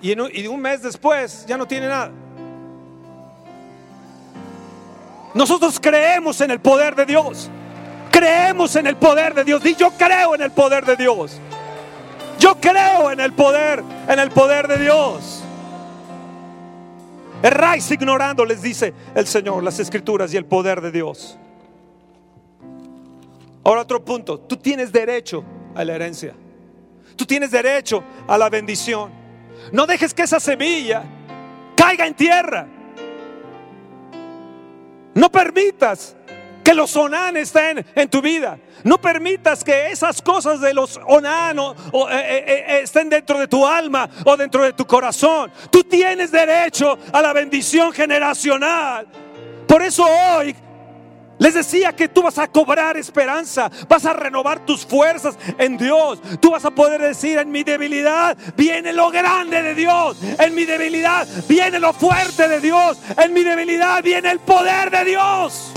Y 0.00 0.46
un 0.46 0.60
mes 0.60 0.82
después 0.82 1.44
ya 1.46 1.56
no 1.56 1.66
tiene 1.66 1.88
nada. 1.88 2.10
Nosotros 5.36 5.78
creemos 5.78 6.40
en 6.40 6.50
el 6.50 6.60
poder 6.60 6.96
de 6.96 7.04
Dios. 7.04 7.50
Creemos 8.10 8.74
en 8.74 8.86
el 8.86 8.96
poder 8.96 9.34
de 9.34 9.44
Dios. 9.44 9.64
Y 9.66 9.74
yo 9.74 9.90
creo 9.90 10.34
en 10.34 10.40
el 10.40 10.50
poder 10.50 10.86
de 10.86 10.96
Dios. 10.96 11.38
Yo 12.38 12.58
creo 12.58 13.10
en 13.10 13.20
el 13.20 13.34
poder, 13.34 13.84
en 14.08 14.18
el 14.18 14.30
poder 14.30 14.66
de 14.66 14.78
Dios. 14.78 15.42
Erráis 17.42 17.90
ignorando, 17.90 18.46
les 18.46 18.62
dice 18.62 18.94
el 19.14 19.26
Señor, 19.26 19.62
las 19.62 19.78
escrituras 19.78 20.32
y 20.32 20.38
el 20.38 20.46
poder 20.46 20.80
de 20.80 20.90
Dios. 20.90 21.36
Ahora 23.62 23.82
otro 23.82 24.02
punto, 24.02 24.40
tú 24.40 24.56
tienes 24.56 24.90
derecho 24.90 25.44
a 25.74 25.84
la 25.84 25.96
herencia. 25.96 26.34
Tú 27.14 27.26
tienes 27.26 27.50
derecho 27.50 28.02
a 28.26 28.38
la 28.38 28.48
bendición. 28.48 29.10
No 29.70 29.86
dejes 29.86 30.14
que 30.14 30.22
esa 30.22 30.40
semilla 30.40 31.04
caiga 31.76 32.06
en 32.06 32.14
tierra. 32.14 32.68
No 35.16 35.32
permitas 35.32 36.14
que 36.62 36.74
los 36.74 36.94
Onán 36.94 37.38
estén 37.38 37.84
en 37.94 38.08
tu 38.10 38.20
vida. 38.20 38.58
No 38.84 39.00
permitas 39.00 39.64
que 39.64 39.90
esas 39.90 40.20
cosas 40.20 40.60
de 40.60 40.74
los 40.74 41.00
Onán 41.06 41.58
o, 41.58 41.72
eh, 41.72 42.12
eh, 42.12 42.44
eh, 42.46 42.80
estén 42.82 43.08
dentro 43.08 43.38
de 43.38 43.48
tu 43.48 43.66
alma 43.66 44.10
o 44.26 44.36
dentro 44.36 44.62
de 44.62 44.74
tu 44.74 44.86
corazón. 44.86 45.50
Tú 45.70 45.84
tienes 45.84 46.30
derecho 46.30 46.98
a 47.10 47.22
la 47.22 47.32
bendición 47.32 47.92
generacional. 47.92 49.06
Por 49.66 49.82
eso 49.82 50.04
hoy 50.04 50.54
les 51.38 51.54
decía 51.54 51.94
que 51.94 52.08
tú 52.08 52.22
vas 52.22 52.38
a 52.38 52.48
cobrar 52.48 52.96
esperanza, 52.96 53.70
vas 53.88 54.04
a 54.06 54.12
renovar 54.12 54.64
tus 54.64 54.86
fuerzas 54.86 55.36
en 55.58 55.76
Dios. 55.76 56.20
Tú 56.40 56.50
vas 56.50 56.64
a 56.64 56.70
poder 56.70 57.00
decir, 57.00 57.38
en 57.38 57.50
mi 57.50 57.62
debilidad 57.62 58.36
viene 58.56 58.92
lo 58.92 59.10
grande 59.10 59.62
de 59.62 59.74
Dios, 59.74 60.18
en 60.38 60.54
mi 60.54 60.64
debilidad 60.64 61.26
viene 61.48 61.78
lo 61.78 61.92
fuerte 61.92 62.48
de 62.48 62.60
Dios, 62.60 62.98
en 63.16 63.32
mi 63.32 63.42
debilidad 63.42 64.02
viene 64.02 64.30
el 64.30 64.40
poder 64.40 64.90
de 64.90 65.04
Dios. 65.04 65.72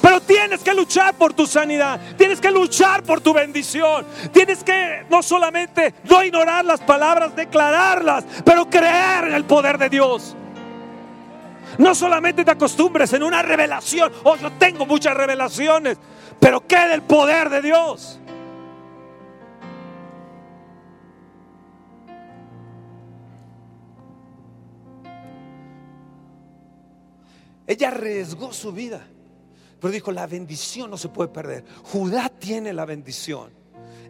Pero 0.00 0.22
tienes 0.22 0.60
que 0.60 0.72
luchar 0.72 1.14
por 1.14 1.34
tu 1.34 1.46
sanidad, 1.46 2.00
tienes 2.16 2.40
que 2.40 2.50
luchar 2.50 3.02
por 3.02 3.20
tu 3.20 3.34
bendición, 3.34 4.06
tienes 4.32 4.64
que 4.64 5.04
no 5.10 5.22
solamente 5.22 5.92
no 6.04 6.24
ignorar 6.24 6.64
las 6.64 6.80
palabras, 6.80 7.36
declararlas, 7.36 8.24
pero 8.44 8.70
creer 8.70 9.24
en 9.28 9.34
el 9.34 9.44
poder 9.44 9.76
de 9.76 9.90
Dios. 9.90 10.34
No 11.78 11.94
solamente 11.94 12.44
te 12.44 12.50
acostumbres 12.50 13.12
en 13.12 13.22
una 13.22 13.40
revelación, 13.40 14.12
oh 14.24 14.36
yo 14.36 14.52
tengo 14.52 14.84
muchas 14.84 15.16
revelaciones, 15.16 15.96
pero 16.40 16.66
queda 16.66 16.92
el 16.94 17.02
poder 17.02 17.48
de 17.48 17.62
Dios. 17.62 18.18
Ella 27.68 27.88
arriesgó 27.88 28.52
su 28.52 28.72
vida, 28.72 29.06
pero 29.78 29.92
dijo, 29.92 30.10
la 30.10 30.26
bendición 30.26 30.90
no 30.90 30.96
se 30.96 31.10
puede 31.10 31.28
perder. 31.28 31.64
Judá 31.84 32.28
tiene 32.30 32.72
la 32.72 32.86
bendición. 32.86 33.52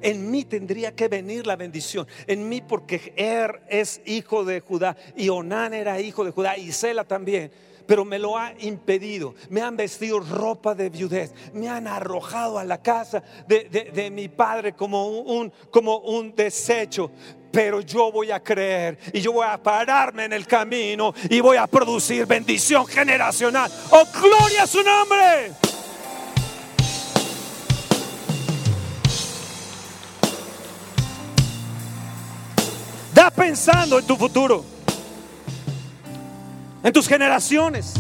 En 0.02 0.30
mí 0.30 0.44
tendría 0.44 0.94
que 0.94 1.08
venir 1.08 1.46
la 1.46 1.56
bendición. 1.56 2.06
En 2.26 2.48
mí 2.48 2.60
porque 2.60 3.12
Er 3.16 3.62
es 3.68 4.00
hijo 4.06 4.44
de 4.44 4.60
Judá 4.60 4.96
y 5.16 5.28
Onán 5.28 5.74
era 5.74 6.00
hijo 6.00 6.24
de 6.24 6.30
Judá 6.30 6.56
y 6.56 6.72
Sela 6.72 7.04
también. 7.04 7.50
Pero 7.86 8.04
me 8.04 8.18
lo 8.18 8.36
ha 8.36 8.52
impedido. 8.60 9.34
Me 9.48 9.62
han 9.62 9.76
vestido 9.76 10.20
ropa 10.20 10.74
de 10.74 10.90
viudez. 10.90 11.32
Me 11.54 11.68
han 11.68 11.86
arrojado 11.86 12.58
a 12.58 12.64
la 12.64 12.82
casa 12.82 13.22
de, 13.46 14.10
mi 14.12 14.28
padre 14.28 14.74
como 14.74 15.08
un, 15.08 15.50
como 15.70 15.98
un 15.98 16.34
desecho 16.34 17.10
pero 17.50 17.80
yo 17.80 18.12
voy 18.12 18.30
a 18.30 18.40
creer 18.40 18.98
y 19.12 19.22
yo 19.22 19.32
voy 19.32 19.46
a 19.48 19.56
pararme 19.56 20.26
en 20.26 20.34
el 20.34 20.46
camino 20.46 21.14
y 21.30 21.40
voy 21.40 21.56
a 21.56 21.66
producir 21.66 22.26
bendición 22.26 22.86
generacional. 22.86 23.72
¡Oh, 23.90 24.04
gloria 24.12 24.64
a 24.64 24.66
su 24.66 24.82
nombre! 24.82 25.67
Pensando 33.34 33.98
en 33.98 34.06
tu 34.06 34.16
futuro, 34.16 34.64
en 36.82 36.92
tus 36.92 37.08
generaciones. 37.08 37.94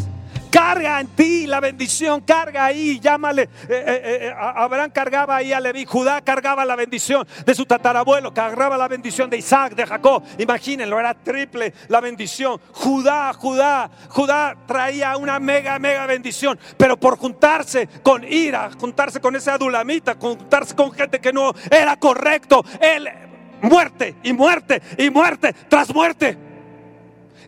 Carga 0.50 0.98
en 0.98 1.08
ti 1.08 1.46
la 1.46 1.60
bendición, 1.60 2.22
carga 2.22 2.64
ahí, 2.64 2.98
llámale. 3.00 3.42
Eh, 3.42 3.48
eh, 3.68 4.00
eh, 4.22 4.34
Abraham 4.36 4.90
cargaba 4.90 5.36
ahí 5.36 5.52
a 5.52 5.60
Leví, 5.60 5.84
Judá 5.84 6.22
cargaba 6.22 6.64
la 6.64 6.74
bendición 6.74 7.26
de 7.44 7.54
su 7.54 7.66
tatarabuelo, 7.66 8.32
cargaba 8.32 8.78
la 8.78 8.88
bendición 8.88 9.28
de 9.28 9.36
Isaac, 9.36 9.74
de 9.74 9.84
Jacob. 9.84 10.22
Imagínenlo, 10.38 10.98
era 10.98 11.12
triple 11.12 11.74
la 11.88 12.00
bendición. 12.00 12.58
Judá, 12.72 13.34
Judá, 13.34 13.90
Judá 14.08 14.56
traía 14.66 15.18
una 15.18 15.38
mega, 15.38 15.78
mega 15.78 16.06
bendición, 16.06 16.58
pero 16.78 16.98
por 16.98 17.18
juntarse 17.18 17.86
con 18.02 18.24
ira, 18.24 18.70
juntarse 18.80 19.20
con 19.20 19.36
ese 19.36 19.50
adulamita, 19.50 20.16
juntarse 20.18 20.74
con 20.74 20.92
gente 20.92 21.20
que 21.20 21.32
no 21.32 21.52
era 21.70 21.96
correcto, 21.96 22.64
él 22.80 23.27
muerte 23.62 24.16
y 24.22 24.32
muerte 24.32 24.82
y 24.96 25.10
muerte 25.10 25.54
tras 25.68 25.94
muerte. 25.94 26.36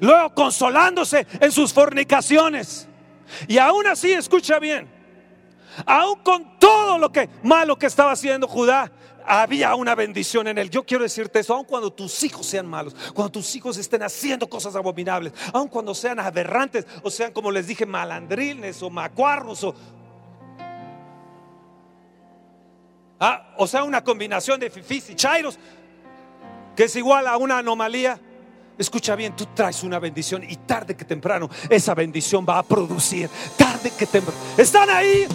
Luego 0.01 0.35
consolándose 0.35 1.27
en 1.41 1.53
sus 1.53 1.73
fornicaciones. 1.73 2.89
Y 3.47 3.59
aún 3.59 3.87
así, 3.87 4.13
escucha 4.13 4.59
bien, 4.59 4.89
aún 5.87 6.21
con 6.23 6.59
todo 6.59 6.99
lo 6.99 7.13
que 7.13 7.29
malo 7.43 7.79
que 7.79 7.87
estaba 7.87 8.13
haciendo 8.13 8.49
Judá, 8.49 8.91
había 9.27 9.75
una 9.75 9.95
bendición 9.95 10.49
en 10.49 10.59
él. 10.59 10.71
Yo 10.71 10.85
quiero 10.85 11.05
decirte 11.05 11.41
eso, 11.41 11.55
aun 11.55 11.65
cuando 11.65 11.93
tus 11.93 12.23
hijos 12.25 12.47
sean 12.47 12.67
malos, 12.67 12.95
cuando 13.15 13.31
tus 13.31 13.55
hijos 13.55 13.77
estén 13.77 14.03
haciendo 14.03 14.49
cosas 14.49 14.75
abominables, 14.75 15.33
aun 15.53 15.69
cuando 15.69 15.95
sean 15.95 16.19
aberrantes 16.19 16.87
o 17.03 17.11
sean, 17.11 17.33
como 17.33 17.51
les 17.51 17.67
dije, 17.67 17.87
malandrines 17.87 18.83
o 18.83 18.91
macuarros 18.91 19.65
o... 19.65 19.75
Ah, 23.23 23.55
o 23.59 23.67
sea, 23.67 23.85
una 23.85 24.03
combinación 24.03 24.59
de 24.59 24.71
fifis 24.71 25.11
y 25.11 25.15
chairos 25.15 25.59
que 26.77 26.85
es 26.85 26.97
igual 26.97 27.27
a 27.27 27.37
una 27.37 27.59
anomalía. 27.59 28.19
Escucha 28.79 29.15
bien, 29.15 29.37
tú 29.37 29.47
traes 29.55 29.83
una 29.83 29.99
bendición 29.99 30.43
y 30.49 30.57
tarde 30.57 30.97
que 30.97 31.05
temprano 31.05 31.51
esa 31.69 31.95
bendición 31.95 32.47
va 32.49 32.59
a 32.59 32.63
producir. 32.63 33.29
Tarde 33.57 33.93
que 33.97 34.07
temprano. 34.07 34.41
¿Están 34.57 34.89
ahí? 34.89 35.27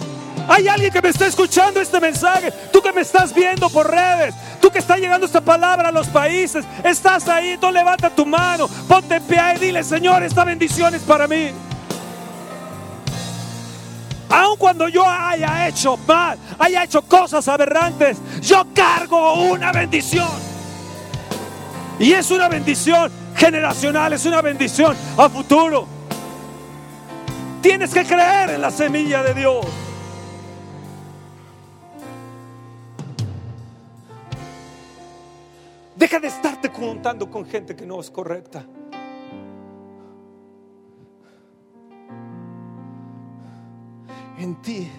Hay 0.48 0.68
alguien 0.68 0.92
que 0.92 1.00
me 1.00 1.08
está 1.08 1.26
escuchando 1.26 1.80
este 1.80 2.00
mensaje. 2.00 2.52
Tú 2.72 2.80
que 2.80 2.92
me 2.92 3.02
estás 3.02 3.32
viendo 3.34 3.68
por 3.70 3.90
redes. 3.90 4.34
Tú 4.60 4.70
que 4.70 4.78
está 4.78 4.96
llegando 4.96 5.26
esta 5.26 5.40
palabra 5.40 5.88
a 5.88 5.92
los 5.92 6.08
países. 6.08 6.64
Estás 6.84 7.28
ahí. 7.28 7.56
Tú 7.56 7.70
levanta 7.70 8.10
tu 8.10 8.26
mano. 8.26 8.68
Ponte 8.88 9.16
en 9.16 9.22
pie 9.22 9.54
y 9.56 9.58
dile, 9.58 9.84
Señor, 9.84 10.22
esta 10.22 10.44
bendición 10.44 10.94
es 10.94 11.02
para 11.02 11.26
mí. 11.26 11.52
Aun 14.28 14.56
cuando 14.56 14.88
yo 14.88 15.04
haya 15.06 15.68
hecho 15.68 15.96
mal, 15.98 16.36
haya 16.58 16.82
hecho 16.82 17.02
cosas 17.02 17.46
aberrantes, 17.46 18.18
yo 18.42 18.66
cargo 18.74 19.44
una 19.44 19.70
bendición. 19.70 20.55
Y 21.98 22.12
es 22.12 22.30
una 22.30 22.48
bendición 22.48 23.10
generacional, 23.34 24.12
es 24.12 24.26
una 24.26 24.42
bendición 24.42 24.96
a 25.16 25.28
futuro. 25.28 25.86
Tienes 27.62 27.92
que 27.92 28.04
creer 28.04 28.50
en 28.50 28.60
la 28.60 28.70
semilla 28.70 29.22
de 29.22 29.34
Dios. 29.34 29.66
Deja 35.96 36.20
de 36.20 36.28
estarte 36.28 36.70
contando 36.70 37.30
con 37.30 37.46
gente 37.46 37.74
que 37.74 37.86
no 37.86 38.00
es 38.00 38.10
correcta. 38.10 38.66
En 44.38 44.60
ti 44.60 44.90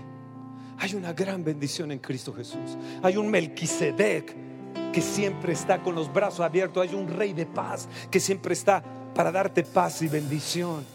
hay 0.80 0.96
una 0.96 1.14
gran 1.14 1.44
bendición 1.44 1.92
en 1.92 2.00
Cristo 2.00 2.34
Jesús. 2.34 2.76
Hay 3.04 3.18
un 3.18 3.30
Melquisedec 3.30 4.47
que 4.94 5.02
siempre 5.02 5.54
está 5.54 5.82
con 5.82 5.96
los 5.96 6.12
brazos 6.12 6.42
abiertos. 6.42 6.88
Hay 6.88 6.96
un 6.96 7.08
rey 7.08 7.34
de 7.34 7.46
paz 7.46 7.88
que 8.10 8.20
siempre 8.20 8.54
está 8.54 8.84
para 9.14 9.32
darte 9.32 9.64
paz 9.64 10.02
y 10.02 10.08
bendición. 10.08 10.86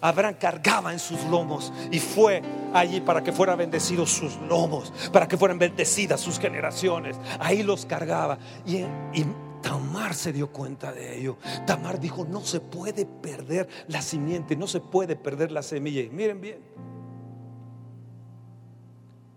Abraham 0.00 0.34
cargaba 0.38 0.92
en 0.92 0.98
sus 0.98 1.22
lomos 1.24 1.72
y 1.92 2.00
fue 2.00 2.42
allí 2.74 3.00
para 3.00 3.22
que 3.22 3.32
fueran 3.32 3.58
bendecidos 3.58 4.10
sus 4.10 4.36
lomos, 4.48 4.92
para 5.12 5.28
que 5.28 5.36
fueran 5.36 5.58
bendecidas 5.58 6.20
sus 6.20 6.40
generaciones. 6.40 7.16
Ahí 7.38 7.62
los 7.62 7.86
cargaba. 7.86 8.36
Y, 8.66 8.78
y 8.78 9.24
Tamar 9.62 10.12
se 10.14 10.32
dio 10.32 10.50
cuenta 10.50 10.92
de 10.92 11.18
ello. 11.18 11.38
Tamar 11.66 12.00
dijo, 12.00 12.24
no 12.24 12.40
se 12.40 12.58
puede 12.58 13.06
perder 13.06 13.68
la 13.86 14.02
simiente, 14.02 14.56
no 14.56 14.66
se 14.66 14.80
puede 14.80 15.14
perder 15.14 15.52
la 15.52 15.62
semilla. 15.62 16.02
Y 16.02 16.10
miren 16.10 16.40
bien. 16.40 16.58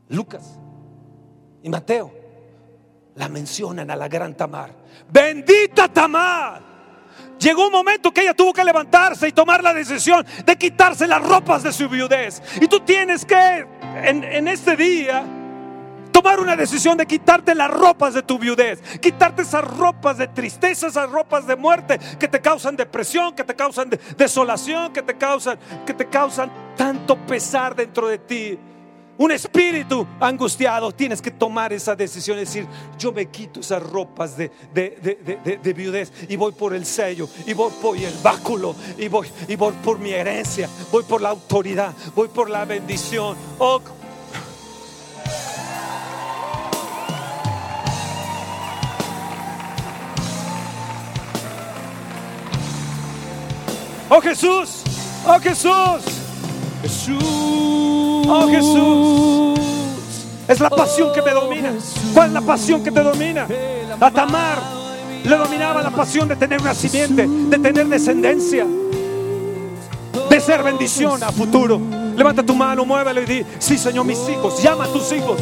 Lucas 0.09 0.59
y 1.61 1.69
Mateo 1.69 2.24
la 3.15 3.29
mencionan 3.29 3.89
a 3.89 3.95
la 3.95 4.07
gran 4.07 4.35
Tamar. 4.35 4.71
Bendita 5.09 5.87
Tamar. 5.87 6.61
Llegó 7.39 7.67
un 7.67 7.71
momento 7.71 8.11
que 8.11 8.21
ella 8.21 8.33
tuvo 8.33 8.53
que 8.53 8.63
levantarse 8.63 9.27
y 9.27 9.31
tomar 9.31 9.63
la 9.63 9.73
decisión 9.73 10.25
de 10.45 10.55
quitarse 10.57 11.07
las 11.07 11.21
ropas 11.21 11.63
de 11.63 11.71
su 11.71 11.89
viudez. 11.89 12.41
Y 12.61 12.67
tú 12.67 12.79
tienes 12.79 13.25
que 13.25 13.67
en, 14.03 14.47
este 14.47 14.75
día 14.75 15.23
tomar 16.11 16.39
una 16.39 16.55
decisión 16.55 16.97
de 16.97 17.05
quitarte 17.05 17.53
las 17.53 17.69
ropas 17.69 18.13
de 18.13 18.23
tu 18.23 18.39
viudez, 18.39 18.81
quitarte 18.99 19.41
esas 19.41 19.65
ropas 19.65 20.17
de 20.17 20.29
tristeza, 20.29 20.87
esas 20.87 21.09
ropas 21.09 21.45
de 21.45 21.57
muerte 21.57 21.99
que 22.17 22.29
te 22.29 22.39
causan 22.39 22.77
depresión, 22.77 23.35
que 23.35 23.43
te 23.43 23.55
causan 23.55 23.89
desolación, 24.17 24.93
que 24.93 25.01
te 25.01 25.17
causan, 25.17 25.59
que 25.85 25.93
te 25.93 26.07
causan 26.07 26.51
tanto 26.77 27.17
pesar 27.17 27.75
dentro 27.75 28.07
de 28.07 28.17
ti 28.17 28.59
un 29.17 29.31
espíritu 29.31 30.05
angustiado, 30.19 30.91
tienes 30.91 31.21
que 31.21 31.31
tomar 31.31 31.71
esa 31.71 31.95
decisión, 31.95 32.37
decir, 32.37 32.67
yo 32.97 33.11
me 33.11 33.27
quito 33.27 33.61
esas 33.61 33.81
ropas 33.81 34.35
de, 34.35 34.51
de, 34.73 35.73
viudez 35.73 36.11
y 36.27 36.35
voy 36.35 36.51
por 36.51 36.73
el 36.73 36.85
sello, 36.85 37.29
y 37.45 37.53
voy 37.53 37.71
por 37.81 37.97
el 37.97 38.13
báculo, 38.21 38.75
y 38.97 39.07
voy, 39.07 39.27
y 39.47 39.55
voy 39.55 39.73
por 39.83 39.99
mi 39.99 40.11
herencia, 40.11 40.69
voy 40.91 41.03
por 41.03 41.21
la 41.21 41.29
autoridad, 41.29 41.93
voy 42.13 42.27
por 42.27 42.49
la 42.49 42.65
bendición. 42.65 43.37
Oh, 43.57 43.81
oh 54.09 54.21
Jesús, 54.21 54.83
oh 55.25 55.39
Jesús, 55.39 56.14
Jesús. 56.85 57.17
Oh 58.27 58.47
Jesús. 58.47 59.59
Es 60.47 60.59
la 60.59 60.69
pasión 60.69 61.11
que 61.11 61.21
me 61.23 61.31
domina. 61.31 61.73
¿Cuál 62.13 62.27
es 62.27 62.33
la 62.33 62.41
pasión 62.41 62.83
que 62.83 62.91
te 62.91 63.01
domina? 63.01 63.47
A 63.99 64.11
Tamar 64.11 64.59
le 65.23 65.35
dominaba 65.35 65.81
la 65.81 65.89
pasión 65.89 66.27
de 66.27 66.35
tener 66.35 66.61
una 66.61 66.75
simiente, 66.75 67.27
de 67.27 67.57
tener 67.57 67.87
descendencia, 67.87 68.67
de 70.29 70.39
ser 70.39 70.61
bendición 70.61 71.23
a 71.23 71.31
futuro. 71.31 71.81
Levanta 72.15 72.43
tu 72.43 72.55
mano, 72.55 72.85
muévelo 72.85 73.21
y 73.21 73.25
di, 73.25 73.45
sí 73.59 73.77
Señor, 73.77 74.05
mis 74.05 74.19
hijos, 74.29 74.61
llama 74.63 74.85
a 74.85 74.87
tus 74.87 75.11
hijos, 75.11 75.37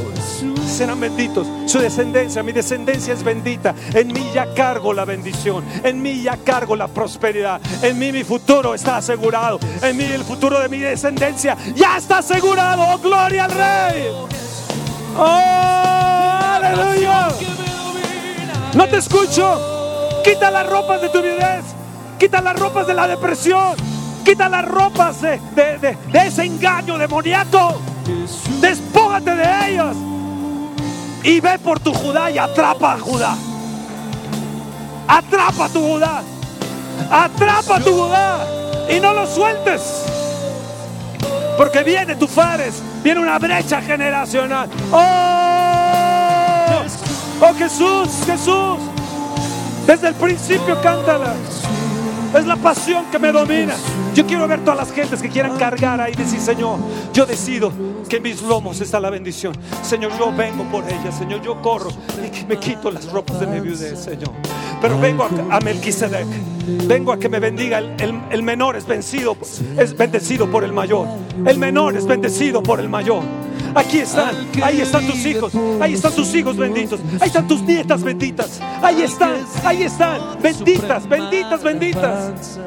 serán 0.68 1.00
benditos. 1.00 1.48
Su 1.68 1.80
descendencia, 1.80 2.42
mi 2.42 2.52
descendencia 2.52 3.14
es 3.14 3.24
bendita. 3.24 3.76
En 3.94 4.08
mí 4.08 4.32
ya 4.34 4.54
cargo 4.56 4.92
la 4.94 5.06
bendición, 5.06 5.64
en 5.84 6.02
mí 6.02 6.24
ya 6.24 6.38
cargo 6.38 6.76
la 6.76 6.88
prosperidad, 6.88 7.62
en 7.84 8.00
mí 8.00 8.12
mi 8.12 8.24
futuro 8.24 8.74
está 8.74 8.98
asegurado, 8.98 9.60
en 9.82 9.96
mí 9.96 10.04
el 10.04 10.24
futuro 10.24 10.60
de 10.60 10.70
mi 10.70 10.80
descendencia 10.80 11.56
ya 11.76 11.98
está 11.98 12.18
asegurado. 12.20 12.84
Oh, 12.84 12.98
gloria 12.98 13.46
al 13.46 13.52
Rey. 13.52 14.08
Oh, 15.18 15.26
aleluya. 16.56 17.30
No 18.74 18.88
te 18.88 18.98
escucho. 18.98 20.22
Quita 20.24 20.50
las 20.50 20.68
ropas 20.68 21.02
de 21.02 21.10
tu 21.10 21.22
viudez. 21.22 21.64
Quita 22.18 22.42
las 22.42 22.58
ropas 22.58 22.88
de 22.88 22.94
la 22.96 23.08
depresión. 23.08 23.93
Quita 24.24 24.48
las 24.48 24.66
ropas 24.66 25.22
de, 25.22 25.40
ese 26.14 26.44
engaño 26.46 26.98
demoníaco. 26.98 27.76
Despógate 28.62 29.36
de 29.36 29.70
ellos. 29.70 29.98
Y 31.24 31.40
ve 31.40 31.60
por 31.60 31.80
tu 31.80 31.94
Judá 31.94 32.32
y 32.32 32.38
atrapa 32.38 32.94
a 32.94 33.00
Judá. 33.00 33.36
Atrapa 35.08 35.66
a 35.66 35.70
tu 35.70 35.82
Judá. 35.82 36.22
Atrapa 37.12 37.76
a 37.78 37.80
tu 37.80 37.94
Judá. 37.94 38.48
Y 38.90 39.00
no 39.00 39.14
lo 39.14 39.28
sueltes. 39.28 40.06
Porque 41.58 41.84
viene 41.84 42.16
tu 42.16 42.28
Fares. 42.28 42.82
Viene 43.04 43.20
una 43.22 43.38
brecha 43.40 43.82
generacional. 43.82 44.70
¡Oh! 44.92 45.04
¡Oh 47.42 47.54
Jesús! 47.58 48.10
¡Jesús! 48.26 48.80
Desde 49.86 50.08
el 50.10 50.16
principio 50.16 50.80
cántala. 50.82 51.34
Es 52.34 52.48
la 52.48 52.56
pasión 52.56 53.06
que 53.12 53.20
me 53.20 53.32
domina. 53.32 53.76
Yo 54.16 54.26
quiero 54.26 54.48
ver 54.48 54.62
todas 54.62 54.78
las 54.78 54.92
gentes 54.92 55.22
que 55.22 55.30
quieran 55.30 55.58
cargar 55.58 56.02
ahí 56.02 56.14
y 56.14 56.16
decir, 56.16 56.40
Señor, 56.40 56.80
yo 57.14 57.26
decido 57.26 57.72
que 58.10 58.18
en 58.18 58.24
mis 58.24 58.42
lomos 58.42 58.82
está 58.82 59.00
la 59.00 59.12
bendición. 59.12 59.54
Señor, 59.84 60.12
yo 60.18 60.32
vengo 60.36 60.64
por 60.66 60.84
ella. 60.84 61.12
Señor, 61.12 61.42
yo 61.42 61.62
corro 61.62 61.90
y 62.18 62.46
me 62.46 62.58
quito 62.58 62.90
las 62.90 63.12
ropas 63.12 63.40
de 63.40 63.48
mi 63.48 63.60
viudez, 63.60 64.00
Señor. 64.00 64.32
Pero 64.82 65.00
vengo 65.00 65.28
a, 65.50 65.60
Melquisedec. 65.60 66.26
Vengo 66.88 67.14
a 67.14 67.20
que 67.20 67.30
me 67.30 67.40
bendiga. 67.40 67.78
El, 67.78 68.20
el 68.32 68.44
menor 68.44 68.76
es 68.76 68.88
vencido, 68.88 69.38
es 69.78 69.96
bendecido 69.96 70.50
por 70.50 70.64
el 70.64 70.74
mayor. 70.74 71.08
El 71.46 71.60
menor 71.60 71.96
es 71.96 72.06
bendecido 72.06 72.64
por 72.64 72.80
el 72.80 72.90
mayor. 72.90 73.24
Aquí 73.76 74.00
están, 74.00 74.36
ahí 74.62 74.82
están 74.82 75.08
tus 75.08 75.26
hijos, 75.26 75.54
ahí 75.82 75.94
están 75.94 76.14
tus 76.14 76.34
hijos 76.36 76.56
benditos, 76.56 77.00
ahí 77.20 77.28
están 77.28 77.48
tus 77.48 77.62
nietas 77.64 78.04
benditas, 78.04 78.60
ahí 78.82 79.02
están, 79.02 79.38
ahí 79.64 79.84
están, 79.84 80.22
benditas, 80.42 81.10
benditas, 81.10 81.64
benditas. 81.64 82.60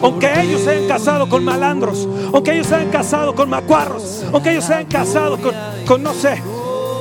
Aunque 0.00 0.40
ellos 0.40 0.62
se 0.62 0.70
hayan 0.70 0.88
casado 0.88 1.28
con 1.28 1.44
malandros, 1.44 2.08
aunque 2.32 2.52
ellos 2.52 2.66
se 2.68 2.76
hayan 2.76 2.90
casado 2.90 3.34
con 3.34 3.50
macuarros, 3.50 4.24
aunque 4.32 4.52
ellos 4.52 4.64
se 4.64 4.74
hayan 4.74 4.86
casado 4.86 5.38
con, 5.38 5.54
con 5.86 6.02
no 6.02 6.14
sé, 6.14 6.40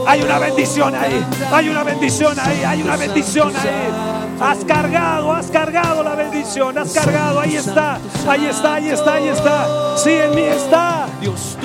hay 0.07 0.21
una 0.21 0.39
bendición 0.39 0.95
ahí, 0.95 1.23
hay 1.51 1.69
una 1.69 1.83
bendición 1.83 2.39
ahí, 2.39 2.63
hay 2.63 2.81
una 2.81 2.97
bendición 2.97 3.53
ahí. 3.55 4.11
Has 4.39 4.65
cargado, 4.65 5.31
has 5.31 5.51
cargado 5.51 6.01
la 6.01 6.15
bendición, 6.15 6.75
has 6.77 6.91
cargado, 6.93 7.39
ahí 7.39 7.55
está, 7.55 7.99
ahí 8.27 8.45
está, 8.45 8.73
ahí 8.75 8.89
está, 8.89 9.13
ahí 9.13 9.27
está. 9.27 9.97
Sí, 9.97 10.09
en 10.09 10.33
mí 10.33 10.41
está. 10.41 11.07
Dios 11.21 11.57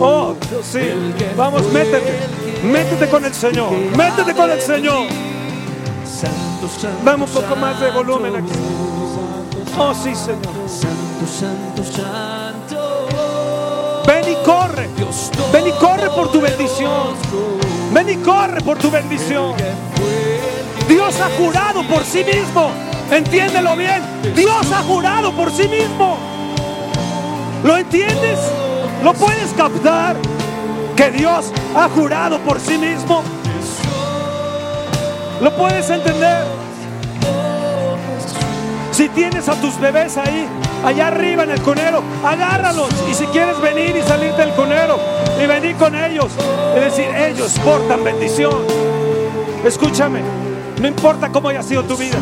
Oh, 0.00 0.34
sí. 0.62 0.80
Vamos, 1.36 1.62
métete. 1.72 2.18
Métete 2.64 3.08
con 3.08 3.24
el 3.24 3.34
Señor. 3.34 3.70
Métete 3.96 4.34
con 4.34 4.50
el 4.50 4.60
Señor. 4.60 5.06
Dame 7.04 7.24
un 7.24 7.30
poco 7.30 7.56
más 7.56 7.80
de 7.80 7.90
volumen 7.90 8.36
aquí. 8.36 8.52
Oh, 9.78 9.94
sí, 9.94 10.14
Señor. 10.14 10.54
Ven 14.06 14.24
y 14.32 14.44
corre. 14.44 14.88
Ven 15.52 15.66
y 15.66 15.72
corre 15.72 16.10
por 16.10 16.32
tu 16.32 16.40
bendición. 16.40 17.14
Ven 17.92 18.08
y 18.08 18.16
corre 18.16 18.60
por 18.60 18.78
tu 18.78 18.90
bendición. 18.90 19.54
Dios 20.88 21.20
ha 21.20 21.30
jurado 21.36 21.86
por 21.86 22.04
sí 22.04 22.24
mismo. 22.24 22.70
Entiéndelo 23.10 23.76
bien. 23.76 24.02
Dios 24.34 24.70
ha 24.72 24.82
jurado 24.82 25.32
por 25.32 25.50
sí 25.52 25.68
mismo. 25.68 26.16
¿Lo 27.62 27.76
entiendes? 27.76 28.38
¿Lo 29.04 29.12
puedes 29.12 29.52
captar? 29.52 30.16
Que 30.96 31.10
Dios 31.10 31.52
ha 31.76 31.90
jurado 31.90 32.38
por 32.38 32.58
sí 32.58 32.78
mismo. 32.78 33.22
¿Lo 35.42 35.54
puedes 35.54 35.90
entender? 35.90 36.44
Si 38.92 39.10
tienes 39.10 39.46
a 39.50 39.60
tus 39.60 39.78
bebés 39.78 40.16
ahí, 40.16 40.46
allá 40.82 41.08
arriba 41.08 41.44
en 41.44 41.50
el 41.50 41.60
conero, 41.60 42.02
agárralos. 42.24 42.88
Y 43.10 43.12
si 43.12 43.26
quieres 43.26 43.60
venir 43.60 43.94
y 43.94 44.00
salir 44.08 44.32
del 44.36 44.54
conero 44.54 44.98
y 45.38 45.46
venir 45.46 45.76
con 45.76 45.94
ellos, 45.94 46.32
es 46.74 46.84
decir, 46.84 47.14
ellos 47.14 47.58
portan 47.62 48.02
bendición. 48.04 48.54
Escúchame, 49.66 50.22
no 50.80 50.88
importa 50.88 51.30
cómo 51.30 51.50
haya 51.50 51.62
sido 51.62 51.84
tu 51.84 51.98
vida. 51.98 52.16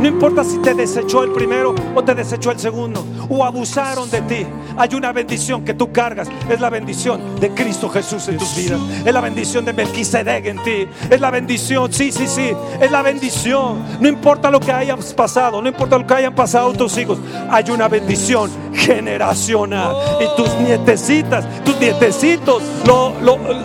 No 0.00 0.06
importa 0.06 0.44
si 0.44 0.58
te 0.58 0.74
desechó 0.74 1.24
el 1.24 1.32
primero 1.32 1.74
o 1.96 2.04
te 2.04 2.14
desechó 2.14 2.52
el 2.52 2.60
segundo 2.60 3.04
o 3.28 3.44
abusaron 3.44 4.08
de 4.08 4.20
ti. 4.22 4.46
Hay 4.78 4.94
una 4.94 5.12
bendición 5.12 5.64
que 5.64 5.74
tú 5.74 5.92
cargas. 5.92 6.28
Es 6.48 6.60
la 6.60 6.70
bendición 6.70 7.40
de 7.40 7.50
Cristo 7.50 7.88
Jesús 7.88 8.28
en 8.28 8.38
tus 8.38 8.54
vidas. 8.56 8.80
Es 9.04 9.12
la 9.12 9.20
bendición 9.20 9.64
de 9.64 9.72
Melquisedec 9.72 10.46
en 10.46 10.62
ti. 10.62 10.86
Es 11.10 11.20
la 11.20 11.30
bendición, 11.30 11.92
sí, 11.92 12.12
sí, 12.12 12.28
sí. 12.28 12.52
Es 12.80 12.90
la 12.90 13.02
bendición. 13.02 13.82
No 14.00 14.08
importa 14.08 14.50
lo 14.50 14.60
que 14.60 14.70
hayas 14.70 15.12
pasado, 15.14 15.60
no 15.60 15.68
importa 15.68 15.98
lo 15.98 16.06
que 16.06 16.14
hayan 16.14 16.34
pasado 16.34 16.72
tus 16.72 16.96
hijos. 16.96 17.18
Hay 17.50 17.68
una 17.70 17.88
bendición 17.88 18.50
generacional. 18.72 19.96
Y 20.20 20.36
tus 20.36 20.54
nietecitas, 20.60 21.44
tus 21.64 21.78
nietecitos 21.80 22.62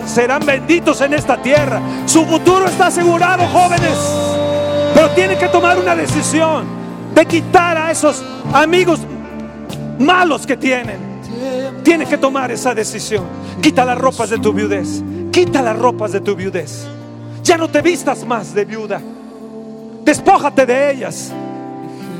serán 0.06 0.44
benditos 0.44 1.00
en 1.00 1.14
esta 1.14 1.40
tierra. 1.40 1.80
Su 2.06 2.24
futuro 2.24 2.66
está 2.66 2.88
asegurado, 2.88 3.46
jóvenes. 3.46 3.96
Pero 4.94 5.10
tiene 5.10 5.38
que 5.38 5.46
tomar 5.48 5.78
una 5.78 5.94
decisión 5.94 6.64
de 7.14 7.24
quitar 7.26 7.78
a 7.78 7.92
esos 7.92 8.22
amigos 8.52 9.00
malos 9.98 10.46
que 10.46 10.56
tienen. 10.56 11.14
Tiene 11.82 12.06
que 12.06 12.18
tomar 12.18 12.50
esa 12.50 12.74
decisión. 12.74 13.24
Quita 13.60 13.84
las 13.84 13.98
ropas 13.98 14.30
de 14.30 14.38
tu 14.38 14.52
viudez. 14.52 15.02
Quita 15.30 15.62
las 15.62 15.78
ropas 15.78 16.12
de 16.12 16.20
tu 16.20 16.34
viudez. 16.34 16.86
Ya 17.42 17.58
no 17.58 17.68
te 17.68 17.82
vistas 17.82 18.24
más 18.24 18.54
de 18.54 18.64
viuda. 18.64 19.00
Despójate 20.04 20.66
de 20.66 20.92
ellas. 20.92 21.32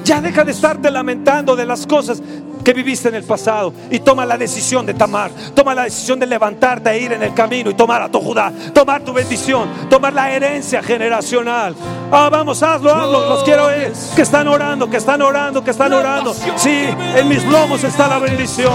Ya 0.04 0.20
deja 0.20 0.44
de 0.44 0.52
estarte 0.52 0.90
lamentando 0.90 1.56
de 1.56 1.64
las 1.64 1.86
cosas 1.86 2.22
que 2.64 2.72
viviste 2.72 3.08
en 3.08 3.14
el 3.14 3.24
pasado 3.24 3.72
y 3.90 4.00
toma 4.00 4.24
la 4.24 4.38
decisión 4.38 4.86
de 4.86 4.94
tomar, 4.94 5.30
toma 5.54 5.74
la 5.74 5.84
decisión 5.84 6.18
de 6.18 6.26
levantarte 6.26 6.90
e 6.90 6.98
ir 6.98 7.12
en 7.12 7.22
el 7.22 7.34
camino 7.34 7.70
y 7.70 7.74
tomar 7.74 8.02
a 8.02 8.08
tu 8.08 8.20
Judá, 8.20 8.52
tomar 8.72 9.02
tu 9.02 9.12
bendición, 9.12 9.68
tomar 9.90 10.12
la 10.12 10.30
herencia 10.30 10.82
generacional. 10.82 11.74
Ah, 12.10 12.28
vamos, 12.30 12.62
hazlo, 12.62 12.92
hazlo, 12.92 13.28
los 13.28 13.44
quiero 13.44 13.66
oír, 13.66 13.92
que 14.16 14.22
están 14.22 14.48
orando, 14.48 14.88
que 14.88 14.96
están 14.96 15.20
orando, 15.20 15.62
que 15.62 15.70
están 15.70 15.92
orando. 15.92 16.34
Sí, 16.56 16.88
en 17.16 17.28
mis 17.28 17.44
lomos 17.44 17.84
está 17.84 18.08
la 18.08 18.18
bendición. 18.18 18.72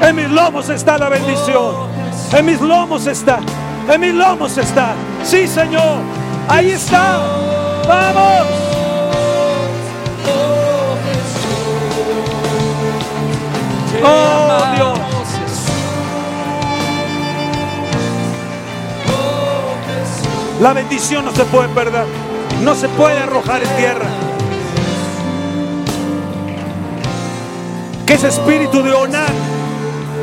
En 0.00 0.14
mis 0.14 0.30
lomos 0.30 0.68
está 0.68 0.98
la 0.98 1.08
bendición. 1.08 1.74
En 2.32 2.46
mis 2.46 2.60
lomos 2.60 3.06
está. 3.06 3.40
En 3.88 4.00
mis 4.00 4.14
lomos 4.14 4.56
está. 4.56 4.94
Sí, 5.24 5.46
Señor. 5.46 5.98
Ahí 6.48 6.70
está. 6.70 7.18
Vamos. 7.88 8.55
Oh 14.04 14.64
Dios. 14.74 14.98
La 20.60 20.72
bendición 20.72 21.24
no 21.24 21.32
se 21.32 21.44
puede 21.44 21.68
perder. 21.68 22.06
No 22.62 22.74
se 22.74 22.88
puede 22.88 23.18
arrojar 23.18 23.62
en 23.62 23.76
tierra. 23.76 24.06
Que 28.06 28.14
ese 28.14 28.28
espíritu 28.28 28.82
de 28.82 28.92
Onán 28.92 29.26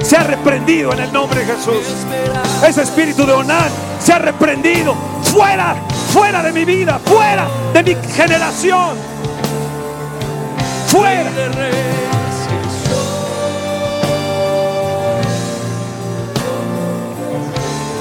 sea 0.02 0.24
reprendido 0.24 0.92
en 0.94 1.00
el 1.00 1.14
nombre 1.14 1.46
de 1.46 1.54
Jesús. 1.54 1.84
Ese 2.68 2.82
espíritu 2.82 3.26
de 3.26 3.34
Onán 3.34 3.70
sea 4.00 4.20
reprendido. 4.20 4.96
Fuera, 5.24 5.76
fuera 6.12 6.42
de 6.42 6.52
mi 6.52 6.66
vida, 6.66 7.00
fuera 7.04 7.48
de 7.74 7.84
mi 7.84 7.96
generación. 8.14 8.98
Fuera. 10.88 11.32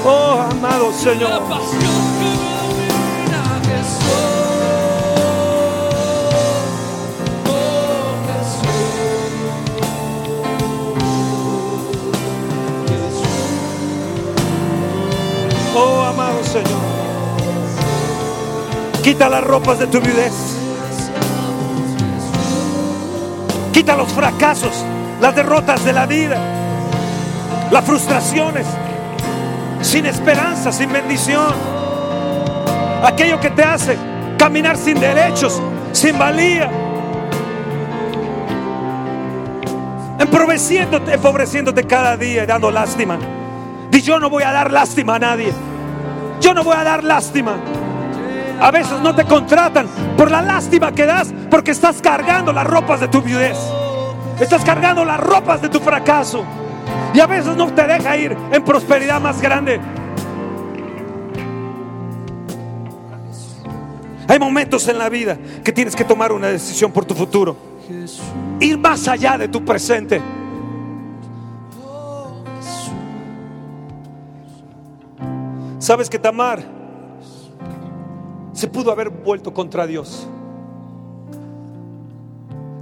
Oh, 0.05 0.45
amado 0.51 0.91
Señor. 0.91 1.41
Oh, 15.73 16.01
amado 16.01 16.43
Señor. 16.43 16.65
Quita 19.03 19.29
las 19.29 19.43
ropas 19.43 19.79
de 19.79 19.87
tu 19.87 20.01
viudez. 20.01 20.33
Quita 23.71 23.95
los 23.95 24.11
fracasos, 24.11 24.83
las 25.21 25.33
derrotas 25.33 25.85
de 25.85 25.93
la 25.93 26.05
vida, 26.05 26.37
las 27.71 27.85
frustraciones 27.85 28.67
sin 29.93 30.07
esperanza, 30.07 30.71
sin 30.71 30.91
bendición. 30.91 31.53
Aquello 33.03 33.39
que 33.39 33.51
te 33.51 33.61
hace 33.63 33.95
caminar 34.39 34.75
sin 34.75 34.99
derechos, 34.99 35.61
sin 35.91 36.17
valía. 36.17 36.67
Empobreciéndote, 40.17 41.13
empobreciéndote 41.13 41.83
cada 41.83 42.17
día 42.17 42.41
y 42.43 42.47
dando 42.47 42.71
lástima. 42.71 43.19
Y 43.91 44.01
yo 44.01 44.19
no 44.19 44.31
voy 44.31 44.41
a 44.41 44.51
dar 44.51 44.71
lástima 44.71 45.17
a 45.17 45.19
nadie. 45.19 45.53
Yo 46.41 46.55
no 46.55 46.63
voy 46.63 46.75
a 46.75 46.83
dar 46.83 47.03
lástima. 47.03 47.57
A 48.59 48.71
veces 48.71 48.99
no 48.99 49.13
te 49.13 49.25
contratan 49.25 49.87
por 50.17 50.31
la 50.31 50.41
lástima 50.41 50.91
que 50.91 51.05
das 51.05 51.31
porque 51.51 51.69
estás 51.69 52.01
cargando 52.01 52.51
las 52.51 52.65
ropas 52.65 52.99
de 52.99 53.09
tu 53.09 53.21
viudez. 53.21 53.59
Estás 54.39 54.65
cargando 54.65 55.05
las 55.05 55.19
ropas 55.19 55.61
de 55.61 55.69
tu 55.69 55.79
fracaso. 55.79 56.43
Y 57.13 57.19
a 57.19 57.27
veces 57.27 57.55
no 57.55 57.71
te 57.73 57.85
deja 57.85 58.17
ir 58.17 58.35
en 58.51 58.63
prosperidad 58.63 59.21
más 59.21 59.39
grande. 59.41 59.79
Hay 64.27 64.39
momentos 64.39 64.87
en 64.87 64.97
la 64.97 65.09
vida 65.09 65.37
que 65.63 65.71
tienes 65.71 65.95
que 65.95 66.03
tomar 66.03 66.31
una 66.31 66.47
decisión 66.47 66.91
por 66.91 67.05
tu 67.05 67.13
futuro. 67.13 67.55
Ir 68.59 68.77
más 68.77 69.07
allá 69.07 69.37
de 69.37 69.47
tu 69.47 69.63
presente. 69.63 70.21
Sabes 75.77 76.09
que 76.09 76.17
Tamar 76.17 76.63
se 78.53 78.67
pudo 78.67 78.91
haber 78.91 79.09
vuelto 79.09 79.53
contra 79.53 79.85
Dios. 79.85 80.27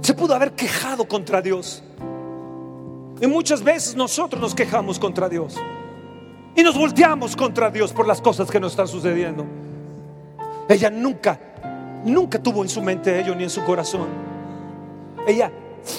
Se 0.00 0.14
pudo 0.14 0.34
haber 0.34 0.52
quejado 0.52 1.06
contra 1.06 1.42
Dios. 1.42 1.82
Y 3.22 3.28
muchas 3.28 3.62
veces 3.62 3.94
nosotros 3.94 4.42
nos 4.42 4.52
quejamos 4.52 4.98
contra 4.98 5.28
Dios. 5.28 5.54
Y 6.56 6.62
nos 6.64 6.76
volteamos 6.76 7.36
contra 7.36 7.70
Dios 7.70 7.92
por 7.92 8.04
las 8.04 8.20
cosas 8.20 8.50
que 8.50 8.58
nos 8.58 8.72
están 8.72 8.88
sucediendo. 8.88 9.46
Ella 10.68 10.90
nunca, 10.90 11.38
nunca 12.04 12.42
tuvo 12.42 12.64
en 12.64 12.68
su 12.68 12.82
mente 12.82 13.20
ello 13.20 13.32
ni 13.36 13.44
en 13.44 13.50
su 13.50 13.62
corazón. 13.62 14.08
Ella 15.24 15.52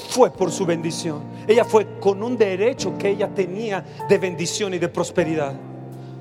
fue 0.09 0.31
por 0.31 0.51
su 0.51 0.65
bendición. 0.65 1.21
Ella 1.47 1.63
fue 1.63 1.97
con 2.01 2.21
un 2.21 2.37
derecho 2.37 2.97
que 2.97 3.11
ella 3.11 3.33
tenía 3.33 3.85
de 4.09 4.17
bendición 4.17 4.73
y 4.73 4.77
de 4.77 4.89
prosperidad. 4.89 5.53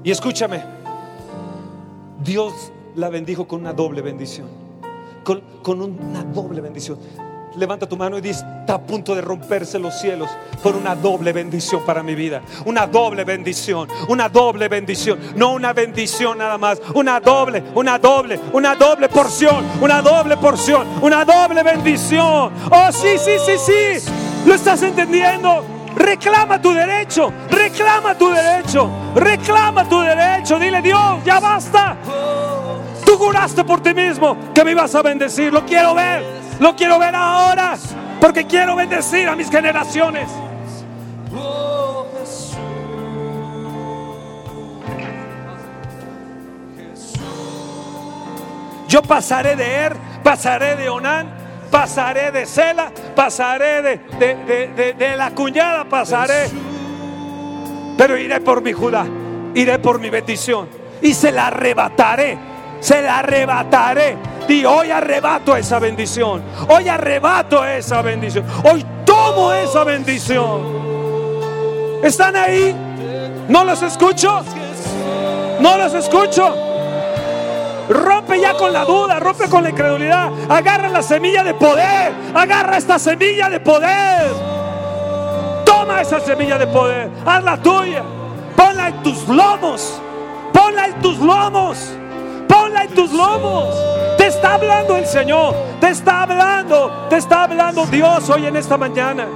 Y 0.05 0.13
escúchame, 0.13 0.63
Dios 2.23 2.73
la 2.95 3.09
bendijo 3.09 3.49
con 3.49 3.63
una 3.63 3.73
doble 3.73 4.03
bendición. 4.03 4.47
Con, 5.25 5.41
con 5.65 5.83
una 5.83 6.23
doble 6.23 6.61
bendición. 6.61 7.01
Levanta 7.57 7.87
tu 7.87 7.97
mano 7.97 8.17
y 8.17 8.21
dice, 8.21 8.45
está 8.61 8.75
a 8.75 8.81
punto 8.81 9.15
de 9.15 9.21
romperse 9.21 9.79
los 9.79 9.99
cielos 10.01 10.31
por 10.63 10.75
una 10.75 10.95
doble 10.95 11.33
bendición 11.33 11.83
para 11.85 12.03
mi 12.03 12.15
vida. 12.15 12.41
Una 12.65 12.87
doble 12.87 13.25
bendición, 13.25 13.89
una 14.09 14.29
doble 14.29 14.69
bendición. 14.69 15.19
No 15.37 15.53
una 15.53 15.73
bendición 15.73 16.39
nada 16.39 16.57
más, 16.57 16.81
una 16.95 17.21
doble, 17.21 17.63
una 17.75 17.99
doble, 17.99 18.41
una 18.53 18.75
doble 18.75 19.09
porción, 19.09 19.65
una 19.81 20.01
doble 20.01 20.37
porción, 20.39 20.87
una 21.03 21.25
doble 21.25 21.63
bendición. 21.63 22.53
Oh, 22.71 22.91
sí, 22.91 23.19
sí, 23.19 23.33
sí, 23.45 23.59
sí. 23.59 24.11
¿Lo 24.47 24.55
estás 24.55 24.83
entendiendo? 24.83 25.65
Reclama 25.95 26.61
tu 26.61 26.73
derecho, 26.73 27.33
reclama 27.51 28.17
tu 28.17 28.31
derecho, 28.31 28.91
reclama 29.15 29.87
tu 29.87 30.01
derecho. 30.01 30.59
Dile, 30.59 30.81
Dios, 30.81 31.23
ya 31.25 31.39
basta. 31.39 31.97
Tú 33.05 33.17
juraste 33.19 33.63
por 33.63 33.83
ti 33.83 33.93
mismo 33.93 34.37
que 34.55 34.65
me 34.65 34.71
ibas 34.71 34.95
a 34.95 35.03
bendecir. 35.03 35.53
Lo 35.53 35.67
quiero 35.67 35.95
ver. 35.95 36.42
Lo 36.63 36.77
quiero 36.77 36.97
ver 37.01 37.13
ahora. 37.17 37.77
Porque 38.21 38.47
quiero 38.47 38.77
bendecir 38.77 39.29
a 39.29 39.35
mis 39.35 39.51
generaciones. 39.51 40.31
Yo 48.87 49.03
pasaré 49.03 49.57
de 49.57 49.75
Er, 49.75 49.97
pasaré 50.23 50.77
de 50.77 50.89
Onán, 50.89 51.27
pasaré 51.69 52.31
de 52.31 52.47
Sela, 52.47 52.93
pasaré 53.17 53.83
de, 53.83 53.99
de, 54.21 54.95
de, 54.97 55.17
la 55.17 55.33
cuñada, 55.33 55.85
pasaré. 55.85 56.49
Pero 57.99 58.17
iré 58.17 58.39
por 58.41 58.63
mi 58.63 58.73
Judá, 58.73 59.05
iré 59.55 59.81
por 59.81 59.99
mi 59.99 60.11
bendición 60.11 60.69
y 61.01 61.15
se 61.15 61.33
la 61.33 61.49
arrebataré, 61.49 62.39
se 62.81 63.03
la 63.03 63.19
arrebataré 63.19 64.32
y 64.49 64.65
hoy 64.65 64.91
arrebato 64.91 65.57
esa 65.57 65.79
bendición. 65.79 66.43
Hoy 66.69 66.89
arrebato 66.89 67.65
esa 67.65 68.03
bendición. 68.03 68.45
Hoy 68.65 68.85
tomo 69.05 69.53
esa 69.53 69.85
bendición. 69.85 70.83
¿Están 72.03 72.37
ahí? 72.37 72.75
¿No 73.49 73.65
los 73.65 73.83
escucho? 73.83 74.43
¿No 75.61 75.79
los 75.79 75.95
escucho? 75.95 76.55
Rompe 77.89 78.41
ya 78.41 78.55
con 78.55 78.73
la 78.73 78.85
duda, 78.85 79.21
rompe 79.21 79.49
con 79.49 79.63
la 79.63 79.71
incredulidad. 79.71 80.31
Agarra 80.49 80.89
la 80.89 81.03
semilla 81.03 81.45
de 81.45 81.55
poder. 81.55 82.13
Agarra 82.35 82.79
esta 82.79 82.99
semilla 82.99 83.49
de 83.49 83.61
poder. 83.61 84.31
Toma 85.65 86.01
esa 86.01 86.21
semilla 86.21 86.59
de 86.59 86.67
poder. 86.67 87.11
Hazla 87.27 87.57
tuya. 87.59 88.03
Ponla 88.57 88.89
en 88.89 89.03
tus 89.03 89.29
lomos. 89.29 90.01
Ponla 90.53 90.87
en 90.87 91.01
tus 91.01 91.19
lomos. 91.19 91.79
Ponla 92.49 92.85
en 92.85 92.95
tus 92.95 93.13
lomos. 93.13 93.92
Te 94.23 94.29
está 94.29 94.55
hablando 94.55 94.97
el 94.97 95.05
Señor. 95.05 95.53
Te 95.81 95.89
está 95.89 96.23
hablando. 96.23 97.09
Te 97.11 97.17
está 97.17 97.43
hablando 97.43 97.85
Dios 97.87 98.31
hoy 98.31 98.47
en 98.47 98.55
esta 98.55 98.79
mañana. 98.79 99.27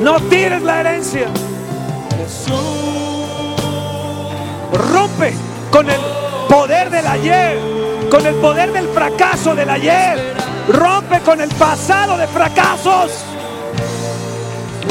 No 0.00 0.18
tires 0.30 0.62
la 0.62 0.80
herencia. 0.80 1.26
Rompe 4.72 5.34
con 5.70 5.90
el 5.90 6.00
poder 6.48 6.88
del 6.88 7.06
ayer. 7.06 7.58
Con 8.10 8.24
el 8.24 8.34
poder 8.36 8.72
del 8.72 8.88
fracaso 8.88 9.54
del 9.54 9.68
ayer. 9.68 10.34
Rompe 10.68 11.20
con 11.20 11.38
el 11.42 11.50
pasado 11.50 12.16
de 12.16 12.26
fracasos. 12.28 13.10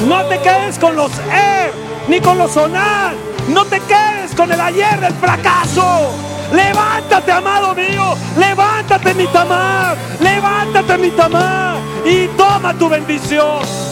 No 0.07 0.23
te 0.25 0.37
quedes 0.37 0.77
con 0.77 0.95
los 0.95 1.11
er, 1.31 1.73
ni 2.07 2.21
con 2.21 2.37
los 2.37 2.51
sonar. 2.51 3.13
No 3.47 3.65
te 3.65 3.79
quedes 3.79 4.35
con 4.37 4.51
el 4.51 4.61
ayer 4.61 4.99
del 4.99 5.13
fracaso. 5.15 6.11
Levántate, 6.53 7.31
amado 7.31 7.73
mío. 7.73 8.15
Levántate, 8.37 9.15
mi 9.15 9.25
tamar. 9.25 9.97
Levántate, 10.19 10.97
mi 10.99 11.09
tamar. 11.09 11.77
Y 12.05 12.27
toma 12.37 12.75
tu 12.75 12.87
bendición. 12.89 13.88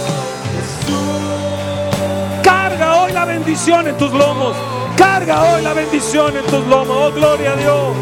La 3.18 3.26
bendición 3.26 3.88
en 3.88 3.97
tus 3.97 4.11
lomos. 4.11 4.55
Carga 4.95 5.51
hoy 5.51 5.63
la 5.63 5.74
bendición 5.74 6.38
en 6.38 6.45
tus 6.45 6.63
lomos. 6.68 6.95
Oh, 6.95 7.11
gloria 7.11 7.53
a 7.53 7.55
Dios. 7.55 7.95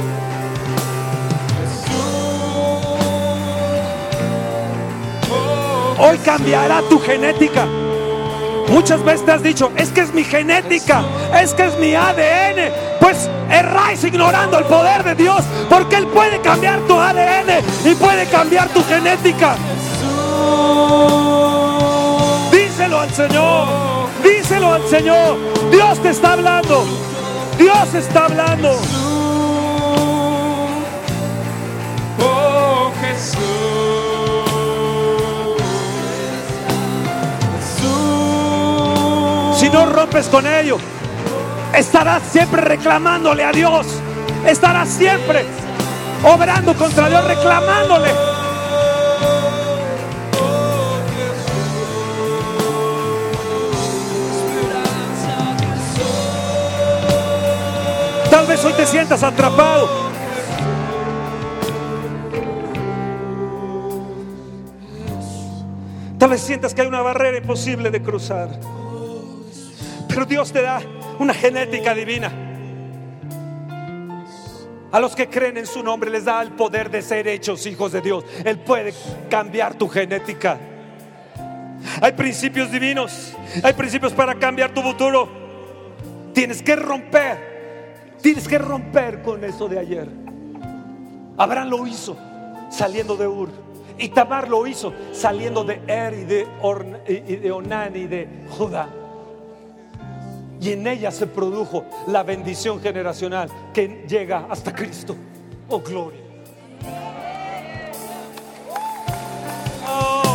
Hoy 5.97 6.17
cambiará 6.17 6.81
tu 6.89 6.99
genética. 6.99 7.65
Muchas 8.67 9.01
veces 9.05 9.25
te 9.25 9.31
has 9.31 9.41
dicho, 9.41 9.71
es 9.77 9.89
que 9.91 10.01
es 10.01 10.13
mi 10.13 10.25
genética, 10.25 11.05
es 11.41 11.53
que 11.53 11.63
es 11.67 11.79
mi 11.79 11.95
ADN. 11.95 12.73
Pues 12.99 13.29
erráis 13.49 14.03
ignorando 14.03 14.59
el 14.59 14.65
poder 14.65 15.01
de 15.05 15.15
Dios, 15.15 15.41
porque 15.69 15.95
Él 15.95 16.07
puede 16.07 16.41
cambiar 16.41 16.79
tu 16.81 16.99
ADN 16.99 17.63
y 17.85 17.95
puede 17.95 18.25
cambiar 18.25 18.67
tu 18.69 18.83
genética. 18.83 19.55
Díselo 22.51 22.99
al 22.99 23.13
Señor, 23.13 23.94
díselo 24.25 24.73
al 24.73 24.87
Señor. 24.87 25.37
Dios 25.71 25.99
te 26.01 26.09
está 26.09 26.33
hablando, 26.33 26.85
Dios 27.57 27.93
está 27.93 28.25
hablando. 28.25 28.71
Oh 32.19 32.91
Jesús. 33.01 33.65
Si 39.59 39.69
no 39.69 39.85
rompes 39.85 40.27
con 40.27 40.45
ello, 40.45 40.77
estarás 41.73 42.23
siempre 42.31 42.61
reclamándole 42.61 43.43
a 43.43 43.51
Dios. 43.51 43.87
Estarás 44.45 44.89
siempre 44.89 45.45
obrando 46.23 46.73
contra 46.75 47.09
Dios, 47.09 47.25
reclamándole. 47.25 48.34
Tal 58.35 58.47
vez 58.47 58.65
hoy 58.65 58.73
te 58.73 58.85
sientas 58.85 59.23
atrapado. 59.23 59.87
Tal 66.19 66.29
vez 66.29 66.41
sientas 66.41 66.73
que 66.73 66.81
hay 66.81 66.87
una 66.89 67.01
barrera 67.01 67.37
imposible 67.37 67.89
de 67.91 68.01
cruzar. 68.01 68.49
Pero 70.09 70.25
Dios 70.25 70.51
te 70.51 70.61
da 70.61 70.81
una 71.17 71.33
genética 71.33 71.95
divina. 71.95 72.29
A 74.91 74.99
los 74.99 75.15
que 75.15 75.29
creen 75.29 75.55
en 75.55 75.65
su 75.65 75.81
nombre 75.81 76.11
les 76.11 76.25
da 76.25 76.41
el 76.41 76.51
poder 76.51 76.91
de 76.91 77.03
ser 77.03 77.29
hechos 77.29 77.65
hijos 77.65 77.93
de 77.93 78.01
Dios. 78.01 78.25
Él 78.43 78.59
puede 78.59 78.93
cambiar 79.29 79.75
tu 79.75 79.87
genética. 79.87 80.59
Hay 82.01 82.11
principios 82.11 82.69
divinos. 82.69 83.33
Hay 83.63 83.71
principios 83.71 84.11
para 84.11 84.35
cambiar 84.35 84.73
tu 84.73 84.81
futuro. 84.81 85.29
Tienes 86.33 86.61
que 86.61 86.75
romper. 86.75 87.54
Tienes 88.25 88.47
que 88.47 88.57
romper 88.57 89.21
con 89.21 89.43
eso 89.43 89.67
de 89.67 89.77
ayer. 89.77 90.09
Abraham 91.37 91.69
lo 91.69 91.85
hizo 91.85 92.17
saliendo 92.71 93.15
de 93.15 93.27
Ur. 93.27 93.49
Y 93.99 94.09
Tamar 94.09 94.49
lo 94.49 94.65
hizo 94.65 94.91
saliendo 95.11 95.63
de 95.63 95.79
Er 95.85 96.15
y 96.15 96.23
de, 96.23 96.47
Orn, 96.63 96.97
y 97.07 97.35
de 97.35 97.51
Onán 97.51 97.95
y 97.95 98.07
de 98.07 98.27
Judá. 98.49 98.89
Y 100.59 100.71
en 100.71 100.87
ella 100.87 101.11
se 101.11 101.27
produjo 101.27 101.85
la 102.07 102.23
bendición 102.23 102.81
generacional 102.81 103.47
que 103.71 104.03
llega 104.09 104.47
hasta 104.49 104.73
Cristo. 104.73 105.15
Oh, 105.69 105.79
gloria. 105.81 106.21
Oh. 109.87 110.25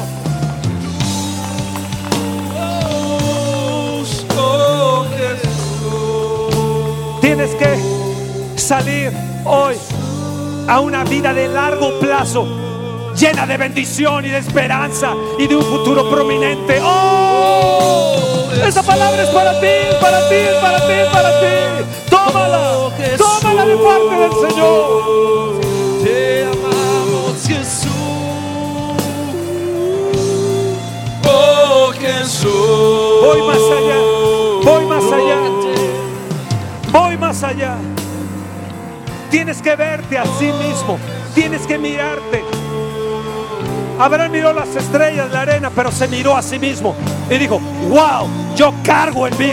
Tienes 7.20 7.54
que 7.54 7.69
salir 8.70 9.12
hoy 9.46 9.74
a 10.68 10.78
una 10.78 11.02
vida 11.02 11.34
de 11.34 11.48
largo 11.48 11.98
plazo, 11.98 12.46
llena 13.16 13.44
de 13.44 13.56
bendición 13.56 14.24
y 14.24 14.28
de 14.28 14.38
esperanza 14.38 15.12
y 15.40 15.48
de 15.48 15.56
un 15.56 15.64
futuro 15.64 16.08
prominente. 16.08 16.78
¡Oh! 16.80 18.14
Esa 18.64 18.84
palabra 18.84 19.24
es 19.24 19.28
para 19.30 19.60
ti, 19.60 19.66
para 20.00 20.28
ti, 20.28 20.36
para 20.62 20.86
ti, 20.86 20.94
para 21.12 21.40
ti. 21.40 21.84
Tómala, 22.08 22.90
tómala 23.18 23.66
de 23.66 23.76
parte 23.76 24.14
del 24.14 24.50
Señor. 24.50 25.60
Te 26.04 26.44
amamos, 26.44 27.48
Jesús. 27.48 27.90
Oh, 31.28 31.92
Jesús. 31.98 32.52
Voy 33.24 33.42
más 33.48 33.64
allá, 33.78 33.98
voy 34.62 34.84
más 34.86 35.12
allá, 35.12 35.38
voy 36.92 37.16
más 37.16 37.42
allá. 37.42 37.89
Tienes 39.30 39.62
que 39.62 39.76
verte 39.76 40.18
a 40.18 40.24
sí 40.38 40.52
mismo, 40.52 40.98
tienes 41.34 41.66
que 41.66 41.78
mirarte. 41.78 42.42
Abraham 43.98 44.32
miró 44.32 44.52
las 44.52 44.74
estrellas, 44.74 45.30
la 45.30 45.42
arena, 45.42 45.70
pero 45.74 45.92
se 45.92 46.08
miró 46.08 46.36
a 46.36 46.42
sí 46.42 46.58
mismo 46.58 46.94
y 47.28 47.36
dijo, 47.36 47.60
wow, 47.88 48.26
yo 48.56 48.72
cargo 48.82 49.26
en 49.26 49.38
mí 49.38 49.52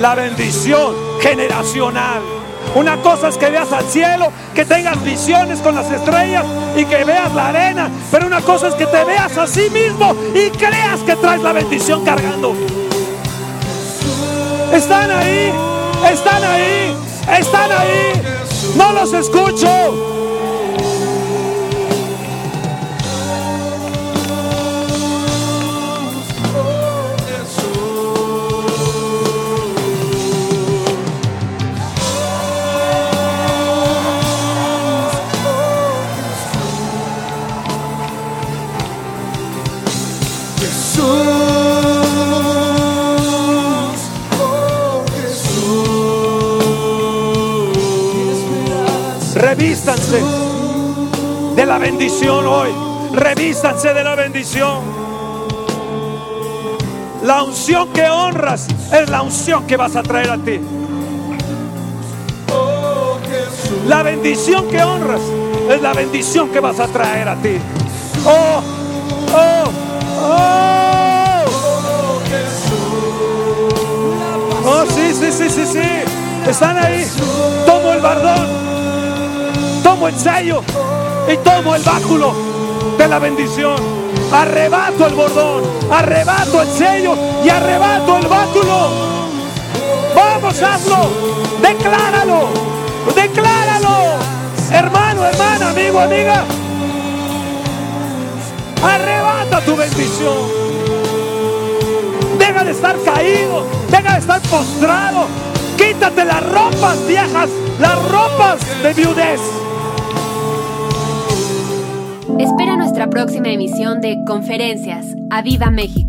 la 0.00 0.14
bendición 0.14 0.94
generacional. 1.20 2.22
Una 2.74 2.96
cosa 3.02 3.28
es 3.28 3.36
que 3.36 3.50
veas 3.50 3.70
al 3.72 3.84
cielo, 3.84 4.32
que 4.54 4.64
tengas 4.64 5.02
visiones 5.04 5.60
con 5.60 5.74
las 5.74 5.90
estrellas 5.90 6.44
y 6.74 6.84
que 6.86 7.04
veas 7.04 7.32
la 7.34 7.48
arena, 7.48 7.90
pero 8.10 8.26
una 8.26 8.40
cosa 8.40 8.68
es 8.68 8.74
que 8.74 8.86
te 8.86 9.04
veas 9.04 9.36
a 9.36 9.46
sí 9.46 9.68
mismo 9.70 10.16
y 10.34 10.50
creas 10.50 11.00
que 11.00 11.14
traes 11.16 11.42
la 11.42 11.52
bendición 11.52 12.02
cargando. 12.04 12.54
Están 14.72 15.10
ahí, 15.10 15.52
están 16.10 16.42
ahí, 16.44 16.96
están 17.38 17.72
ahí. 17.72 18.41
No 18.76 18.92
los 18.92 19.12
escucho. 19.12 20.11
Revístanse 49.54 50.18
de 51.54 51.66
la 51.66 51.76
bendición 51.76 52.46
hoy. 52.46 52.70
Revístanse 53.12 53.92
de 53.92 54.02
la 54.02 54.14
bendición. 54.14 54.80
La 57.22 57.42
unción 57.42 57.92
que 57.92 58.08
honras 58.08 58.66
es 58.90 59.10
la 59.10 59.20
unción 59.20 59.66
que 59.66 59.76
vas 59.76 59.94
a 59.94 60.02
traer 60.02 60.30
a 60.30 60.38
ti. 60.38 60.58
La 63.86 64.02
bendición 64.02 64.68
que 64.68 64.82
honras 64.82 65.20
es 65.68 65.82
la 65.82 65.92
bendición 65.92 66.48
que 66.48 66.58
vas 66.58 66.80
a 66.80 66.86
traer 66.86 67.28
a 67.28 67.36
ti. 67.36 67.58
Oh, 68.24 68.62
oh, 69.34 69.64
oh. 70.18 71.44
Oh, 74.64 74.84
sí, 74.86 75.12
sí, 75.12 75.30
sí, 75.30 75.50
sí, 75.50 75.66
sí. 75.66 76.48
Están 76.48 76.78
ahí. 76.78 77.06
Tomo 77.66 77.92
el 77.92 78.00
bardón. 78.00 78.61
Tomo 79.82 80.08
el 80.08 80.18
sello. 80.18 80.62
Y 81.32 81.36
tomo 81.38 81.74
el 81.74 81.82
báculo 81.82 82.34
de 82.98 83.08
la 83.08 83.18
bendición. 83.18 83.76
Arrebato 84.32 85.06
el 85.06 85.14
bordón. 85.14 85.62
Arrebato 85.90 86.62
el 86.62 86.68
sello. 86.68 87.16
Y 87.44 87.48
arrebato 87.48 88.18
el 88.18 88.26
báculo. 88.26 88.90
Vamos, 90.14 90.62
hazlo. 90.62 91.10
Decláralo. 91.60 92.48
Decláralo. 93.14 94.18
Hermano, 94.70 95.26
hermana, 95.26 95.70
amigo, 95.70 96.00
amiga. 96.00 96.44
Arrebata 98.82 99.60
tu 99.60 99.76
bendición. 99.76 100.62
Deja 102.38 102.64
de 102.64 102.70
estar 102.72 102.96
caído, 103.04 103.64
deja 103.90 104.14
de 104.14 104.18
estar 104.18 104.40
postrado. 104.42 105.26
Quítate 105.76 106.24
las 106.24 106.42
ropas 106.42 107.06
viejas, 107.06 107.50
las 107.78 108.02
ropas 108.08 108.58
de 108.82 108.94
viudez. 108.94 109.40
Espera 112.38 112.76
nuestra 112.76 113.08
próxima 113.08 113.48
emisión 113.48 114.00
de 114.00 114.16
Conferencias. 114.26 115.14
¡A 115.30 115.42
Viva 115.42 115.70
México! 115.70 116.01